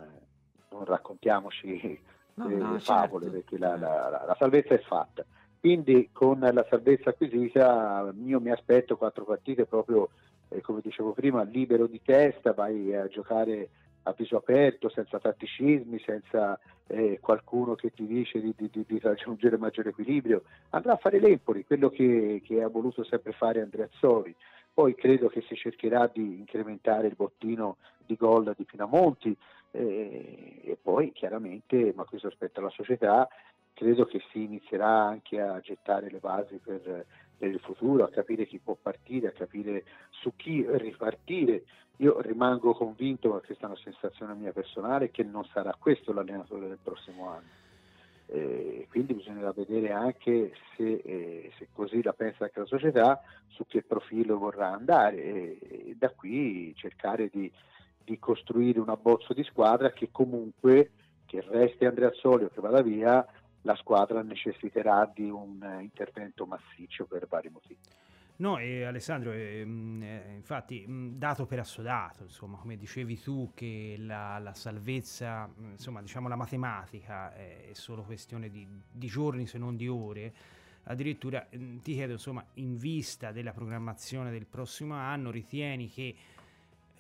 non 0.71 0.85
raccontiamoci 0.85 2.01
no, 2.45 2.49
eh, 2.49 2.57
no, 2.57 2.79
favole, 2.79 3.27
certo. 3.27 3.39
perché 3.41 3.59
la, 3.59 3.77
la, 3.77 4.25
la 4.27 4.37
salvezza 4.39 4.75
è 4.75 4.81
fatta. 4.81 5.25
Quindi 5.59 6.09
con 6.13 6.39
la 6.41 6.67
salvezza 6.69 7.11
acquisita 7.11 8.13
io 8.25 8.41
mi 8.41 8.51
aspetto 8.51 8.97
quattro 8.97 9.25
partite 9.25 9.67
proprio 9.67 10.09
eh, 10.49 10.61
come 10.61 10.81
dicevo 10.83 11.13
prima, 11.13 11.43
libero 11.43 11.87
di 11.87 12.01
testa, 12.03 12.53
vai 12.53 12.95
a 12.95 13.07
giocare 13.09 13.69
a 14.05 14.15
viso 14.17 14.37
aperto, 14.37 14.89
senza 14.89 15.19
tatticismi, 15.19 16.01
senza 16.05 16.59
eh, 16.87 17.19
qualcuno 17.21 17.75
che 17.75 17.93
ti 17.93 18.07
dice 18.07 18.41
di, 18.41 18.55
di, 18.57 18.71
di, 18.87 18.99
raggiungere 18.99 19.59
maggiore 19.59 19.91
equilibrio. 19.91 20.43
Andrà 20.71 20.95
a 20.95 20.97
fare 20.97 21.21
l'Empoli, 21.21 21.65
quello 21.65 21.91
che, 21.91 22.41
che 22.45 22.63
ha 22.63 22.69
voluto 22.69 23.05
sempre 23.05 23.33
fare 23.33 23.61
Andrea 23.61 23.89
Zori. 23.99 24.35
Poi 24.73 24.95
credo 24.95 25.29
che 25.29 25.43
si 25.43 25.55
cercherà 25.55 26.11
di 26.13 26.39
incrementare 26.39 27.09
il 27.09 27.15
bottino 27.17 27.77
di 28.07 28.17
gol 28.17 28.55
di 28.57 28.65
Pinamonti 28.65 29.37
eh, 29.71 30.61
e 30.65 30.79
poi 30.81 31.13
chiaramente, 31.13 31.93
ma 31.95 32.05
questo 32.05 32.29
aspetta 32.29 32.61
la 32.61 32.71
società, 32.71 33.29
credo 33.73 34.05
che 34.05 34.21
si 34.31 34.43
inizierà 34.43 34.89
anche 34.89 35.41
a 35.41 35.61
gettare 35.61 36.11
le 36.11 36.19
basi 36.19 36.59
per 36.59 37.07
per 37.41 37.49
il 37.49 37.61
futuro, 37.61 38.05
a 38.05 38.11
capire 38.11 38.45
chi 38.45 38.59
può 38.59 38.77
partire, 38.81 39.29
a 39.29 39.33
capire 39.33 39.85
su 40.11 40.37
chi 40.37 40.63
ripartire. 40.69 41.65
Io 41.97 42.21
rimango 42.21 42.75
convinto, 42.75 43.31
ma 43.31 43.41
questa 43.41 43.65
è 43.65 43.71
una 43.71 43.81
sensazione 43.83 44.35
mia 44.35 44.53
personale, 44.53 45.11
che 45.11 45.23
non 45.23 45.47
sarà 45.47 45.75
questo 45.79 46.13
l'allenatore 46.13 46.69
del 46.69 46.79
prossimo 46.83 47.31
anno. 47.31 47.49
Eh, 48.27 48.87
quindi 48.91 49.15
bisognerà 49.15 49.53
vedere 49.53 49.91
anche 49.91 50.53
se, 50.77 51.01
eh, 51.03 51.51
se, 51.57 51.69
così 51.73 52.03
la 52.03 52.13
pensa 52.13 52.45
anche 52.45 52.61
la 52.61 52.67
società 52.67 53.21
su 53.49 53.65
che 53.67 53.83
profilo 53.83 54.39
vorrà 54.39 54.71
andare 54.71 55.17
e, 55.17 55.59
e 55.61 55.97
da 55.99 56.11
qui 56.11 56.73
cercare 56.77 57.29
di, 57.33 57.51
di, 58.05 58.19
costruire 58.19 58.81
un 58.81 58.89
abbozzo 58.89 59.33
di 59.33 59.45
squadra 59.45 59.93
che 59.93 60.09
comunque 60.11 60.93
che 61.27 61.45
resti 61.47 61.85
Andrea 61.85 62.11
Soli 62.13 62.45
o 62.45 62.49
che 62.49 62.61
vada 62.61 62.83
via 62.83 63.25
la 63.63 63.77
squadra 63.77 64.23
necessiterà 64.23 65.11
di 65.13 65.29
un 65.29 65.63
eh, 65.63 65.83
intervento 65.83 66.47
massiccio 66.47 67.05
per 67.05 67.27
vari 67.29 67.51
motivi. 67.51 67.79
No, 68.41 68.59
eh, 68.59 68.85
Alessandro, 68.85 69.33
eh, 69.33 69.61
infatti, 69.61 70.87
mh, 70.87 71.19
dato 71.19 71.45
per 71.45 71.59
assodato, 71.59 72.23
insomma, 72.23 72.57
come 72.57 72.79
dicevi 72.79 73.21
tu, 73.21 73.53
che 73.55 73.97
la, 73.99 74.39
la 74.39 74.55
salvezza, 74.55 75.49
insomma, 75.59 76.01
diciamo 76.01 76.27
la 76.27 76.37
matematica 76.37 77.35
è, 77.35 77.69
è 77.69 77.75
solo 77.75 78.03
questione 78.03 78.49
di, 78.49 78.67
di, 78.91 79.07
giorni 79.09 79.47
se 79.47 79.59
non 79.59 79.77
di 79.77 79.89
ore, 79.89 80.33
addirittura 80.85 81.47
mh, 81.51 81.81
ti 81.81 81.93
chiedo, 81.93 82.13
insomma, 82.13 82.43
in 82.55 82.79
vista 82.79 83.31
della 83.31 83.53
programmazione 83.53 84.31
del 84.31 84.47
prossimo 84.47 84.95
anno, 84.95 85.31
ritieni 85.31 85.91
che 85.91 86.15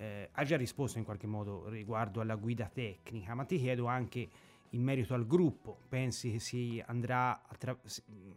eh, 0.01 0.30
ha 0.32 0.44
già 0.44 0.57
risposto 0.57 0.96
in 0.96 1.05
qualche 1.05 1.26
modo 1.26 1.68
riguardo 1.68 2.22
alla 2.22 2.36
guida 2.36 2.70
tecnica, 2.72 3.34
ma 3.34 3.44
ti 3.44 3.59
chiedo 3.59 3.84
anche 3.84 4.28
in 4.70 4.82
merito 4.82 5.12
al 5.12 5.26
gruppo? 5.26 5.76
Pensi 5.90 6.32
che 6.32 6.38
si 6.38 6.82
andrà 6.86 7.42
attra- 7.46 7.76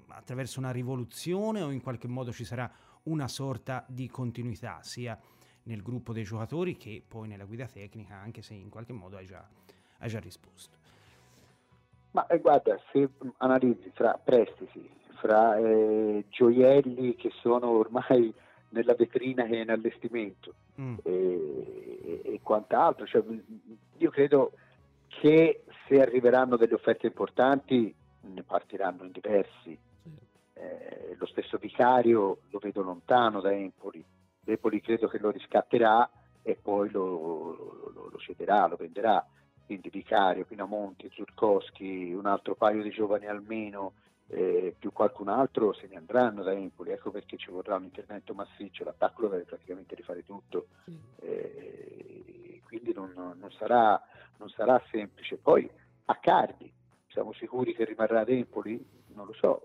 attraverso 0.10 0.60
una 0.60 0.72
rivoluzione 0.72 1.62
o 1.62 1.72
in 1.72 1.82
qualche 1.82 2.10
modo 2.10 2.34
ci 2.34 2.44
sarà 2.44 2.70
una 3.04 3.30
sorta 3.30 3.86
di 3.88 4.10
continuità 4.10 4.80
sia 4.82 5.18
nel 5.64 5.82
gruppo 5.82 6.12
dei 6.12 6.24
giocatori 6.24 6.76
che 6.76 7.02
poi 7.08 7.30
nella 7.30 7.46
guida 7.46 7.66
tecnica, 7.66 8.16
anche 8.16 8.42
se 8.42 8.54
in 8.54 8.70
qualche 8.70 8.92
modo 8.92 9.16
hai 9.16 9.26
già, 9.26 9.48
hai 10.00 10.10
già 10.10 10.20
risposto? 10.20 10.78
Ma 12.12 12.28
eh, 12.28 12.40
guarda, 12.40 12.78
se 12.92 13.10
analizzi 13.38 13.90
fra 13.94 14.20
prestiti, 14.22 14.90
fra 15.16 15.58
eh, 15.58 16.26
gioielli 16.30 17.16
che 17.16 17.32
sono 17.42 17.70
ormai 17.70 18.34
nella 18.74 18.96
vetrina 18.96 19.46
che 19.46 19.58
è 19.58 19.62
in 19.62 19.70
allestimento 19.70 20.54
mm. 20.82 20.96
e, 21.04 22.22
e, 22.26 22.40
quant'altro, 22.42 23.06
cioè, 23.06 23.24
io 23.98 24.10
credo 24.10 24.52
che 25.08 25.64
se 25.88 26.02
arriveranno 26.02 26.58
delle 26.58 26.74
offerte 26.74 27.08
importanti 27.08 27.94
ne 28.22 28.44
partiranno 28.44 29.04
in 29.04 29.12
diversi. 29.12 29.78
Eh, 30.56 31.16
lo 31.18 31.26
stesso 31.26 31.58
Vicario 31.58 32.40
lo 32.50 32.60
vedo 32.60 32.82
lontano 32.82 33.42
da 33.42 33.52
Empoli, 33.52 34.04
Empoli 34.46 34.82
credo 34.82 35.08
che 35.08 35.20
lo 35.20 35.30
riscatterà 35.30 36.10
e 36.42 36.58
poi 36.62 36.90
lo, 36.90 37.92
lo, 37.94 38.10
lo 38.12 38.18
cederà, 38.18 38.68
lo 38.68 38.76
venderà. 38.76 39.26
Quindi 39.66 39.90
Vicario, 39.90 40.46
Pinamonti, 40.46 41.10
Zurkowski, 41.14 42.12
un 42.12 42.26
altro 42.26 42.56
paio 42.56 42.84
di 42.84 42.90
giovani 42.90 43.28
almeno, 43.28 43.94
eh, 44.28 44.76
più 44.78 44.92
qualcun 44.92 45.28
altro 45.28 45.74
se 45.74 45.88
ne 45.88 45.98
andranno 45.98 46.44
da 46.44 46.54
Empoli, 46.54 46.92
ecco 46.92 47.12
perché 47.12 47.38
ci 47.38 47.52
vorrà 47.52 47.76
un 47.76 47.84
intervento 47.84 48.34
massiccio, 48.34 48.84
l'attacco 48.84 49.22
lo 49.22 49.28
deve 49.30 49.44
praticamente 49.44 49.96
rifare 49.96 50.24
tutto, 50.24 50.68
eh, 51.20 52.62
quindi 52.66 52.94
non, 52.94 53.12
non, 53.16 53.52
sarà, 53.52 54.02
non, 54.38 54.50
sarà, 54.50 54.82
semplice. 54.90 55.38
Poi 55.38 55.70
a 56.06 56.16
Cardi, 56.16 56.72
siamo 57.10 57.34
sicuri 57.34 57.74
che 57.76 57.86
rimarrà 57.86 58.22
ad 58.22 58.30
Empoli? 58.30 58.84
Non 59.14 59.28
lo 59.28 59.34
so, 59.34 59.62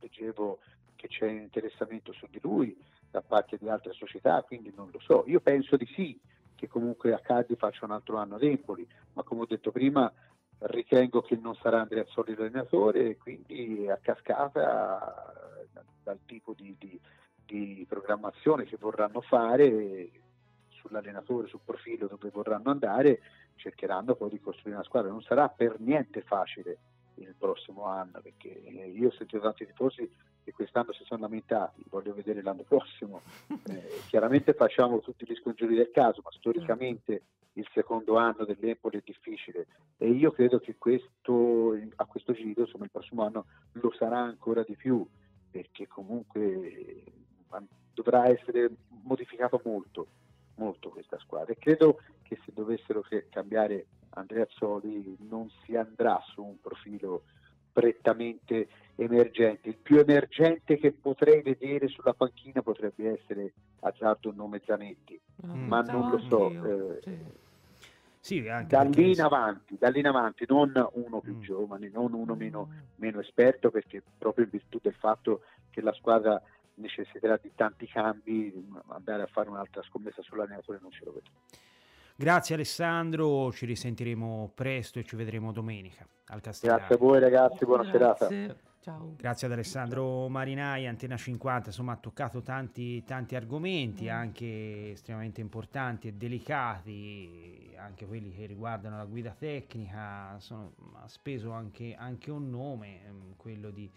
leggevo 0.00 0.60
che 0.96 1.08
c'è 1.08 1.28
interessamento 1.28 2.12
su 2.12 2.26
di 2.30 2.38
lui 2.42 2.76
da 3.10 3.20
parte 3.20 3.58
di 3.58 3.68
altre 3.68 3.92
società, 3.92 4.42
quindi 4.42 4.72
non 4.74 4.88
lo 4.92 5.00
so. 5.00 5.24
Io 5.26 5.40
penso 5.40 5.76
di 5.76 5.86
sì, 5.86 6.18
che 6.54 6.68
comunque 6.68 7.14
a 7.14 7.18
Cardi 7.18 7.56
faccia 7.56 7.86
un 7.86 7.92
altro 7.92 8.18
anno 8.18 8.36
ad 8.36 8.42
Empoli, 8.42 8.86
ma 9.14 9.22
come 9.22 9.40
ho 9.40 9.46
detto 9.46 9.70
prima 9.70 10.12
ritengo 10.60 11.22
che 11.22 11.38
non 11.40 11.54
sarà 11.56 11.80
Andrea 11.80 12.04
Soli 12.06 12.34
l'allenatore 12.34 13.10
e 13.10 13.16
quindi 13.16 13.88
a 13.88 13.98
cascata 14.00 15.32
dal 16.02 16.18
tipo 16.26 16.54
di, 16.56 16.74
di, 16.78 17.00
di 17.46 17.86
programmazione 17.88 18.64
che 18.64 18.76
vorranno 18.78 19.20
fare 19.20 20.10
sull'allenatore, 20.70 21.48
sul 21.48 21.60
profilo 21.64 22.06
dove 22.06 22.30
vorranno 22.30 22.70
andare, 22.70 23.20
cercheranno 23.56 24.14
poi 24.14 24.30
di 24.30 24.40
costruire 24.40 24.76
una 24.76 24.84
squadra. 24.84 25.10
Non 25.10 25.22
sarà 25.22 25.48
per 25.48 25.78
niente 25.78 26.22
facile 26.22 26.78
il 27.14 27.34
prossimo 27.36 27.84
anno, 27.84 28.20
perché 28.22 28.48
io 28.48 29.08
ho 29.08 29.12
sentito 29.12 29.42
tanti 29.42 29.66
tifosi 29.66 30.10
che 30.42 30.52
quest'anno 30.52 30.92
si 30.92 31.04
sono 31.04 31.20
lamentati, 31.20 31.84
voglio 31.90 32.14
vedere 32.14 32.42
l'anno 32.42 32.62
prossimo. 32.62 33.22
Eh, 33.70 34.00
chiaramente 34.08 34.54
facciamo 34.54 35.00
tutti 35.00 35.24
gli 35.28 35.34
scongiuri 35.36 35.76
del 35.76 35.90
caso, 35.92 36.22
ma 36.24 36.30
storicamente 36.32 37.22
il 37.54 37.68
secondo 37.72 38.16
anno 38.16 38.44
dell'Empoli 38.44 38.98
è 38.98 39.02
difficile 39.04 39.66
e 39.96 40.08
io 40.08 40.30
credo 40.30 40.58
che 40.60 40.76
questo, 40.78 41.76
a 41.96 42.04
questo 42.06 42.32
giro, 42.32 42.62
insomma 42.62 42.84
il 42.84 42.90
prossimo 42.90 43.24
anno, 43.24 43.46
lo 43.72 43.92
sarà 43.92 44.18
ancora 44.18 44.62
di 44.62 44.76
più, 44.76 45.06
perché 45.50 45.86
comunque 45.86 47.04
dovrà 47.92 48.28
essere 48.28 48.70
modificato 49.02 49.60
molto, 49.64 50.06
molto 50.56 50.90
questa 50.90 51.18
squadra. 51.18 51.52
E 51.52 51.58
credo 51.58 52.00
che 52.22 52.38
se 52.44 52.52
dovessero 52.54 53.04
cambiare 53.28 53.86
Andrea 54.10 54.46
Zoli 54.50 55.16
non 55.28 55.50
si 55.64 55.76
andrà 55.76 56.20
su 56.32 56.42
un 56.42 56.60
profilo 56.60 57.24
prettamente 57.72 58.68
emergenti. 58.96 59.68
Il 59.68 59.76
più 59.76 59.98
emergente 59.98 60.76
che 60.78 60.92
potrei 60.92 61.42
vedere 61.42 61.88
sulla 61.88 62.12
panchina 62.12 62.62
potrebbe 62.62 63.18
essere 63.18 63.52
azzardo 63.80 64.32
nome 64.32 64.60
Zanetti, 64.64 65.18
mm. 65.46 65.66
ma 65.66 65.80
non 65.82 66.10
lo 66.10 66.18
so. 66.18 66.50
Eh, 66.50 66.98
sì. 67.02 67.48
Sì, 68.22 68.42
da, 68.42 68.82
lì 68.82 69.12
in 69.12 69.22
avanti, 69.22 69.78
da 69.78 69.88
lì 69.88 70.00
in 70.00 70.06
avanti, 70.06 70.44
non 70.46 70.72
uno 70.92 71.20
più 71.20 71.36
mm. 71.36 71.40
giovane, 71.40 71.88
non 71.88 72.12
uno 72.12 72.34
meno, 72.34 72.68
mm. 72.70 72.78
meno, 72.96 73.20
esperto, 73.20 73.70
perché 73.70 74.02
proprio 74.18 74.44
in 74.44 74.50
virtù 74.50 74.78
del 74.82 74.94
fatto 74.94 75.40
che 75.70 75.80
la 75.80 75.92
squadra 75.94 76.40
necessiterà 76.74 77.38
di 77.40 77.50
tanti 77.54 77.86
cambi, 77.86 78.52
andare 78.88 79.22
a 79.22 79.26
fare 79.26 79.48
un'altra 79.48 79.82
scommessa 79.82 80.22
sull'allenatore 80.22 80.78
non 80.82 80.92
ce 80.92 81.04
lo 81.04 81.12
vedo. 81.12 81.30
Grazie 82.20 82.54
Alessandro, 82.54 83.50
ci 83.50 83.64
risentiremo 83.64 84.52
presto 84.54 84.98
e 84.98 85.04
ci 85.04 85.16
vedremo 85.16 85.52
domenica 85.52 86.06
al 86.26 86.42
Castellano. 86.42 86.80
Grazie 86.80 86.94
a 86.94 86.98
voi 86.98 87.18
ragazzi, 87.18 87.64
buona 87.64 87.90
Grazie. 87.90 88.26
serata. 88.28 88.60
Ciao. 88.80 89.14
Grazie 89.16 89.46
ad 89.46 89.54
Alessandro 89.54 90.28
Marinai, 90.28 90.86
Antena 90.86 91.16
50, 91.16 91.68
insomma 91.68 91.92
ha 91.92 91.96
toccato 91.96 92.42
tanti, 92.42 93.02
tanti 93.04 93.36
argomenti, 93.36 94.04
mm. 94.04 94.08
anche 94.10 94.90
estremamente 94.90 95.40
importanti 95.40 96.08
e 96.08 96.12
delicati, 96.12 97.74
anche 97.78 98.04
quelli 98.04 98.30
che 98.34 98.44
riguardano 98.44 98.98
la 98.98 99.06
guida 99.06 99.30
tecnica, 99.30 100.36
sono, 100.40 100.74
ha 101.02 101.08
speso 101.08 101.52
anche, 101.52 101.96
anche 101.98 102.30
un 102.30 102.50
nome, 102.50 103.02
ehm, 103.02 103.36
quello 103.36 103.70
di 103.70 103.90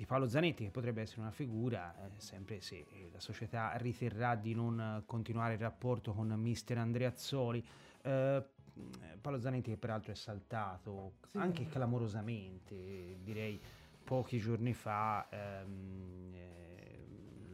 di 0.00 0.06
Paolo 0.06 0.26
Zanetti 0.26 0.64
che 0.64 0.70
potrebbe 0.70 1.02
essere 1.02 1.20
una 1.20 1.30
figura, 1.30 1.94
eh, 1.94 2.08
sempre 2.16 2.62
se 2.62 2.86
la 3.12 3.20
società 3.20 3.72
riterrà 3.76 4.34
di 4.34 4.54
non 4.54 5.02
continuare 5.04 5.54
il 5.54 5.60
rapporto 5.60 6.14
con 6.14 6.28
mister 6.28 6.78
Andreazzoli. 6.78 7.62
Eh, 8.00 8.42
Paolo 9.20 9.38
Zanetti 9.38 9.68
che 9.68 9.76
peraltro 9.76 10.12
è 10.12 10.14
saltato 10.14 11.16
sì. 11.26 11.36
anche 11.36 11.66
clamorosamente, 11.66 13.18
direi 13.22 13.60
pochi 14.02 14.38
giorni 14.38 14.72
fa 14.72 15.28
ehm, 15.28 16.32
eh, 16.32 17.06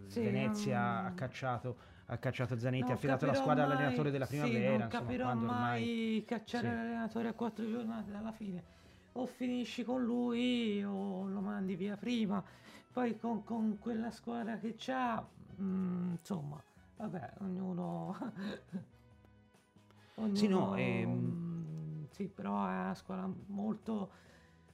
sì, 0.07 0.20
Venezia 0.20 1.01
non... 1.01 1.07
ha 1.07 1.14
cacciato 1.14 1.76
ha 2.09 2.18
cacciato 2.18 2.57
Zanetti, 2.57 2.92
ha 2.92 2.94
affidato 2.94 3.26
la 3.26 3.34
squadra 3.34 3.66
mai, 3.66 3.72
all'allenatore 3.72 4.12
della 4.12 4.26
primavera. 4.26 4.57
Sì, 4.57 4.64
non 4.64 4.74
insomma, 4.74 5.01
capirò 5.01 5.34
mai 5.34 5.82
ormai... 5.82 6.24
cacciare 6.24 6.68
sì. 6.68 6.74
l'allenatore 6.76 7.26
a 7.26 7.32
quattro 7.32 7.68
giornate 7.68 8.12
dalla 8.12 8.30
fine 8.30 8.76
o 9.16 9.26
finisci 9.26 9.84
con 9.84 10.02
lui 10.02 10.82
o 10.84 11.26
lo 11.26 11.40
mandi 11.40 11.76
via 11.76 11.96
prima. 11.96 12.42
Poi 12.92 13.18
con, 13.18 13.44
con 13.44 13.78
quella 13.78 14.10
squadra 14.10 14.58
che 14.58 14.74
c'ha, 14.76 15.26
mm, 15.60 16.12
insomma, 16.12 16.62
vabbè, 16.96 17.32
ognuno... 17.40 18.16
ognuno 20.16 20.36
sì, 20.36 20.48
no, 20.48 20.74
ehm... 20.76 22.06
sì, 22.10 22.24
però 22.26 22.66
è 22.66 22.72
una 22.72 22.94
squadra 22.94 23.30
molto, 23.46 24.10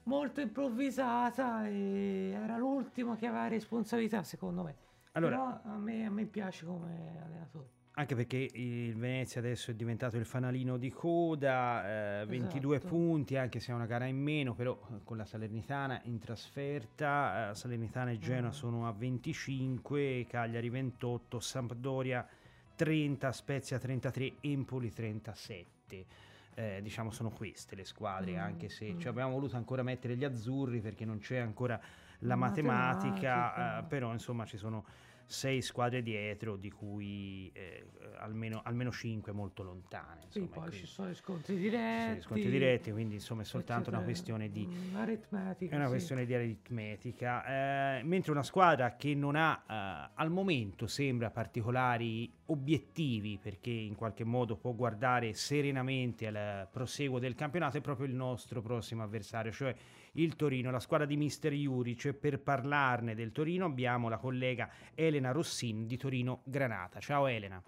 molto 0.04 0.40
improvvisata 0.40 1.66
e 1.66 2.30
era 2.34 2.56
l'ultimo 2.56 3.16
che 3.16 3.26
aveva 3.26 3.48
responsabilità, 3.48 4.22
secondo 4.22 4.62
me. 4.62 4.76
Allora, 5.12 5.36
però 5.36 5.74
a 5.74 5.78
me, 5.78 6.06
a 6.06 6.10
me 6.10 6.24
piace 6.26 6.64
come 6.64 7.20
allenatore 7.22 7.80
anche 7.94 8.14
perché 8.14 8.48
il 8.54 8.96
Venezia 8.96 9.40
adesso 9.40 9.70
è 9.70 9.74
diventato 9.74 10.16
il 10.16 10.24
fanalino 10.24 10.78
di 10.78 10.90
coda, 10.90 12.22
eh, 12.22 12.26
22 12.26 12.76
esatto. 12.76 12.88
punti, 12.88 13.36
anche 13.36 13.60
se 13.60 13.70
ha 13.70 13.74
una 13.74 13.84
gara 13.84 14.06
in 14.06 14.16
meno, 14.16 14.54
però 14.54 14.78
eh, 14.90 15.00
con 15.04 15.18
la 15.18 15.26
Salernitana 15.26 16.00
in 16.04 16.18
trasferta, 16.18 17.50
eh, 17.50 17.54
Salernitana 17.54 18.12
e 18.12 18.18
Genoa 18.18 18.48
mm. 18.48 18.52
sono 18.52 18.88
a 18.88 18.92
25, 18.92 20.26
Cagliari 20.26 20.70
28, 20.70 21.38
Sampdoria 21.38 22.26
30, 22.74 23.32
Spezia 23.32 23.78
33, 23.78 24.36
Empoli 24.40 24.90
37. 24.90 26.06
Eh, 26.54 26.80
diciamo 26.82 27.10
sono 27.10 27.30
queste 27.30 27.76
le 27.76 27.84
squadre, 27.84 28.32
mm. 28.32 28.38
anche 28.38 28.68
se 28.70 28.90
mm. 28.90 29.00
cioè, 29.00 29.10
abbiamo 29.10 29.32
voluto 29.32 29.56
ancora 29.56 29.82
mettere 29.82 30.16
gli 30.16 30.24
azzurri 30.24 30.80
perché 30.80 31.04
non 31.04 31.18
c'è 31.18 31.36
ancora 31.36 31.78
la 32.20 32.36
matematica, 32.36 33.34
matematica. 33.34 33.78
Eh, 33.80 33.82
però 33.84 34.12
insomma 34.12 34.46
ci 34.46 34.56
sono 34.56 34.84
sei 35.26 35.62
squadre 35.62 36.02
dietro, 36.02 36.56
di 36.56 36.70
cui 36.70 37.50
eh, 37.52 37.86
almeno, 38.18 38.60
almeno 38.64 38.90
cinque 38.90 39.32
molto 39.32 39.62
lontane. 39.62 40.22
Insomma, 40.24 40.46
sì, 40.46 40.52
poi 40.52 40.70
ci 40.72 40.86
sono 40.86 41.08
gli 41.10 41.14
scontri 41.14 41.56
diretti. 41.56 42.18
Gli 42.18 42.22
scontri 42.22 42.50
diretti, 42.50 42.92
quindi 42.92 43.14
insomma 43.14 43.42
è 43.42 43.44
soltanto 43.44 43.90
una 43.90 44.00
questione 44.00 44.50
di 44.50 44.66
mm, 44.66 44.96
aritmetica. 44.96 45.72
È 45.72 45.76
una 45.76 45.86
sì. 45.86 45.90
questione 45.90 46.24
di 46.24 46.34
aritmetica. 46.34 47.98
Eh, 47.98 48.02
mentre 48.04 48.32
una 48.32 48.42
squadra 48.42 48.96
che 48.96 49.14
non 49.14 49.36
ha 49.36 49.62
eh, 49.68 50.10
al 50.14 50.30
momento 50.30 50.86
sembra 50.86 51.30
particolari 51.30 52.32
obiettivi, 52.46 53.38
perché 53.40 53.70
in 53.70 53.94
qualche 53.94 54.24
modo 54.24 54.56
può 54.56 54.72
guardare 54.72 55.34
serenamente 55.34 56.26
al 56.26 56.68
proseguo 56.70 57.18
del 57.18 57.34
campionato, 57.34 57.78
è 57.78 57.80
proprio 57.80 58.06
il 58.06 58.14
nostro 58.14 58.60
prossimo 58.60 59.02
avversario, 59.02 59.52
cioè 59.52 59.74
il 60.12 60.36
Torino, 60.36 60.70
la 60.70 60.80
squadra 60.80 61.06
di 61.06 61.16
Mister 61.16 61.52
Juric. 61.52 62.12
Per 62.12 62.40
parlarne 62.40 63.14
del 63.14 63.32
Torino 63.32 63.66
abbiamo 63.66 64.08
la 64.08 64.18
collega 64.18 64.68
Elena 64.94 65.30
Rossin 65.30 65.86
di 65.86 65.96
Torino 65.96 66.40
Granata. 66.44 67.00
Ciao 67.00 67.26
Elena. 67.26 67.62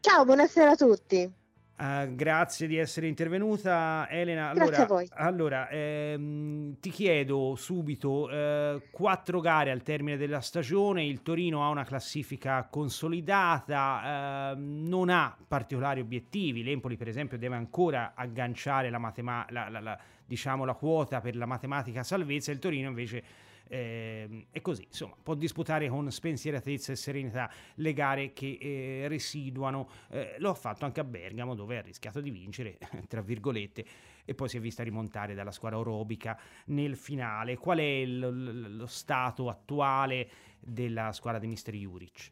Ciao, 0.00 0.24
buonasera 0.24 0.70
a 0.70 0.76
tutti. 0.76 1.32
Uh, 1.78 2.14
grazie 2.14 2.66
di 2.66 2.78
essere 2.78 3.06
intervenuta 3.06 4.06
Elena. 4.08 4.48
Allora, 4.48 4.86
allora 5.10 5.68
ehm, 5.68 6.76
ti 6.80 6.88
chiedo 6.88 7.54
subito, 7.54 8.30
eh, 8.30 8.88
quattro 8.90 9.40
gare 9.40 9.70
al 9.70 9.82
termine 9.82 10.16
della 10.16 10.40
stagione, 10.40 11.04
il 11.04 11.20
Torino 11.20 11.62
ha 11.62 11.68
una 11.68 11.84
classifica 11.84 12.66
consolidata, 12.70 14.52
eh, 14.52 14.54
non 14.56 15.10
ha 15.10 15.36
particolari 15.46 16.00
obiettivi, 16.00 16.62
l'Empoli 16.62 16.96
per 16.96 17.08
esempio 17.08 17.36
deve 17.36 17.56
ancora 17.56 18.12
agganciare 18.14 18.88
la, 18.88 18.98
matema- 18.98 19.44
la, 19.50 19.68
la 19.68 19.98
diciamo, 20.26 20.64
la 20.64 20.74
quota 20.74 21.20
per 21.20 21.36
la 21.36 21.46
matematica 21.46 22.02
salvezza, 22.02 22.52
il 22.52 22.58
Torino 22.58 22.88
invece 22.88 23.46
eh, 23.68 24.46
e 24.50 24.60
così, 24.60 24.84
insomma, 24.84 25.16
può 25.20 25.34
disputare 25.34 25.88
con 25.88 26.10
spensieratezza 26.10 26.92
e 26.92 26.96
serenità 26.96 27.50
le 27.76 27.92
gare 27.92 28.32
che 28.32 28.58
eh, 28.60 29.08
residuano. 29.08 29.88
Eh, 30.10 30.36
lo 30.38 30.50
ha 30.50 30.54
fatto 30.54 30.84
anche 30.84 31.00
a 31.00 31.04
Bergamo, 31.04 31.54
dove 31.54 31.78
ha 31.78 31.82
rischiato 31.82 32.20
di 32.20 32.30
vincere, 32.30 32.78
tra 33.08 33.20
virgolette, 33.22 33.84
e 34.24 34.34
poi 34.34 34.48
si 34.48 34.58
è 34.58 34.60
vista 34.60 34.82
rimontare 34.82 35.34
dalla 35.34 35.50
squadra 35.50 35.78
orobica 35.78 36.38
nel 36.66 36.96
finale. 36.96 37.56
Qual 37.56 37.78
è 37.78 38.04
lo, 38.04 38.30
lo 38.30 38.86
stato 38.86 39.48
attuale 39.48 40.28
della 40.60 41.12
squadra 41.12 41.40
di 41.40 41.46
Mister 41.48 41.74
Juric? 41.74 42.30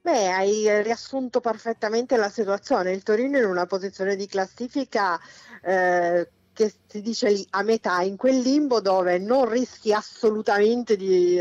Beh, 0.00 0.30
hai 0.30 0.82
riassunto 0.82 1.40
perfettamente 1.40 2.16
la 2.16 2.28
situazione. 2.28 2.92
Il 2.92 3.02
Torino 3.02 3.38
è 3.38 3.40
in 3.40 3.46
una 3.48 3.64
posizione 3.64 4.16
di 4.16 4.26
classifica 4.26 5.18
eh, 5.62 6.28
che 6.54 6.72
si 6.86 7.02
dice 7.02 7.28
lì 7.28 7.46
a 7.50 7.62
metà, 7.62 8.00
in 8.02 8.16
quel 8.16 8.38
limbo 8.38 8.80
dove 8.80 9.18
non 9.18 9.48
rischi 9.48 9.92
assolutamente 9.92 10.96
di, 10.96 11.40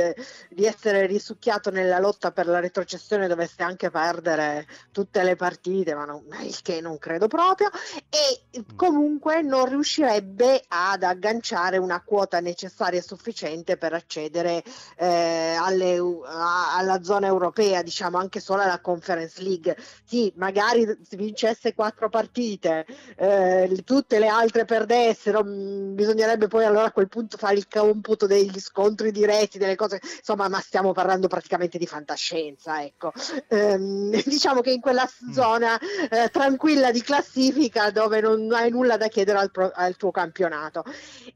di, 0.49 0.66
essere 0.66 1.05
risucchiato 1.05 1.70
nella 1.70 1.99
lotta 1.99 2.32
per 2.32 2.47
la 2.47 2.59
retrocessione, 2.59 3.28
dovesse 3.28 3.61
anche 3.61 3.91
perdere 3.91 4.66
tutte 4.91 5.22
le 5.22 5.36
partite, 5.36 5.93
ma 5.93 6.05
non, 6.05 6.24
il 6.41 6.59
che 6.64 6.82
non 6.82 6.97
credo 6.97 7.28
proprio, 7.28 7.70
e 8.09 8.59
mm. 8.59 8.76
comunque 8.76 9.43
non 9.43 9.70
riuscirebbe 9.70 10.64
ad 10.68 11.03
agganciare 11.03 11.78
una 11.78 12.01
quota 12.01 12.39
necessaria 12.39 12.99
e 12.99 13.03
sufficiente 13.03 13.78
per 13.78 13.93
accedere 13.93 14.64
eh, 14.97 15.55
alle, 15.59 15.97
a, 16.26 16.76
alla 16.76 17.03
zona 17.03 17.28
europea, 17.28 17.84
diciamo 17.84 18.18
anche 18.18 18.39
solo 18.39 18.64
alla 18.64 18.80
Conference 18.80 19.39
League. 19.43 19.78
Sì, 20.03 20.34
magari 20.38 20.97
vincesse 21.11 21.76
quattro 21.76 22.09
partite, 22.09 22.88
eh, 23.16 23.82
tutte 23.86 24.18
le 24.18 24.28
altre 24.28 24.66
perdessero 24.66 25.01
Mm, 25.43 25.95
bisognerebbe 25.95 26.47
poi 26.47 26.66
allora 26.66 26.86
a 26.86 26.91
quel 26.91 27.10
punto 27.10 27.38
fare 27.38 27.56
il 27.56 27.68
computo 27.68 28.26
degli 28.26 28.60
scontri 28.60 29.12
diretti, 29.12 29.58
delle 29.58 29.76
cose, 29.76 29.99
insomma, 30.01 30.47
ma 30.47 30.60
stiamo 30.60 30.91
parlando 30.91 31.28
praticamente 31.28 31.78
di 31.78 31.86
fantascienza, 31.88 32.84
ecco. 32.84 33.12
Ehm, 33.49 34.12
diciamo 34.24 34.62
che 34.62 34.72
in 34.72 34.82
quella 34.82 35.10
mm. 35.26 35.32
zona 35.32 35.78
eh, 35.80 36.30
tranquilla 36.30 36.91
di 36.91 37.01
classifica 37.01 37.91
dove 37.91 38.22
non 38.22 38.51
hai 38.54 38.70
nulla 38.70 38.97
da 38.97 39.08
chiedere 39.08 39.39
al, 39.39 39.51
pro- 39.51 39.72
al 39.74 39.95
tuo 39.97 40.12
campionato. 40.12 40.84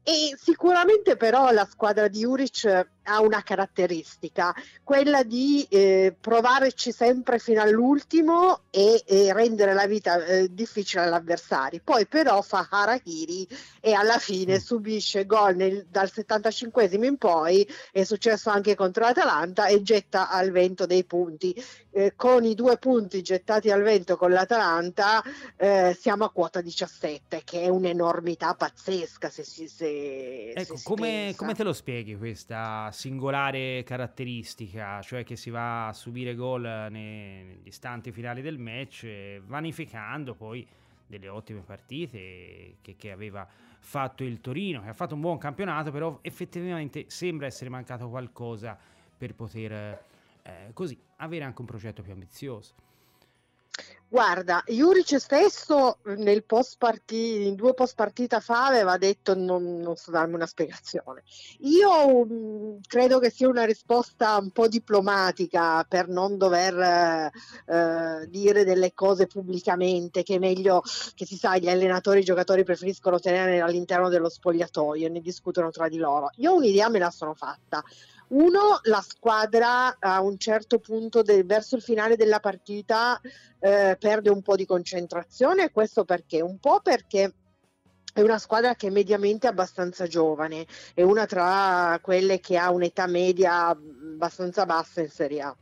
E 0.02 0.36
sicuramente 0.40 1.16
però 1.16 1.50
la 1.50 1.66
squadra 1.70 2.08
di 2.08 2.24
Uric 2.24 2.86
ha 3.08 3.20
una 3.20 3.42
caratteristica, 3.42 4.54
quella 4.84 5.22
di 5.22 5.66
eh, 5.70 6.14
provarci 6.18 6.92
sempre 6.92 7.38
fino 7.38 7.62
all'ultimo 7.62 8.64
e, 8.70 9.02
e 9.06 9.32
rendere 9.32 9.72
la 9.72 9.86
vita 9.86 10.22
eh, 10.24 10.48
difficile 10.52 11.04
all'avversario. 11.04 11.80
Poi 11.82 12.06
però 12.06 12.42
fa 12.42 12.66
Harahiri 12.70 13.48
e 13.80 13.92
alla 13.92 14.18
fine 14.18 14.54
mm. 14.54 14.58
subisce 14.58 15.26
gol 15.26 15.56
nel, 15.56 15.86
dal 15.88 16.10
75 16.10 16.88
in 16.92 17.16
poi, 17.16 17.66
è 17.92 18.04
successo 18.04 18.50
anche 18.50 18.74
contro 18.74 19.04
l'Atalanta 19.04 19.66
e 19.66 19.82
getta 19.82 20.30
al 20.30 20.50
vento 20.50 20.86
dei 20.86 21.04
punti. 21.04 21.54
Eh, 21.90 22.12
con 22.14 22.44
i 22.44 22.54
due 22.54 22.76
punti 22.78 23.22
gettati 23.22 23.70
al 23.70 23.82
vento 23.82 24.16
con 24.16 24.30
l'Atalanta 24.30 25.22
eh, 25.56 25.96
siamo 25.98 26.24
a 26.24 26.30
quota 26.30 26.60
17, 26.60 27.42
che 27.44 27.62
è 27.62 27.68
un'enormità 27.68 28.54
pazzesca 28.54 29.30
se 29.30 29.42
si, 29.42 29.68
se, 29.68 30.50
ecco, 30.50 30.76
se 30.76 30.84
come, 30.84 31.32
come 31.36 31.54
te 31.54 31.64
lo 31.64 31.72
spieghi 31.72 32.16
questa 32.16 32.90
singolare 32.92 33.82
caratteristica, 33.84 35.00
cioè 35.02 35.24
che 35.24 35.36
si 35.36 35.50
va 35.50 35.88
a 35.88 35.92
subire 35.92 36.34
gol 36.34 36.62
nei, 36.90 37.44
negli 37.44 37.66
istanti 37.66 38.12
finali 38.12 38.42
del 38.42 38.58
match, 38.58 39.40
vanificando 39.46 40.34
poi 40.34 40.66
delle 41.08 41.28
ottime 41.28 41.60
partite 41.60 42.76
che, 42.80 42.94
che, 42.96 43.10
aveva 43.10 43.48
fatto 43.80 44.22
il 44.22 44.40
Torino, 44.40 44.82
che 44.82 44.88
ha 44.88 44.92
fatto 44.92 45.14
un 45.14 45.20
buon 45.20 45.38
campionato, 45.38 45.90
però 45.90 46.18
effettivamente 46.22 47.06
sembra 47.08 47.46
essere 47.46 47.70
mancato 47.70 48.08
qualcosa 48.08 48.78
per 49.16 49.34
poter 49.34 50.04
eh, 50.42 50.70
così 50.72 50.96
avere 51.16 51.44
anche 51.44 51.60
un 51.60 51.66
progetto 51.66 52.02
più 52.02 52.12
ambizioso. 52.12 52.74
Guarda, 54.10 54.64
Juric 54.66 55.20
stesso 55.20 55.98
nel 56.16 56.42
post 56.44 56.76
partita, 56.78 57.46
in 57.46 57.54
due 57.56 57.74
post 57.74 57.94
partita 57.94 58.40
fa 58.40 58.64
aveva 58.64 58.96
detto 58.96 59.34
non, 59.34 59.80
non 59.80 59.96
so 59.96 60.10
darmi 60.10 60.32
una 60.32 60.46
spiegazione. 60.46 61.24
Io 61.58 62.24
mh, 62.24 62.32
mm, 62.32 62.76
credo 62.86 63.18
che 63.18 63.28
sia 63.28 63.48
una 63.48 63.66
risposta 63.66 64.38
un 64.38 64.50
po' 64.50 64.66
diplomatica 64.66 65.84
per 65.84 66.08
non 66.08 66.38
dover 66.38 67.30
eh, 67.66 68.26
dire 68.28 68.64
delle 68.64 68.94
cose 68.94 69.26
pubblicamente, 69.26 70.22
che 70.22 70.36
è 70.36 70.38
meglio 70.38 70.80
che 71.14 71.26
si 71.26 71.36
sa, 71.36 71.58
gli 71.58 71.68
allenatori 71.68 72.18
e 72.18 72.20
i 72.22 72.24
giocatori 72.24 72.64
preferiscono 72.64 73.18
tenere 73.20 73.60
all'interno 73.60 74.08
dello 74.08 74.30
spogliatoio 74.30 75.06
e 75.06 75.10
ne 75.10 75.20
discutono 75.20 75.70
tra 75.70 75.86
di 75.86 75.98
loro. 75.98 76.30
Io 76.36 76.54
un'idea 76.54 76.88
me 76.88 76.98
la 76.98 77.10
sono 77.10 77.34
fatta. 77.34 77.84
Uno, 78.28 78.80
la 78.82 79.00
squadra 79.00 79.96
a 79.98 80.20
un 80.20 80.36
certo 80.38 80.78
punto 80.80 81.22
del, 81.22 81.46
verso 81.46 81.76
il 81.76 81.82
finale 81.82 82.16
della 82.16 82.40
partita 82.40 83.18
eh, 83.58 83.96
perde 83.98 84.28
un 84.28 84.42
po' 84.42 84.54
di 84.54 84.66
concentrazione, 84.66 85.70
questo 85.70 86.04
perché? 86.04 86.42
Un 86.42 86.58
po' 86.58 86.80
perché 86.80 87.32
è 88.12 88.20
una 88.20 88.38
squadra 88.38 88.74
che 88.74 88.88
è 88.88 88.90
mediamente 88.90 89.46
abbastanza 89.46 90.06
giovane, 90.06 90.66
è 90.92 91.02
una 91.02 91.24
tra 91.24 91.98
quelle 92.02 92.40
che 92.40 92.58
ha 92.58 92.70
un'età 92.70 93.06
media 93.06 93.68
abbastanza 93.68 94.66
bassa 94.66 95.00
in 95.00 95.08
Serie 95.08 95.40
A. 95.40 95.56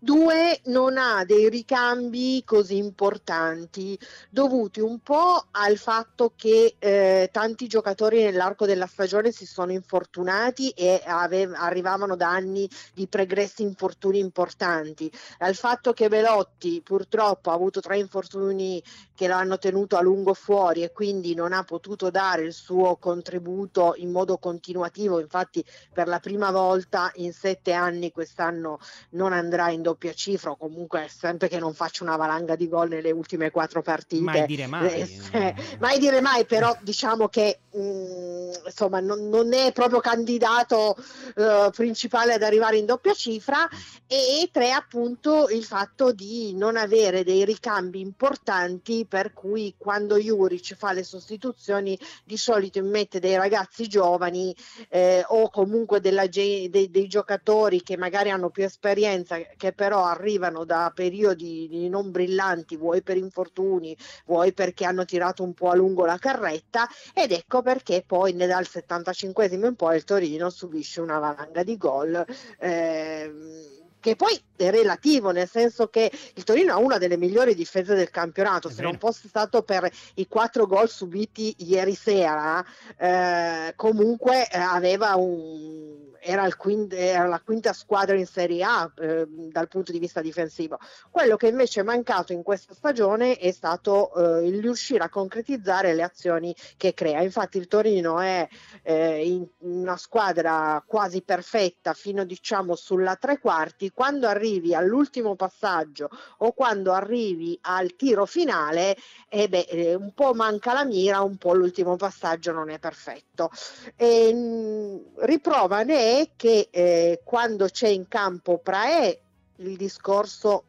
Due, 0.00 0.60
non 0.64 0.96
ha 0.98 1.24
dei 1.24 1.48
ricambi 1.48 2.42
così 2.44 2.76
importanti 2.76 3.98
dovuti 4.30 4.80
un 4.80 5.00
po' 5.00 5.46
al 5.52 5.76
fatto 5.76 6.32
che 6.36 6.76
eh, 6.78 7.28
tanti 7.32 7.66
giocatori 7.66 8.22
nell'arco 8.22 8.66
della 8.66 8.86
stagione 8.86 9.32
si 9.32 9.46
sono 9.46 9.72
infortunati 9.72 10.70
e 10.70 11.02
ave- 11.04 11.50
arrivavano 11.54 12.16
da 12.16 12.28
anni 12.28 12.68
di 12.94 13.06
pregressi 13.06 13.62
infortuni 13.62 14.18
importanti, 14.18 15.10
al 15.38 15.54
fatto 15.54 15.92
che 15.92 16.08
Velotti 16.08 16.80
purtroppo 16.82 17.50
ha 17.50 17.54
avuto 17.54 17.80
tre 17.80 17.98
infortuni 17.98 18.82
che 19.14 19.28
lo 19.28 19.34
hanno 19.34 19.58
tenuto 19.58 19.96
a 19.96 20.02
lungo 20.02 20.34
fuori 20.34 20.82
e 20.82 20.92
quindi 20.92 21.34
non 21.34 21.52
ha 21.52 21.62
potuto 21.62 22.10
dare 22.10 22.42
il 22.42 22.52
suo 22.52 22.96
contributo 22.96 23.94
in 23.96 24.10
modo 24.10 24.38
continuativo, 24.38 25.20
infatti 25.20 25.64
per 25.92 26.08
la 26.08 26.18
prima 26.18 26.50
volta 26.50 27.10
in 27.16 27.32
sette 27.32 27.72
anni 27.72 28.10
quest'anno 28.10 28.78
non 29.10 29.32
andrà 29.32 29.61
andrà 29.62 29.70
in 29.70 29.82
doppia 29.82 30.12
cifra 30.12 30.50
o 30.50 30.56
comunque 30.56 31.08
sempre 31.08 31.48
che 31.48 31.58
non 31.58 31.74
faccia 31.74 32.02
una 32.02 32.16
valanga 32.16 32.56
di 32.56 32.68
gol 32.68 32.88
nelle 32.88 33.10
ultime 33.10 33.50
quattro 33.50 33.82
partite. 33.82 34.22
Mai 34.22 34.46
dire 34.46 34.66
mai. 34.66 34.88
Eh, 34.92 35.20
eh, 35.32 35.54
mai 35.78 35.98
dire 35.98 36.20
mai, 36.20 36.44
però 36.44 36.76
diciamo 36.82 37.28
che 37.28 37.60
mh, 37.70 37.80
mm, 37.80 38.50
insomma 38.66 39.00
non, 39.00 39.28
non, 39.28 39.52
è 39.52 39.72
proprio 39.72 40.00
candidato 40.00 40.96
uh, 41.36 41.70
principale 41.70 42.34
ad 42.34 42.42
arrivare 42.42 42.76
in 42.76 42.86
doppia 42.86 43.14
cifra 43.14 43.68
e, 44.06 44.42
e 44.42 44.50
tre 44.50 44.72
appunto 44.72 45.48
il 45.48 45.64
fatto 45.64 46.12
di 46.12 46.54
non 46.54 46.76
avere 46.76 47.24
dei 47.24 47.44
ricambi 47.44 48.00
importanti 48.00 49.06
per 49.08 49.32
cui 49.32 49.74
quando 49.76 50.18
Juric 50.18 50.74
fa 50.74 50.92
le 50.92 51.04
sostituzioni 51.04 51.98
di 52.24 52.36
solito 52.36 52.78
immette 52.78 53.20
dei 53.20 53.36
ragazzi 53.36 53.88
giovani 53.88 54.54
eh, 54.88 55.24
o 55.26 55.50
comunque 55.50 56.00
della, 56.00 56.26
dei, 56.26 56.68
dei 56.70 57.06
giocatori 57.06 57.82
che 57.82 57.96
magari 57.96 58.30
hanno 58.30 58.50
più 58.50 58.64
esperienza 58.64 59.36
che 59.56 59.72
però 59.72 60.04
arrivano 60.04 60.64
da 60.64 60.90
periodi 60.94 61.88
non 61.88 62.10
brillanti, 62.10 62.76
vuoi 62.76 63.02
per 63.02 63.16
infortuni, 63.16 63.96
vuoi 64.26 64.52
perché 64.52 64.84
hanno 64.84 65.04
tirato 65.04 65.42
un 65.42 65.54
po' 65.54 65.70
a 65.70 65.74
lungo 65.74 66.04
la 66.04 66.18
carretta 66.18 66.88
ed 67.14 67.32
ecco 67.32 67.62
perché 67.62 68.04
poi 68.06 68.34
dal 68.34 68.66
75 68.66 69.46
in 69.46 69.74
poi 69.76 69.96
il 69.96 70.04
Torino 70.04 70.50
subisce 70.50 71.00
una 71.00 71.18
valanga 71.18 71.62
di 71.62 71.76
gol. 71.76 72.24
Eh, 72.58 73.81
che 74.02 74.16
poi 74.16 74.38
è 74.56 74.68
relativo, 74.70 75.30
nel 75.30 75.48
senso 75.48 75.86
che 75.86 76.10
il 76.34 76.42
Torino 76.42 76.72
ha 76.72 76.78
una 76.78 76.98
delle 76.98 77.16
migliori 77.16 77.54
difese 77.54 77.94
del 77.94 78.10
campionato, 78.10 78.68
se 78.68 78.82
non 78.82 78.98
fosse 78.98 79.28
stato 79.28 79.62
per 79.62 79.88
i 80.14 80.26
quattro 80.26 80.66
gol 80.66 80.88
subiti 80.88 81.54
ieri 81.58 81.94
sera, 81.94 82.62
eh, 82.96 83.72
comunque 83.76 84.48
eh, 84.48 84.58
aveva 84.58 85.14
un 85.14 86.10
era, 86.22 86.48
quint- 86.54 86.94
era, 86.94 87.26
la 87.26 87.40
quinta 87.40 87.72
squadra 87.72 88.16
in 88.16 88.26
Serie 88.26 88.62
A 88.62 88.90
eh, 88.96 89.26
dal 89.26 89.68
punto 89.68 89.90
di 89.90 89.98
vista 89.98 90.20
difensivo. 90.20 90.78
Quello 91.10 91.36
che 91.36 91.48
invece 91.48 91.80
è 91.80 91.84
mancato 91.84 92.32
in 92.32 92.42
questa 92.42 92.74
stagione 92.74 93.36
è 93.36 93.50
stato 93.50 94.14
eh, 94.14 94.46
il 94.46 94.60
riuscire 94.60 95.02
a 95.02 95.08
concretizzare 95.08 95.94
le 95.94 96.02
azioni 96.02 96.54
che 96.76 96.94
crea. 96.94 97.22
Infatti 97.22 97.58
il 97.58 97.66
Torino 97.66 98.20
è 98.20 98.46
eh, 98.82 99.26
in 99.26 99.46
una 99.58 99.96
squadra 99.96 100.82
quasi 100.86 101.22
perfetta 101.22 101.92
fino 101.92 102.24
diciamo 102.24 102.76
sulla 102.76 103.16
tre 103.16 103.40
quarti. 103.40 103.90
Quando 103.94 104.26
arrivi 104.26 104.74
all'ultimo 104.74 105.34
passaggio 105.36 106.08
o 106.38 106.52
quando 106.52 106.92
arrivi 106.92 107.58
al 107.62 107.94
tiro 107.94 108.26
finale, 108.26 108.96
eh 109.28 109.48
beh, 109.48 109.66
eh, 109.68 109.94
un 109.94 110.12
po' 110.12 110.34
manca 110.34 110.72
la 110.72 110.84
mira, 110.84 111.20
un 111.20 111.36
po' 111.36 111.54
l'ultimo 111.54 111.96
passaggio 111.96 112.52
non 112.52 112.70
è 112.70 112.78
perfetto. 112.78 113.50
E, 113.96 114.32
mh, 114.32 115.24
riprova 115.26 115.82
ne 115.82 116.20
è 116.20 116.30
che 116.36 116.68
eh, 116.70 117.20
quando 117.24 117.66
c'è 117.66 117.88
in 117.88 118.08
campo 118.08 118.58
Prae 118.58 119.20
il 119.56 119.76
discorso 119.76 120.64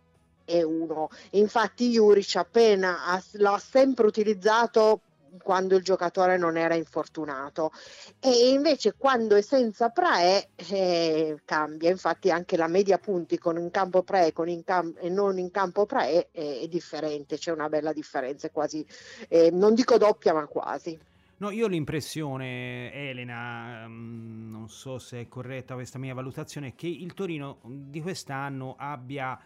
è 0.46 0.62
uno. 0.62 1.10
Infatti 1.32 1.92
Juric 1.92 2.36
appena 2.36 3.06
ha, 3.06 3.24
l'ha 3.34 3.58
sempre 3.58 4.06
utilizzato 4.08 5.02
quando 5.42 5.76
il 5.76 5.84
giocatore 5.84 6.38
non 6.38 6.58
era 6.58 6.76
infortunato. 6.76 7.72
E 8.20 8.50
invece 8.50 8.94
quando 8.98 9.36
è 9.36 9.42
senza 9.42 9.90
Prae 9.90 10.50
eh, 10.56 11.40
cambia. 11.46 11.90
Infatti 11.90 12.32
anche 12.32 12.58
la 12.58 12.68
media 12.68 12.98
punti 12.98 13.38
con 13.38 13.58
in 13.58 13.72
campo 13.72 14.04
Prae 14.04 14.34
cam- 14.64 14.98
e 15.00 15.10
non 15.10 15.38
in 15.38 15.52
campo 15.52 15.86
Prae 15.86 16.30
è, 16.32 16.62
è, 16.62 16.68
differente. 16.68 17.38
C'è 17.38 17.52
una 17.52 17.70
bella 17.70 17.94
differenza 17.94 18.50
quasi 18.50 18.86
eh, 19.28 19.52
non 19.52 19.74
dico 19.74 19.98
doppia 19.98 20.34
ma 20.34 20.46
quasi. 20.46 20.98
No, 21.38 21.50
io 21.50 21.66
ho 21.66 21.68
l'impressione, 21.68 22.94
Elena, 22.94 23.86
mm, 23.88 24.52
non 24.52 24.70
so 24.70 24.98
se 24.98 25.22
è 25.22 25.28
corretta 25.28 25.74
questa 25.74 25.98
mia 25.98 26.14
valutazione, 26.14 26.74
che 26.76 26.88
il 26.88 27.14
Torino 27.14 27.60
di 27.64 28.02
quest'anno 28.02 28.76
abbia 28.78 29.38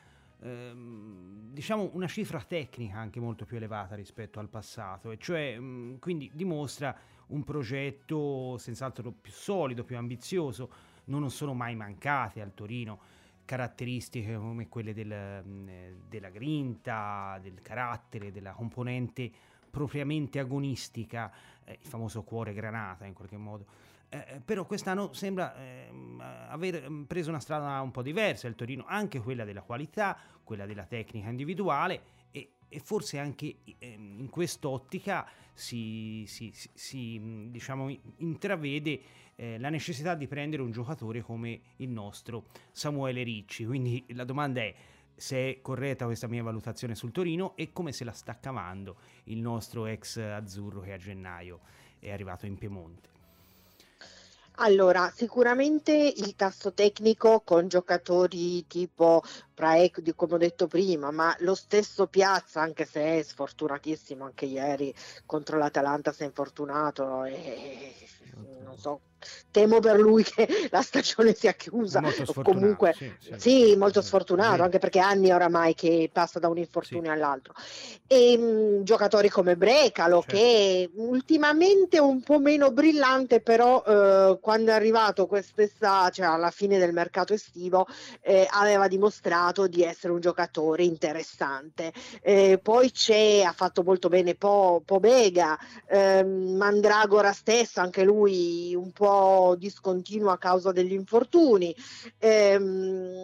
ehm, 0.42 1.52
diciamo 1.52 1.90
una 1.94 2.08
cifra 2.08 2.42
tecnica 2.42 2.98
anche 2.98 3.20
molto 3.20 3.46
più 3.46 3.58
elevata 3.58 3.96
rispetto 3.96 4.40
al 4.40 4.50
passato, 4.50 5.12
e 5.12 5.18
cioè 5.18 5.58
mm, 5.60 5.96
quindi 5.98 6.30
dimostra 6.34 6.96
un 7.28 7.44
progetto 7.44 8.58
senz'altro 8.58 9.12
più 9.12 9.32
solido, 9.32 9.84
più 9.84 9.98
ambizioso, 9.98 10.70
non 11.06 11.30
sono 11.32 11.54
mai 11.54 11.76
mancate 11.76 12.42
al 12.42 12.54
Torino 12.54 13.00
caratteristiche 13.46 14.36
come 14.36 14.68
quelle 14.68 14.94
del, 14.94 15.44
mm, 15.46 15.70
della 16.10 16.30
grinta, 16.30 17.40
del 17.42 17.62
carattere, 17.62 18.32
della 18.32 18.52
componente 18.52 19.32
propriamente 19.70 20.40
agonistica, 20.40 21.32
eh, 21.64 21.80
il 21.82 21.88
famoso 21.88 22.24
cuore 22.24 22.54
granata 22.54 23.06
in 23.06 23.14
qualche 23.14 23.38
modo. 23.38 23.66
Eh, 24.10 24.18
eh 24.18 24.40
però 24.44 24.66
quest'anno 24.66 25.14
sembra 25.14 25.56
eh, 25.58 25.90
aver 26.48 26.90
mm, 26.90 27.04
preso 27.04 27.30
una 27.30 27.40
strada 27.40 27.82
un 27.82 27.92
po' 27.92 28.02
diversa 28.02 28.48
il 28.48 28.56
Torino, 28.56 28.86
anche 28.88 29.20
quella 29.20 29.44
della 29.44 29.62
qualità, 29.62 30.18
quella 30.44 30.66
della 30.66 30.86
tecnica 30.86 31.30
individuale 31.30 32.02
e, 32.32 32.52
e 32.68 32.80
forse 32.80 33.20
anche 33.20 33.58
eh, 33.78 33.88
in 33.98 34.30
quest'ottica 34.30 35.28
si, 35.54 36.24
si, 36.28 36.52
si, 36.54 36.70
si 36.74 37.48
diciamo, 37.50 37.90
intravede 38.18 39.02
eh, 39.36 39.58
la 39.58 39.70
necessità 39.70 40.16
di 40.16 40.28
prendere 40.28 40.62
un 40.62 40.72
giocatore 40.72 41.22
come 41.22 41.62
il 41.78 41.90
nostro 41.90 42.48
Samuele 42.72 43.24
Ricci. 43.24 43.66
Quindi 43.66 44.06
la 44.10 44.24
domanda 44.24 44.62
è 44.62 44.74
se 45.16 45.50
è 45.50 45.62
corretta 45.62 46.06
questa 46.06 46.28
mia 46.28 46.44
valutazione 46.44 46.94
sul 46.94 47.12
Torino 47.12 47.56
e 47.56 47.72
come 47.72 47.92
se 47.92 48.04
la 48.04 48.12
sta 48.12 48.38
cavando 48.40 48.98
il 49.26 49.40
nostro 49.40 49.88
ex 49.88 50.18
azzurro 50.18 50.82
che 50.82 50.94
a 50.94 50.98
gennaio 50.98 51.62
è 52.00 52.12
arrivato 52.12 52.46
in 52.46 52.56
Piemonte. 52.56 53.17
Allora, 54.60 55.12
sicuramente 55.16 55.94
il 55.94 56.36
tasso 56.36 56.74
tecnico 56.74 57.42
con 57.42 57.68
giocatori 57.68 58.66
tipo 58.66 59.22
Praek, 59.54 60.16
come 60.16 60.34
ho 60.34 60.38
detto 60.38 60.66
prima, 60.66 61.12
ma 61.12 61.36
lo 61.40 61.54
stesso 61.54 62.08
Piazza, 62.08 62.60
anche 62.62 62.86
se 62.86 63.20
è 63.20 63.22
sfortunatissimo, 63.22 64.26
anche 64.26 64.46
ieri 64.46 64.92
contro 65.28 65.60
l'Atalanta 65.60 66.12
si 66.12 66.24
è 66.24 66.26
infortunato 66.26 67.24
e 67.26 67.94
non 68.64 68.76
so, 68.80 69.02
temo 69.52 69.80
per 69.80 70.00
lui 70.00 70.24
che 70.24 70.48
la 70.72 70.82
stagione 70.82 71.34
sia 71.34 71.54
chiusa. 71.54 72.00
Molto 72.02 72.34
Comunque, 72.44 72.94
sì, 72.94 73.12
sì. 73.20 73.34
sì, 73.38 73.76
molto 73.76 74.02
sfortunato, 74.02 74.64
anche 74.64 74.80
perché 74.80 75.00
anni 75.00 75.32
oramai 75.32 75.74
che 75.74 76.10
passa 76.12 76.40
da 76.40 76.48
un 76.48 76.58
infortunio 76.58 77.12
Sì. 77.12 77.16
all'altro. 77.18 77.54
E 78.08 78.38
mh, 78.38 78.84
giocatori 78.84 79.30
come 79.30 79.56
Brecalo, 79.56 80.22
Certo. 80.22 80.36
che 80.36 80.90
ultimamente 80.96 82.00
un 82.00 82.22
po' 82.22 82.40
meno 82.40 82.72
brillante, 82.72 83.42
però 83.42 83.84
eh, 83.86 84.38
quando 84.40 84.72
è 84.72 84.74
arrivato 84.74 85.26
quest'estate, 85.28 86.14
cioè 86.14 86.26
alla 86.28 86.52
fine 86.52 86.78
del 86.78 86.94
mercato 86.94 87.34
estivo, 87.34 87.88
eh, 88.22 88.48
aveva 88.50 88.88
dimostrato 88.88 89.68
di 89.68 89.84
essere 89.84 90.14
un 90.14 90.20
giocatore 90.20 90.84
interessante. 90.84 91.92
Eh, 92.22 92.60
poi 92.62 92.92
c'è, 92.92 93.42
ha 93.42 93.54
fatto 93.54 93.84
molto 93.84 94.10
bene 94.10 94.36
Po, 94.36 94.82
Pobega, 94.86 95.58
ehm, 95.88 96.56
Mandragora 96.56 97.32
stesso, 97.34 97.80
anche 97.80 98.04
lui 98.04 98.76
un 98.76 98.92
po' 98.92 99.06
discontinuo 99.58 100.32
a 100.32 100.38
causa 100.38 100.72
degli 100.72 100.94
infortuni. 100.94 101.76
Ehm, 102.20 103.16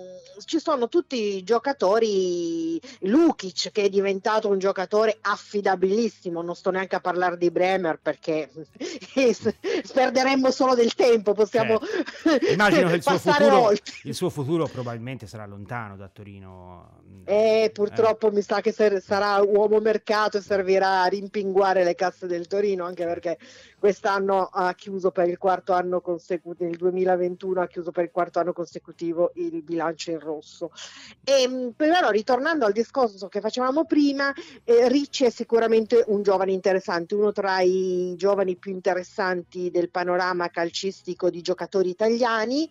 ci 0.46 0.60
sono 0.60 0.88
tutti 0.88 1.38
i 1.38 1.44
giocatori, 1.44 2.80
Lukic 3.02 3.72
che 3.72 3.84
è 3.84 3.90
diventato 3.90 4.50
un 4.50 4.60
giocatore 4.60 5.18
affidabilissimo, 5.22 6.42
non 6.42 6.56
sto 6.56 6.72
neanche 6.72 6.96
a 6.96 7.02
parlare 7.02 7.38
di 7.38 7.52
Bremer 7.52 8.00
perché 8.02 8.50
perderemmo 9.94 10.52
solo 10.52 10.76
del 10.76 10.94
tempo, 10.94 11.34
possiamo 11.34 11.80
Certo. 11.80 12.52
Immagino 12.52 12.90
che 12.90 12.96
il 12.96 13.02
suo, 13.04 13.12
passare 13.14 13.44
futuro, 13.44 13.72
il 14.04 14.16
suo 14.16 14.30
futuro 14.30 14.68
probabilmente 14.68 15.28
sarà 15.28 15.46
lontano 15.46 15.96
da 15.96 16.08
Torino. 16.08 17.02
Eh, 17.26 17.72
purtroppo 17.74 18.32
mi 18.32 18.42
sa 18.42 18.60
che 18.62 18.72
sarà 18.72 19.42
uomo 19.42 19.80
mercato 19.80 20.38
e 20.38 20.42
servirà 20.42 21.04
a 21.04 21.06
rimpinguare 21.06 21.84
le 21.84 21.96
casse 21.96 22.28
del 22.28 22.48
Torino, 22.48 22.86
anche 22.86 23.06
perché 23.06 23.38
quest'anno 23.84 24.46
ha 24.46 24.74
chiuso 24.76 25.12
per 25.12 25.28
il 25.28 25.38
quarto 25.38 25.74
anno 25.74 26.00
consecutivo, 26.00 26.70
nel 26.70 26.78
2021 26.78 27.60
ha 27.60 27.68
chiuso 27.68 27.92
per 27.92 28.06
il 28.06 28.12
quarto 28.12 28.40
anno 28.40 28.54
consecutivo 28.54 29.34
il 29.36 29.62
bilancio 29.62 30.12
in 30.12 30.20
rosso. 30.20 30.72
E, 31.22 31.46
mh, 31.46 31.74
però 31.76 32.10
ritornando 32.10 32.66
al 32.66 32.72
discorso 32.72 33.28
che 33.28 33.42
facevamo 33.42 33.84
prima, 33.84 34.34
eh, 34.64 34.88
Ricci 34.88 35.26
è 35.26 35.30
sicuramente 35.30 36.02
un 36.08 36.22
giovane 36.24 36.54
interessante, 36.54 37.14
uno 37.16 37.34
tra 37.34 37.60
i 37.60 38.14
giovani 38.16 38.56
più 38.56 38.72
interessanti 38.72 39.70
del 39.70 39.90
panorama 39.90 40.50
calcistico 40.50 41.30
di 41.30 41.42
giocatori 41.42 41.90
italiani. 41.90 42.70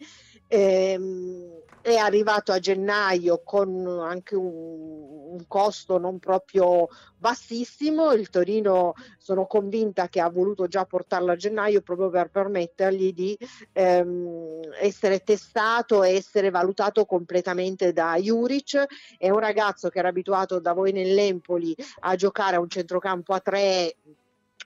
Ehm, 0.54 1.62
è 1.80 1.96
arrivato 1.96 2.52
a 2.52 2.58
gennaio 2.58 3.40
con 3.42 3.86
anche 3.86 4.36
un, 4.36 5.30
un 5.32 5.44
costo 5.48 5.96
non 5.96 6.18
proprio 6.18 6.88
bassissimo. 7.16 8.12
Il 8.12 8.28
Torino 8.28 8.92
sono 9.16 9.46
convinta 9.46 10.08
che 10.08 10.20
ha 10.20 10.28
voluto 10.28 10.66
già 10.66 10.84
portarlo 10.84 11.32
a 11.32 11.36
gennaio 11.36 11.80
proprio 11.80 12.10
per 12.10 12.28
permettergli 12.28 13.14
di 13.14 13.38
ehm, 13.72 14.60
essere 14.78 15.20
testato 15.20 16.02
e 16.02 16.16
essere 16.16 16.50
valutato 16.50 17.06
completamente 17.06 17.94
da 17.94 18.16
Juric. 18.16 18.84
È 19.16 19.30
un 19.30 19.38
ragazzo 19.38 19.88
che 19.88 20.00
era 20.00 20.08
abituato 20.08 20.60
da 20.60 20.74
voi 20.74 20.92
nell'Empoli 20.92 21.74
a 22.00 22.14
giocare 22.14 22.56
a 22.56 22.60
un 22.60 22.68
centrocampo 22.68 23.32
a 23.32 23.40
tre 23.40 23.96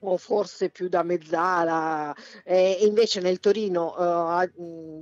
o 0.00 0.16
forse 0.16 0.70
più 0.70 0.88
da 0.88 1.02
mezzala 1.02 2.14
eh, 2.44 2.78
invece 2.82 3.20
nel 3.20 3.40
Torino 3.40 4.42
eh, 4.42 4.50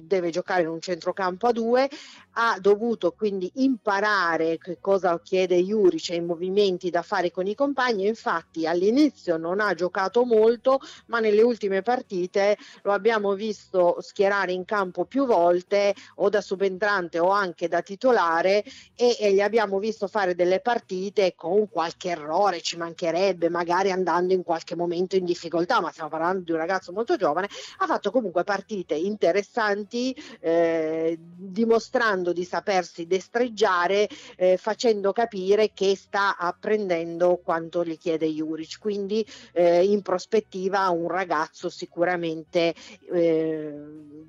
deve 0.03 0.30
giocare 0.30 0.62
in 0.62 0.68
un 0.68 0.80
centrocampo 0.80 1.47
a 1.47 1.53
due 1.53 1.88
ha 2.36 2.59
dovuto 2.61 3.12
quindi 3.12 3.51
imparare 3.57 4.59
che 4.59 4.78
cosa 4.80 5.20
chiede 5.20 5.62
Juric 5.62 6.11
e 6.11 6.16
i 6.16 6.20
movimenti 6.20 6.90
da 6.90 7.03
fare 7.03 7.30
con 7.30 7.47
i 7.47 7.55
compagni 7.55 8.07
infatti 8.07 8.66
all'inizio 8.66 9.36
non 9.36 9.61
ha 9.61 9.74
giocato 9.74 10.24
molto 10.24 10.80
ma 11.07 11.20
nelle 11.20 11.42
ultime 11.42 11.82
partite 11.82 12.57
lo 12.82 12.92
abbiamo 12.92 13.34
visto 13.34 13.97
schierare 14.01 14.53
in 14.53 14.64
campo 14.64 15.05
più 15.05 15.26
volte 15.26 15.95
o 16.16 16.28
da 16.28 16.40
subentrante 16.40 17.18
o 17.18 17.28
anche 17.30 17.68
da 17.68 17.82
titolare 17.82 18.64
e, 18.95 19.16
e 19.18 19.32
gli 19.32 19.40
abbiamo 19.40 19.78
visto 19.78 20.07
fare 20.07 20.34
delle 20.34 20.61
partite 20.61 21.34
con 21.34 21.68
qualche 21.68 22.11
errore, 22.11 22.61
ci 22.61 22.76
mancherebbe, 22.76 23.49
magari 23.49 23.90
andando 23.90 24.32
in 24.32 24.42
qualche 24.42 24.74
momento 24.85 25.16
in 25.16 25.24
difficoltà, 25.24 25.80
ma 25.80 25.91
stiamo 25.91 26.11
parlando 26.11 26.43
di 26.45 26.53
un 26.53 26.59
ragazzo 26.59 26.93
molto 26.93 27.16
giovane, 27.16 27.49
ha 27.78 27.87
fatto 27.87 28.11
comunque 28.11 28.45
partite 28.45 28.95
interessanti, 28.95 30.14
eh, 30.41 31.18
dimostrando 31.18 32.32
di 32.32 32.45
sapersi 32.45 33.07
destreggiare, 33.07 34.09
eh, 34.37 34.57
facendo 34.57 35.12
capire 35.12 35.72
che 35.72 35.97
sta 35.97 36.37
apprendendo 36.37 37.41
quanto 37.43 37.85
gli 37.85 37.99
chiede 37.99 38.28
Juric. 38.28 38.78
Quindi 38.78 39.24
eh, 39.53 39.85
in 39.85 40.03
prospettiva 40.03 40.89
un 40.91 41.09
ragazzo 41.09 41.68
sicuramente 41.68 42.74
eh, 43.12 43.72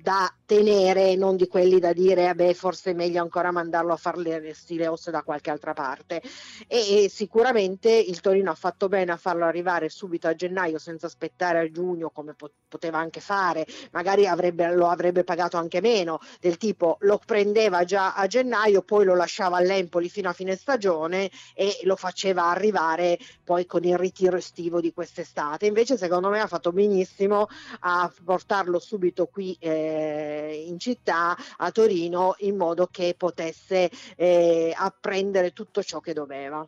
da 0.00 0.32
tenere, 0.46 1.16
non 1.16 1.36
di 1.36 1.48
quelli 1.48 1.80
da 1.80 1.92
dire, 1.92 2.26
vabbè, 2.26 2.54
forse 2.54 2.92
è 2.92 2.94
meglio 2.94 3.20
ancora 3.20 3.50
mandarlo 3.50 3.92
a 3.92 3.96
fare 3.96 4.22
le 4.22 4.86
osse 4.86 5.10
da 5.10 5.22
qualche 5.22 5.50
altra 5.50 5.72
parte. 5.72 6.22
E, 6.68 7.04
e 7.04 7.08
sicuramente 7.08 7.90
il 7.90 8.20
Torino 8.20 8.50
ha 8.50 8.54
fatto 8.54 8.88
bene 8.88 9.12
a 9.12 9.16
farlo 9.16 9.44
arrivare 9.44 9.88
subito 9.88 10.28
a 10.28 10.34
gennaio 10.34 10.45
senza 10.78 11.06
aspettare 11.06 11.58
a 11.60 11.70
giugno 11.70 12.10
come 12.10 12.34
po- 12.34 12.52
poteva 12.68 12.98
anche 12.98 13.20
fare, 13.20 13.66
magari 13.92 14.26
avrebbe, 14.26 14.74
lo 14.74 14.88
avrebbe 14.88 15.24
pagato 15.24 15.56
anche 15.56 15.80
meno, 15.80 16.18
del 16.40 16.56
tipo 16.56 16.96
lo 17.00 17.20
prendeva 17.24 17.84
già 17.84 18.14
a 18.14 18.26
gennaio, 18.26 18.82
poi 18.82 19.04
lo 19.04 19.14
lasciava 19.14 19.56
all'Empoli 19.56 20.08
fino 20.08 20.28
a 20.28 20.32
fine 20.32 20.56
stagione 20.56 21.30
e 21.54 21.78
lo 21.82 21.96
faceva 21.96 22.44
arrivare 22.46 23.18
poi 23.44 23.66
con 23.66 23.84
il 23.84 23.96
ritiro 23.96 24.36
estivo 24.36 24.80
di 24.80 24.92
quest'estate. 24.92 25.66
Invece 25.66 25.96
secondo 25.96 26.28
me 26.28 26.40
ha 26.40 26.46
fatto 26.46 26.72
benissimo 26.72 27.46
a 27.80 28.12
portarlo 28.24 28.78
subito 28.78 29.26
qui 29.26 29.56
eh, 29.60 30.64
in 30.66 30.78
città 30.78 31.36
a 31.56 31.70
Torino 31.70 32.34
in 32.38 32.56
modo 32.56 32.88
che 32.90 33.14
potesse 33.16 33.90
eh, 34.16 34.72
apprendere 34.76 35.52
tutto 35.52 35.82
ciò 35.82 36.00
che 36.00 36.12
doveva. 36.12 36.66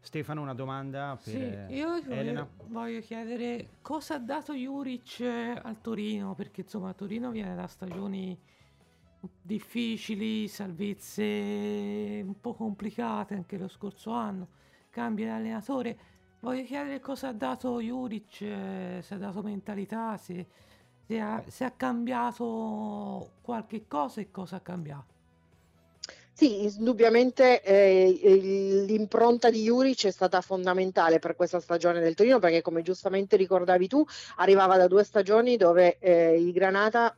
Stefano, 0.00 0.40
una 0.40 0.54
domanda 0.54 1.18
per 1.22 1.32
Sì, 1.32 1.74
io 1.74 1.94
Elena. 1.96 2.42
voglio, 2.42 2.48
voglio 2.68 3.00
chiedere 3.00 3.68
cosa 3.82 4.14
ha 4.14 4.18
dato 4.18 4.54
Juric 4.54 5.20
eh, 5.20 5.60
al 5.62 5.80
Torino, 5.80 6.34
perché 6.34 6.62
insomma 6.62 6.92
Torino 6.94 7.30
viene 7.30 7.54
da 7.54 7.66
stagioni 7.66 8.36
difficili, 9.42 10.48
salvezze 10.48 12.22
un 12.24 12.40
po' 12.40 12.54
complicate 12.54 13.34
anche 13.34 13.58
lo 13.58 13.68
scorso 13.68 14.10
anno, 14.12 14.48
cambia 14.88 15.26
di 15.26 15.32
allenatore. 15.32 15.98
Voglio 16.40 16.64
chiedere 16.64 17.00
cosa 17.00 17.28
ha 17.28 17.32
dato 17.32 17.78
Juric, 17.80 18.40
eh, 18.40 19.00
se 19.02 19.14
ha 19.14 19.18
dato 19.18 19.42
mentalità, 19.42 20.16
se, 20.16 20.46
se 21.06 21.20
ha, 21.20 21.42
se 21.46 21.64
ha 21.64 21.70
cambiato 21.72 23.32
qualche 23.42 23.86
cosa 23.86 24.22
e 24.22 24.30
cosa 24.30 24.56
ha 24.56 24.60
cambiato. 24.60 25.18
Sì, 26.40 26.64
indubbiamente 26.64 27.60
eh, 27.62 28.08
il- 28.22 28.84
l'impronta 28.84 29.50
di 29.50 29.62
Juric 29.64 30.06
è 30.06 30.10
stata 30.10 30.40
fondamentale 30.40 31.18
per 31.18 31.36
questa 31.36 31.60
stagione 31.60 32.00
del 32.00 32.14
Torino 32.14 32.38
perché 32.38 32.62
come 32.62 32.80
giustamente 32.80 33.36
ricordavi 33.36 33.86
tu 33.88 34.02
arrivava 34.36 34.78
da 34.78 34.86
due 34.88 35.04
stagioni 35.04 35.58
dove 35.58 35.98
eh, 35.98 36.38
i 36.40 36.50
Granata 36.52 37.14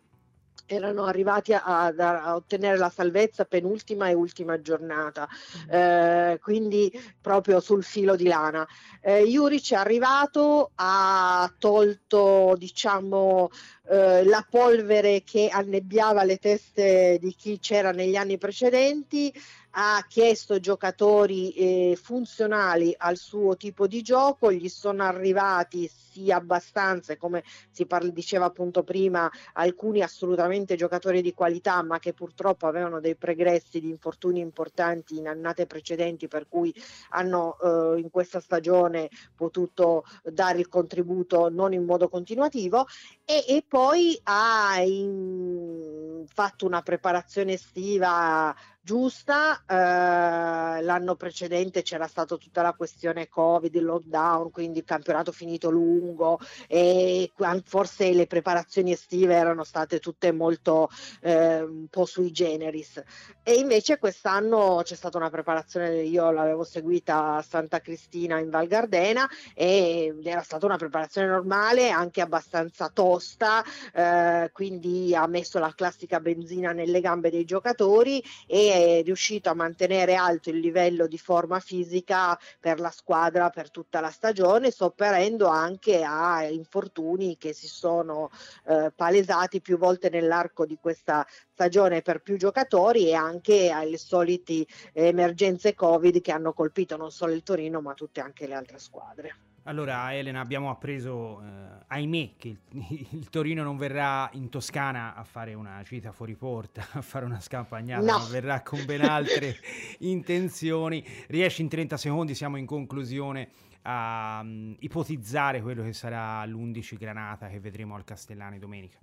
erano 0.66 1.04
arrivati 1.04 1.52
a, 1.54 1.62
a- 1.64 1.92
a 2.24 2.34
ottenere 2.34 2.76
la 2.78 2.88
salvezza 2.90 3.44
penultima 3.44 4.08
e 4.08 4.14
ultima 4.14 4.60
giornata, 4.60 5.28
eh, 5.70 6.38
quindi 6.42 6.90
proprio 7.20 7.60
sul 7.60 7.84
filo 7.84 8.16
di 8.16 8.26
lana. 8.26 8.66
Eh, 9.00 9.22
Juric 9.24 9.72
è 9.72 9.76
arrivato, 9.76 10.72
ha 10.76 11.52
tolto 11.58 12.54
diciamo 12.56 13.50
eh, 13.88 14.24
la 14.24 14.46
polvere 14.48 15.22
che 15.24 15.48
annebbiava 15.48 16.24
le 16.24 16.38
teste 16.38 17.18
di 17.20 17.34
chi 17.34 17.58
c'era 17.58 17.90
negli 17.90 18.16
anni 18.16 18.38
precedenti, 18.38 19.32
ha 19.74 20.04
chiesto 20.06 20.60
giocatori 20.60 21.52
eh, 21.52 21.98
funzionali 22.00 22.94
al 22.96 23.16
suo 23.16 23.56
tipo 23.56 23.86
di 23.86 24.02
gioco, 24.02 24.52
gli 24.52 24.68
sono 24.68 25.02
arrivati 25.02 25.88
sì 25.88 26.30
abbastanza, 26.30 27.16
come 27.16 27.42
si 27.70 27.86
parla, 27.86 28.10
diceva 28.10 28.44
appunto 28.46 28.82
prima, 28.82 29.30
alcuni 29.54 30.02
assolutamente 30.02 30.76
giocatori 30.76 31.22
di 31.22 31.32
qualità, 31.32 31.82
ma 31.82 31.98
che 31.98 32.12
purtroppo 32.12 32.66
avevano 32.66 33.00
dei 33.00 33.16
pregressi 33.16 33.80
di 33.80 33.88
infortuni 33.88 34.40
importanti 34.40 35.16
in 35.16 35.26
annate 35.26 35.66
precedenti, 35.66 36.28
per 36.28 36.48
cui 36.48 36.74
hanno 37.10 37.56
eh, 37.58 37.98
in 37.98 38.10
questa 38.10 38.40
stagione 38.40 39.08
potuto 39.34 40.04
dare 40.22 40.58
il 40.58 40.68
contributo 40.68 41.48
non 41.48 41.72
in 41.72 41.84
modo 41.84 42.08
continuativo. 42.08 42.86
E, 43.24 43.44
e 43.48 43.64
poi 43.72 44.20
ha 44.24 44.82
in- 44.82 46.26
fatto 46.26 46.66
una 46.66 46.82
preparazione 46.82 47.54
estiva 47.54 48.54
giusta. 48.82 49.62
Eh, 49.66 50.82
l'anno 50.82 51.14
precedente 51.14 51.82
c'era 51.82 52.06
stata 52.08 52.36
tutta 52.36 52.62
la 52.62 52.74
questione 52.74 53.28
Covid, 53.28 53.74
il 53.74 53.84
lockdown, 53.84 54.50
quindi 54.50 54.80
il 54.80 54.84
campionato 54.84 55.30
finito 55.32 55.70
lungo 55.70 56.38
e 56.66 57.30
forse 57.64 58.12
le 58.12 58.26
preparazioni 58.26 58.92
estive 58.92 59.34
erano 59.34 59.62
state 59.62 60.00
tutte 60.00 60.32
molto 60.32 60.90
eh, 61.20 61.62
un 61.62 61.86
po' 61.88 62.04
sui 62.04 62.32
generis. 62.32 63.00
E 63.42 63.54
invece 63.54 63.98
quest'anno 63.98 64.80
c'è 64.82 64.96
stata 64.96 65.16
una 65.16 65.30
preparazione, 65.30 66.02
io 66.02 66.30
l'avevo 66.30 66.64
seguita 66.64 67.36
a 67.36 67.42
Santa 67.42 67.80
Cristina 67.80 68.38
in 68.38 68.50
Val 68.50 68.66
Gardena 68.66 69.28
e 69.54 70.14
era 70.22 70.42
stata 70.42 70.66
una 70.66 70.76
preparazione 70.76 71.28
normale, 71.28 71.90
anche 71.90 72.20
abbastanza 72.20 72.88
tosta, 72.88 73.64
eh, 73.94 74.50
quindi 74.52 75.14
ha 75.14 75.26
messo 75.26 75.58
la 75.58 75.72
classica 75.74 76.20
benzina 76.20 76.72
nelle 76.72 77.00
gambe 77.00 77.30
dei 77.30 77.44
giocatori 77.44 78.22
e 78.46 78.71
è 78.72 79.02
riuscito 79.02 79.50
a 79.50 79.54
mantenere 79.54 80.14
alto 80.14 80.50
il 80.50 80.58
livello 80.58 81.06
di 81.06 81.18
forma 81.18 81.60
fisica 81.60 82.38
per 82.58 82.80
la 82.80 82.90
squadra 82.90 83.50
per 83.50 83.70
tutta 83.70 84.00
la 84.00 84.10
stagione, 84.10 84.70
sopperendo 84.70 85.46
anche 85.46 86.02
a 86.02 86.44
infortuni 86.44 87.36
che 87.36 87.52
si 87.52 87.68
sono 87.68 88.30
eh, 88.66 88.92
palesati 88.94 89.60
più 89.60 89.78
volte 89.78 90.08
nell'arco 90.08 90.66
di 90.66 90.78
questa 90.80 91.26
stagione 91.52 92.02
per 92.02 92.20
più 92.22 92.36
giocatori 92.36 93.08
e 93.08 93.14
anche 93.14 93.70
alle 93.70 93.98
soliti 93.98 94.66
emergenze 94.92 95.74
Covid 95.74 96.20
che 96.20 96.32
hanno 96.32 96.52
colpito 96.52 96.96
non 96.96 97.10
solo 97.10 97.32
il 97.32 97.42
Torino 97.42 97.80
ma 97.80 97.94
tutte 97.94 98.20
anche 98.20 98.46
le 98.46 98.54
altre 98.54 98.78
squadre. 98.78 99.51
Allora, 99.64 100.12
Elena, 100.12 100.40
abbiamo 100.40 100.70
appreso, 100.70 101.40
eh, 101.40 101.84
ahimè, 101.86 102.32
che 102.36 102.48
il, 102.48 102.58
il, 103.10 103.28
Torino 103.28 103.62
non 103.62 103.76
verrà 103.76 104.28
in 104.32 104.48
Toscana 104.48 105.14
a 105.14 105.22
fare 105.22 105.54
una 105.54 105.80
gita 105.84 106.10
fuori 106.10 106.34
porta, 106.34 106.84
a 106.98 107.02
fare 107.02 107.24
una 107.24 107.40
scampagnata, 107.40 108.04
no. 108.04 108.18
ma 108.18 108.24
verrà 108.26 108.62
con 108.62 108.84
ben 108.84 109.02
altre 109.02 109.56
intenzioni. 110.00 111.04
Riesci 111.28 111.62
in 111.62 111.68
30 111.68 111.96
secondi, 111.96 112.34
siamo 112.34 112.56
in 112.56 112.66
conclusione, 112.66 113.50
a 113.82 114.40
um, 114.42 114.74
ipotizzare 114.80 115.60
quello 115.60 115.82
che 115.82 115.92
sarà 115.92 116.44
l'11 116.44 116.96
Granata 116.96 117.48
che 117.48 117.60
vedremo 117.60 117.94
al 117.94 118.04
Castellani 118.04 118.58
domenica. 118.58 118.98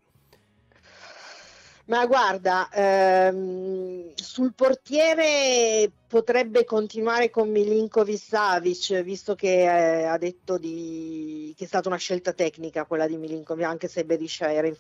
Ma 1.90 2.06
guarda, 2.06 2.70
ehm, 2.72 4.14
sul 4.14 4.54
portiere 4.54 5.92
potrebbe 6.08 6.64
continuare 6.64 7.32
con 7.32 7.50
Milinkovic 7.50 8.20
Savic, 8.20 9.02
visto 9.02 9.34
che 9.34 9.64
eh, 9.64 10.04
ha 10.04 10.18
detto 10.20 10.60
di, 10.60 11.52
che 11.58 11.64
è 11.64 11.68
stata 11.68 11.88
una 11.88 11.98
scelta 11.98 12.34
tecnica 12.34 12.86
quella 12.86 13.08
di 13.08 13.18
Milinkovic, 13.18 13.66
anche 13.66 13.88
se 13.88 14.06
Beriscia 14.06 14.52
eh, 14.52 14.76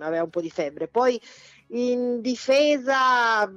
aveva 0.00 0.22
un 0.22 0.30
po' 0.30 0.40
di 0.40 0.50
febbre. 0.50 0.88
Poi 0.88 1.20
in 1.72 2.20
difesa 2.22 3.50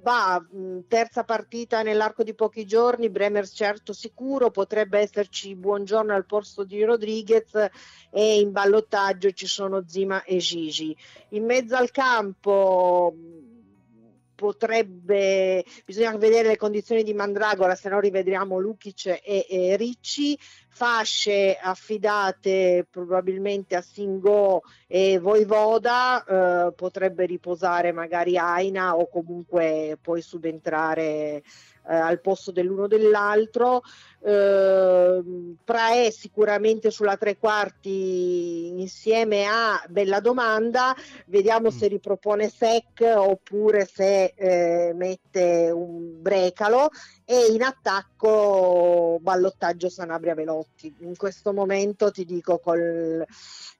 va 0.00 0.46
terza 0.86 1.24
partita 1.24 1.82
nell'arco 1.82 2.22
di 2.22 2.32
pochi 2.34 2.64
giorni 2.64 3.10
Bremer 3.10 3.48
certo 3.48 3.92
sicuro 3.92 4.50
potrebbe 4.50 5.00
esserci 5.00 5.56
Buongiorno 5.56 6.14
al 6.14 6.24
posto 6.24 6.62
di 6.62 6.84
Rodriguez 6.84 7.52
e 8.10 8.38
in 8.38 8.52
ballottaggio 8.52 9.32
ci 9.32 9.48
sono 9.48 9.82
Zima 9.88 10.22
e 10.22 10.36
Gigi 10.36 10.96
in 11.30 11.44
mezzo 11.44 11.74
al 11.74 11.90
campo 11.90 12.17
potrebbe, 14.38 15.64
bisogna 15.84 16.16
vedere 16.16 16.46
le 16.46 16.56
condizioni 16.56 17.02
di 17.02 17.12
Mandragora, 17.12 17.74
se 17.74 17.88
no 17.88 17.98
rivedremo 17.98 18.60
Lukic 18.60 19.06
e, 19.06 19.46
e 19.48 19.76
Ricci, 19.76 20.38
fasce 20.68 21.58
affidate 21.60 22.86
probabilmente 22.88 23.74
a 23.74 23.82
Singo 23.82 24.62
e 24.86 25.18
Voivoda, 25.18 26.22
eh, 26.24 26.72
potrebbe 26.72 27.26
riposare 27.26 27.90
magari 27.90 28.38
Aina 28.38 28.96
o 28.96 29.08
comunque 29.08 29.98
poi 30.00 30.22
subentrare 30.22 31.42
eh, 31.88 31.94
al 31.94 32.20
posto 32.20 32.52
dell'uno 32.52 32.86
dell'altro. 32.86 33.82
Eh, 34.20 35.22
Praè 35.64 36.10
sicuramente 36.10 36.90
sulla 36.90 37.16
tre 37.16 37.38
quarti 37.38 38.68
insieme 38.68 39.46
a 39.46 39.82
Bella 39.88 40.20
Domanda, 40.20 40.94
vediamo 41.26 41.68
mm. 41.68 41.76
se 41.76 41.86
ripropone 41.88 42.48
Sec 42.48 43.04
oppure 43.16 43.86
se 43.86 44.34
eh, 44.34 44.92
mette 44.94 45.70
un 45.70 46.20
Brecalo 46.20 46.90
e 47.24 47.46
in 47.52 47.62
attacco 47.62 49.18
ballottaggio 49.20 49.88
Sanabria 49.88 50.34
Velotti. 50.34 50.94
In 51.00 51.16
questo 51.16 51.52
momento 51.52 52.10
ti 52.10 52.24
dico 52.24 52.58
col... 52.58 53.24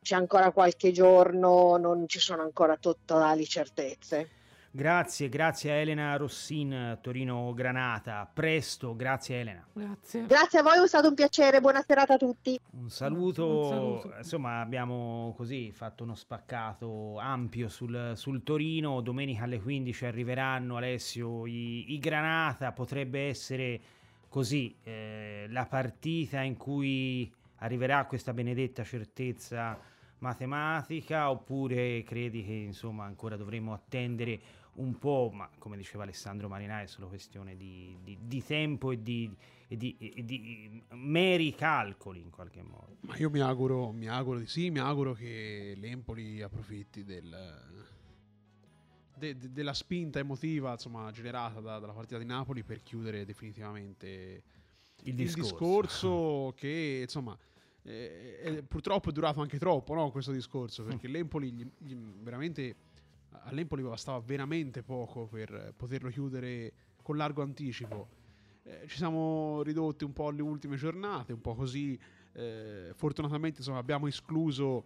c'è 0.03 0.15
ancora 0.15 0.53
qualche 0.53 0.93
giorno, 0.93 1.77
non 1.77 2.07
ci 2.07 2.21
sono 2.21 2.43
ancora 2.43 2.77
totali 2.77 3.45
certezze. 3.45 4.38
Grazie, 4.79 5.29
grazie 5.29 5.73
a 5.73 5.75
Elena 5.75 6.15
Rossin, 6.15 6.99
Torino 7.01 7.53
Granata. 7.53 8.31
Presto, 8.33 8.95
grazie 8.95 9.41
Elena. 9.41 9.67
Grazie. 9.73 10.25
Grazie 10.27 10.61
a 10.61 10.63
voi, 10.63 10.81
è 10.81 10.87
stato 10.87 11.09
un 11.09 11.15
piacere. 11.15 11.61
Buona 11.61 11.83
serata 11.85 12.15
a 12.15 12.17
tutti. 12.17 12.57
Un 12.75 12.89
saluto. 12.89 13.59
Un 13.59 13.69
saluto. 13.69 14.17
Insomma, 14.19 14.61
abbiamo 14.61 15.35
così 15.37 15.73
fatto 15.73 16.05
uno 16.05 16.15
spaccato 16.15 17.19
ampio 17.19 17.69
sul, 17.69 18.13
sul 18.15 18.45
Torino. 18.45 19.01
Domenica 19.01 19.43
alle 19.43 19.61
15 19.61 20.05
arriveranno 20.05 20.77
Alessio 20.77 21.45
i, 21.47 21.95
i 21.95 21.99
Granata. 21.99 22.71
Potrebbe 22.71 23.27
essere 23.27 23.81
così 24.29 24.77
eh, 24.85 25.47
la 25.49 25.67
partita 25.67 26.43
in 26.43 26.57
cui 26.57 27.29
arriverà 27.57 28.05
questa 28.05 28.33
benedetta 28.33 28.85
certezza 28.85 29.77
matematica 30.19 31.31
oppure 31.31 32.03
credi 32.05 32.45
che 32.45 32.53
insomma 32.53 33.05
ancora 33.05 33.37
dovremo 33.37 33.73
attendere 33.73 34.39
un 34.79 34.99
po', 34.99 35.31
ma 35.33 35.49
come 35.59 35.77
diceva 35.77 36.03
Alessandro 36.03 36.49
Marinai, 36.49 36.85
è 36.85 36.87
solo 36.87 37.09
questione 37.09 37.57
di, 37.57 37.97
di, 38.03 38.19
di 38.21 38.43
tempo 38.43 38.91
e 38.91 39.03
di, 39.03 39.31
e, 39.69 39.77
e 39.99 40.25
di, 40.25 40.83
meri 40.91 41.55
calcoli 41.55 42.21
in 42.21 42.31
qualche 42.31 42.63
modo. 42.63 42.97
Ma 43.01 43.17
io 43.17 43.31
mi 43.31 43.41
auguro, 43.41 43.93
mi 43.93 44.09
auguro 44.09 44.39
di 44.39 44.47
sì, 44.47 44.71
mi 44.71 44.79
auguro 44.79 45.13
che 45.13 45.75
l'Empoli 45.77 46.43
approfitti 46.43 47.05
del, 47.05 47.37
de, 49.17 49.37
de, 49.37 49.53
della 49.53 49.75
spinta 49.75 50.19
emotiva 50.19 50.73
insomma, 50.73 51.11
generata 51.11 51.61
da, 51.61 51.79
dalla 51.79 51.93
partita 51.93 52.19
di 52.19 52.25
Napoli 52.25 52.63
per 52.63 52.83
chiudere 52.83 53.25
definitivamente 53.25 54.43
il 55.03 55.15
discorso, 55.15 55.39
il 55.39 55.43
discorso 55.43 56.53
che 56.57 57.01
insomma 57.03 57.37
eh, 57.83 58.41
eh, 58.43 58.63
purtroppo 58.63 59.11
è 59.11 59.13
durato 59.13 59.41
anche 59.41 59.59
troppo 59.59 59.95
no, 59.95 60.11
questo 60.11 60.33
discorso 60.33 60.85
perché 60.85 61.09
l'Empoli 61.09 61.53
gli, 61.53 61.67
gli 61.79 61.97
veramente 62.21 62.77
all'Empoli 63.45 63.83
bastava 63.83 64.19
veramente 64.21 64.83
poco 64.83 65.27
per 65.27 65.73
poterlo 65.77 66.11
chiudere 66.11 66.73
con 67.03 67.17
largo 67.17 67.43
anticipo. 67.43 68.09
Eh, 68.63 68.87
ci 68.87 68.97
siamo 68.97 69.63
ridotti 69.63 70.05
un 70.05 70.13
po' 70.13 70.29
alle 70.29 70.43
ultime 70.43 70.77
giornate, 70.77 71.33
un 71.33 71.41
po' 71.41 71.55
così. 71.55 71.99
Eh, 72.33 72.93
fortunatamente 72.95 73.59
insomma, 73.59 73.79
abbiamo 73.79 74.07
escluso 74.07 74.85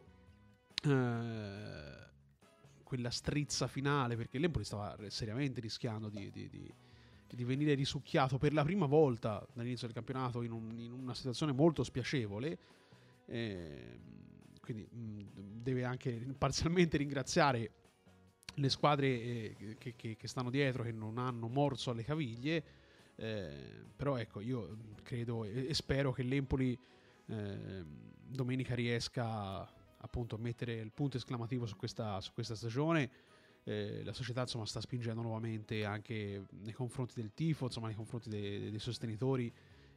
eh, 0.85 2.11
quella 2.85 3.11
strizza 3.11 3.67
finale 3.67 4.17
perché 4.17 4.39
l'Empoli 4.39 4.65
stava 4.65 4.97
seriamente 5.09 5.61
rischiando 5.61 6.09
di, 6.09 6.31
di, 6.31 6.49
di, 6.49 6.75
di, 7.27 7.45
venire 7.45 7.75
risucchiato 7.75 8.39
per 8.39 8.53
la 8.53 8.63
prima 8.63 8.87
volta 8.87 9.45
dall'inizio 9.53 9.87
del 9.87 9.97
campionato 9.97 10.43
in, 10.43 10.53
un, 10.53 10.79
in 10.79 10.93
una 10.93 11.15
situazione 11.15 11.53
molto 11.53 11.83
spiacevole. 11.83 12.59
Eh, 13.27 14.01
quindi 14.61 14.87
mh, 14.89 15.61
deve 15.61 15.85
anche 15.85 16.13
parzialmente 16.39 16.97
ringraziare 16.99 17.71
le 18.57 18.69
squadre 18.69 19.07
eh, 19.07 19.77
che, 19.79 19.95
che, 19.97 20.17
che, 20.17 20.29
stanno 20.29 20.51
dietro 20.51 20.83
che 20.83 20.93
non 20.93 21.19
hanno 21.19 21.49
morso 21.49 21.91
alle 21.91 22.05
caviglie 22.05 22.63
eh, 23.17 23.85
però 23.95 24.17
ecco 24.17 24.41
io 24.41 24.77
credo 25.03 25.45
e, 25.45 25.69
e 25.69 25.75
spero 25.75 26.13
che 26.13 26.23
l'Empoli 26.23 26.79
eh, 27.27 27.85
domenica 28.27 28.75
riesca 28.75 29.71
appunto 30.05 30.35
a 30.37 30.39
mettere 30.39 30.75
il 30.75 30.91
punto 30.93 31.17
esclamativo 31.17 31.67
su 31.67 31.77
questa, 31.77 32.21
su 32.21 32.33
questa 32.33 32.57
stagione. 32.57 33.11
Eh, 33.65 34.03
la 34.03 34.13
società 34.13 34.41
insomma 34.41 34.67
sta 34.67 34.81
spingendo 34.81 35.23
nuovamente 35.23 35.85
anche 35.85 36.47
nei 36.51 36.73
confronti 36.73 37.15
del 37.15 37.33
tifo 37.33 37.67
insomma 37.67 37.87
nei 37.87 37.95
confronti 37.95 38.29
dei, 38.29 38.71
dei 38.71 38.79
sostenitori 38.81 39.47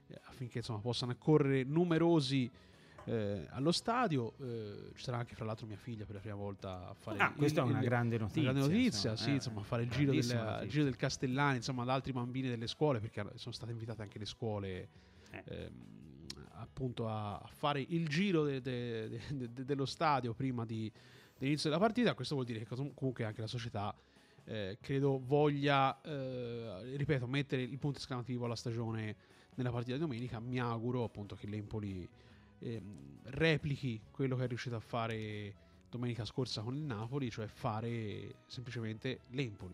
eh, 0.06 0.22
affinché 0.26 0.60
insomma 0.60 0.78
possano 0.78 1.14
accorrere 1.14 1.64
numerosi 1.64 2.48
eh, 3.06 3.48
allo 3.50 3.72
stadio. 3.72 4.34
Eh, 4.40 4.92
ci 4.96 5.04
sarà 5.04 5.18
anche, 5.18 5.36
fra 5.36 5.46
l'altro, 5.46 5.66
mia 5.66 5.78
figlia 5.78 6.06
per 6.06 6.16
la 6.16 6.22
prima 6.22 6.36
volta 6.36 6.90
a 6.90 6.94
fare. 6.94 7.20
Ah, 7.20 7.30
il, 7.30 7.36
questa 7.36 7.62
il, 7.62 7.68
è 7.68 7.70
una 7.70 7.80
il, 7.80 7.86
grande 7.86 8.18
notizia. 8.18 8.42
Una 8.42 8.52
grande 8.52 8.74
notizia, 8.74 9.12
insomma, 9.12 9.16
sì, 9.16 9.30
eh, 9.30 9.34
insomma, 9.34 9.64
fare 9.64 9.84
il 9.84 9.90
giro, 9.90 10.12
del, 10.12 10.60
il 10.64 10.70
giro, 10.70 10.84
del, 10.84 10.96
Castellani, 10.96 11.58
insomma, 11.58 11.84
ad 11.84 11.90
altri 11.90 12.12
bambini 12.12 12.50
delle 12.50 12.68
scuole, 12.68 13.00
perché 13.00 13.26
sono 13.36 13.54
state 13.54 13.72
invitate 13.72 14.02
anche 14.02 14.20
le 14.20 14.26
scuole. 14.26 14.90
Eh. 15.32 15.44
Ehm, 15.46 16.04
appunto 16.58 17.08
a, 17.08 17.38
a, 17.38 17.48
fare 17.48 17.84
il 17.88 18.08
giro 18.08 18.44
de, 18.44 18.62
de, 18.62 19.20
de, 19.30 19.66
dello 19.66 19.86
stadio 19.86 20.34
prima 20.34 20.66
di, 20.66 20.92
dell'inizio 21.38 21.70
della 21.70 21.82
partita. 21.82 22.14
Questo 22.14 22.36
vuol 22.36 22.48
dire 22.48 22.60
che 22.60 22.66
comunque 22.66 23.24
anche 23.24 23.42
la 23.42 23.48
società 23.48 23.96
eh, 24.46 24.78
credo 24.80 25.20
voglia, 25.24 26.00
eh, 26.02 26.96
ripeto, 26.96 27.28
mettere 27.28 27.62
il 27.62 27.78
punto 27.78 28.00
esclamativo 28.00 28.46
alla 28.46 28.56
stagione 28.56 29.16
nella 29.56 29.72
partita 29.72 29.96
di 29.96 30.02
domenica. 30.02 30.40
Mi 30.40 30.60
auguro 30.60 31.04
appunto 31.04 31.36
che 31.36 31.48
l'Empoli 31.48 32.08
eh, 32.60 32.82
replichi 33.24 34.02
quello 34.12 34.36
che 34.36 34.46
è 34.46 34.48
riuscito 34.48 34.76
a 34.76 34.80
fare 34.80 35.54
domenica 35.90 36.26
scorsa 36.26 36.62
con 36.62 36.76
il 36.76 36.82
Napoli, 36.84 37.30
cioè 37.30 37.48
fare 37.48 38.36
semplicemente 38.48 39.20
l'Empoli. 39.30 39.74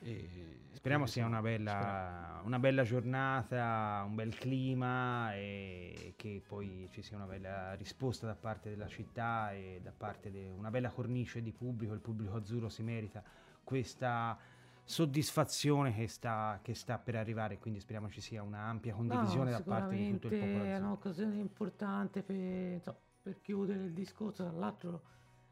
E 0.00 0.66
Speriamo 0.78 1.06
sia 1.06 1.26
una 1.26 1.40
bella, 1.40 2.40
una 2.44 2.60
bella 2.60 2.84
giornata, 2.84 4.04
un 4.06 4.14
bel 4.14 4.32
clima 4.32 5.34
e 5.34 6.14
che 6.14 6.40
poi 6.46 6.88
ci 6.92 7.02
sia 7.02 7.16
una 7.16 7.26
bella 7.26 7.74
risposta 7.74 8.26
da 8.26 8.36
parte 8.36 8.70
della 8.70 8.86
città 8.86 9.52
e 9.52 9.80
da 9.82 9.90
parte 9.90 10.30
di 10.30 10.46
una 10.56 10.70
bella 10.70 10.90
cornice 10.90 11.42
di 11.42 11.50
pubblico. 11.50 11.94
Il 11.94 11.98
pubblico 11.98 12.36
azzurro 12.36 12.68
si 12.68 12.84
merita 12.84 13.24
questa 13.64 14.38
soddisfazione 14.88 15.94
che 15.94 16.08
sta, 16.08 16.60
che 16.62 16.74
sta 16.74 16.96
per 16.96 17.14
arrivare, 17.16 17.58
quindi 17.58 17.78
speriamo 17.78 18.08
ci 18.08 18.22
sia 18.22 18.42
un'ampia 18.42 18.94
condivisione 18.94 19.50
No, 19.50 19.58
da 19.58 19.62
parte 19.62 19.94
di 19.96 20.12
tutto 20.12 20.34
il 20.34 20.40
popolo 20.40 20.64
È 20.64 20.78
un'occasione 20.78 21.36
importante 21.36 22.22
per, 22.22 22.34
insomma, 22.34 22.96
per 23.22 23.36
chiudere 23.42 23.84
il 23.84 23.92
discorso. 23.92 24.44
Tra 24.44 24.58
l'altro, 24.58 25.02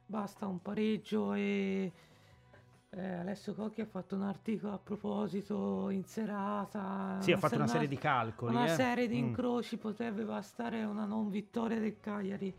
basta 0.07 0.47
un 0.47 0.62
pareggio 0.62 1.34
e 1.34 1.93
eh, 2.89 3.12
Alessio 3.12 3.53
Cocchi 3.55 3.82
ha 3.82 3.87
fatto 3.87 4.14
un 4.14 4.22
articolo 4.22 4.72
a 4.72 4.78
proposito 4.78 5.91
in 5.91 6.05
serata. 6.05 7.18
Sì, 7.20 7.32
ha 7.32 7.37
fatto 7.37 7.57
una 7.57 7.66
serie 7.66 7.89
di 7.89 7.99
calcoli. 7.99 8.55
Una 8.55 8.64
eh. 8.64 8.74
serie 8.74 9.07
di 9.07 9.20
Mm. 9.20 9.26
incroci 9.26 9.76
potrebbe 9.76 10.24
bastare 10.24 10.82
una 10.82 11.05
non 11.05 11.28
vittoria 11.28 11.78
del 11.78 12.01
Cagliari. 12.01 12.55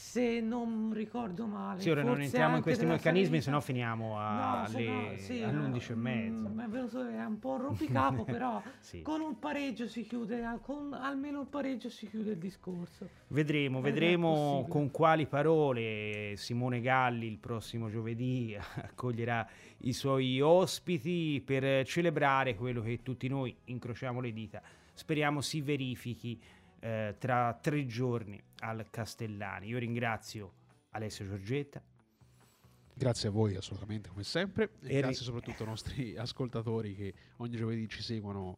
Se 0.00 0.40
non 0.40 0.92
ricordo 0.94 1.46
male. 1.46 1.80
Sì, 1.80 1.90
ora 1.90 2.04
non 2.04 2.20
entriamo 2.20 2.54
in 2.54 2.62
questi 2.62 2.86
meccanismi, 2.86 3.40
se 3.40 3.50
no 3.50 3.60
finiamo 3.60 4.16
alle, 4.16 4.86
no, 4.86 5.16
sì, 5.16 5.42
all'11 5.42 5.90
e 5.90 5.94
mm, 5.96 6.00
mezza. 6.00 6.48
mi 6.48 6.62
è 6.62 6.68
venuto 6.68 7.04
è 7.04 7.24
un 7.24 7.38
po' 7.40 7.56
rompicapo, 7.56 8.22
però 8.24 8.62
Sì. 8.78 9.02
con 9.02 9.20
un 9.20 9.40
pareggio 9.40 9.88
si 9.88 10.06
chiude, 10.06 10.40
con 10.62 10.92
almeno 10.94 11.40
un 11.40 11.48
pareggio 11.48 11.90
si 11.90 12.08
chiude 12.08 12.30
il 12.30 12.38
discorso. 12.38 13.08
Vedremo, 13.26 13.80
vedremo 13.80 14.66
con 14.68 14.92
quali 14.92 15.26
parole 15.26 16.34
Simone 16.36 16.80
Galli 16.80 17.26
il 17.26 17.38
prossimo 17.38 17.90
giovedì 17.90 18.56
accoglierà 18.80 19.44
i 19.78 19.92
suoi 19.92 20.40
ospiti 20.40 21.42
per 21.44 21.84
celebrare 21.84 22.54
quello 22.54 22.82
che 22.82 23.00
tutti 23.02 23.26
noi 23.26 23.52
incrociamo 23.64 24.20
le 24.20 24.32
dita. 24.32 24.62
Speriamo 24.94 25.40
si 25.40 25.60
verifichi 25.60 26.40
eh, 26.80 27.16
tra 27.18 27.58
tre 27.60 27.86
giorni 27.86 28.40
al 28.60 28.88
Castellani. 28.90 29.68
Io 29.68 29.78
ringrazio 29.78 30.52
Alessio 30.90 31.26
Giorgetta. 31.26 31.82
Grazie 32.94 33.28
a 33.28 33.32
voi 33.32 33.54
assolutamente 33.54 34.08
come 34.08 34.24
sempre 34.24 34.72
e, 34.82 34.86
E 34.86 34.94
ri- 34.94 35.00
grazie 35.02 35.24
soprattutto 35.24 35.62
ai 35.62 35.68
nostri 35.68 36.16
ascoltatori 36.16 36.94
che 36.94 37.14
ogni 37.36 37.56
giovedì 37.56 37.88
ci 37.88 38.02
seguono 38.02 38.56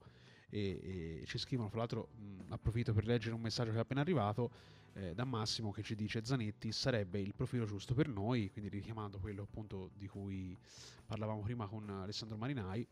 e, 0.49 1.21
e 1.23 1.27
ci 1.27 1.37
scrivono. 1.37 1.69
Fra 1.69 1.79
l'altro 1.79 2.09
mh, 2.17 2.53
approfitto 2.53 2.95
per 2.95 3.05
leggere 3.05 3.35
un 3.35 3.41
messaggio 3.43 3.71
che 3.71 3.77
è 3.77 3.81
appena 3.81 4.01
arrivato 4.01 4.51
eh, 4.95 5.15
da 5.15 5.25
Massimo 5.25 5.71
che 5.73 5.83
ci 5.83 5.95
dice 5.95 6.25
Zanetti 6.25 6.73
sarebbe 6.73 7.21
il 7.21 7.35
profilo 7.35 7.67
giusto 7.67 7.95
per 7.95 8.09
noi, 8.09 8.51
quindi 8.51 8.71
richiamando 8.71 9.19
quello 9.19 9.43
appunto 9.43 9.91
di 9.95 10.09
cui 10.09 10.57
parlavamo 11.05 11.41
prima 11.43 11.67
con 11.67 11.89
Alessandro 11.91 12.37
Marinai. 12.37 12.87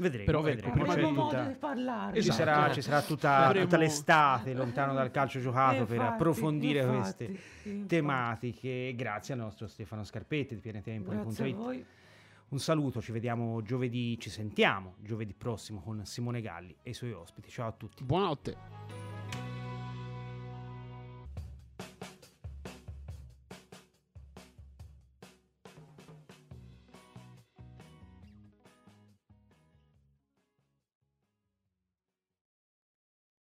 Vedremo, 0.00 0.24
Però, 0.24 0.40
vedremo. 0.42 0.68
ecco, 0.74 0.78
prima 0.84 0.94
di 0.94 1.48
di 1.48 1.54
parlare. 1.58 2.12
Ci, 2.12 2.18
Esatto. 2.28 2.36
sarà, 2.36 2.72
ci 2.72 2.82
sarà 2.82 3.02
tutta, 3.02 3.36
Avremo- 3.46 3.64
tutta 3.64 3.76
l'estate 3.76 4.54
lontano 4.54 4.94
dal 4.94 5.10
calcio 5.10 5.40
giocato 5.40 5.84
per 5.84 5.96
Infatti, 5.96 6.12
approfondire 6.12 6.80
infatti, 6.80 6.96
queste 7.00 7.24
infatti. 7.24 7.86
tematiche. 7.86 8.94
Grazie 8.96 9.34
al 9.34 9.40
nostro 9.40 9.66
Stefano 9.66 10.04
Scarpetti 10.04 10.54
di 10.54 10.60
pianetempo.it. 10.60 11.84
Un 12.50 12.58
saluto, 12.60 13.02
ci 13.02 13.12
vediamo 13.12 13.60
giovedì, 13.60 14.18
ci 14.18 14.30
sentiamo 14.30 14.94
giovedì 15.00 15.34
prossimo 15.34 15.80
con 15.82 16.04
Simone 16.06 16.40
Galli 16.40 16.74
e 16.82 16.90
i 16.90 16.94
suoi 16.94 17.12
ospiti. 17.12 17.50
Ciao 17.50 17.68
a 17.68 17.72
tutti. 17.72 18.02
Buonanotte. 18.04 19.07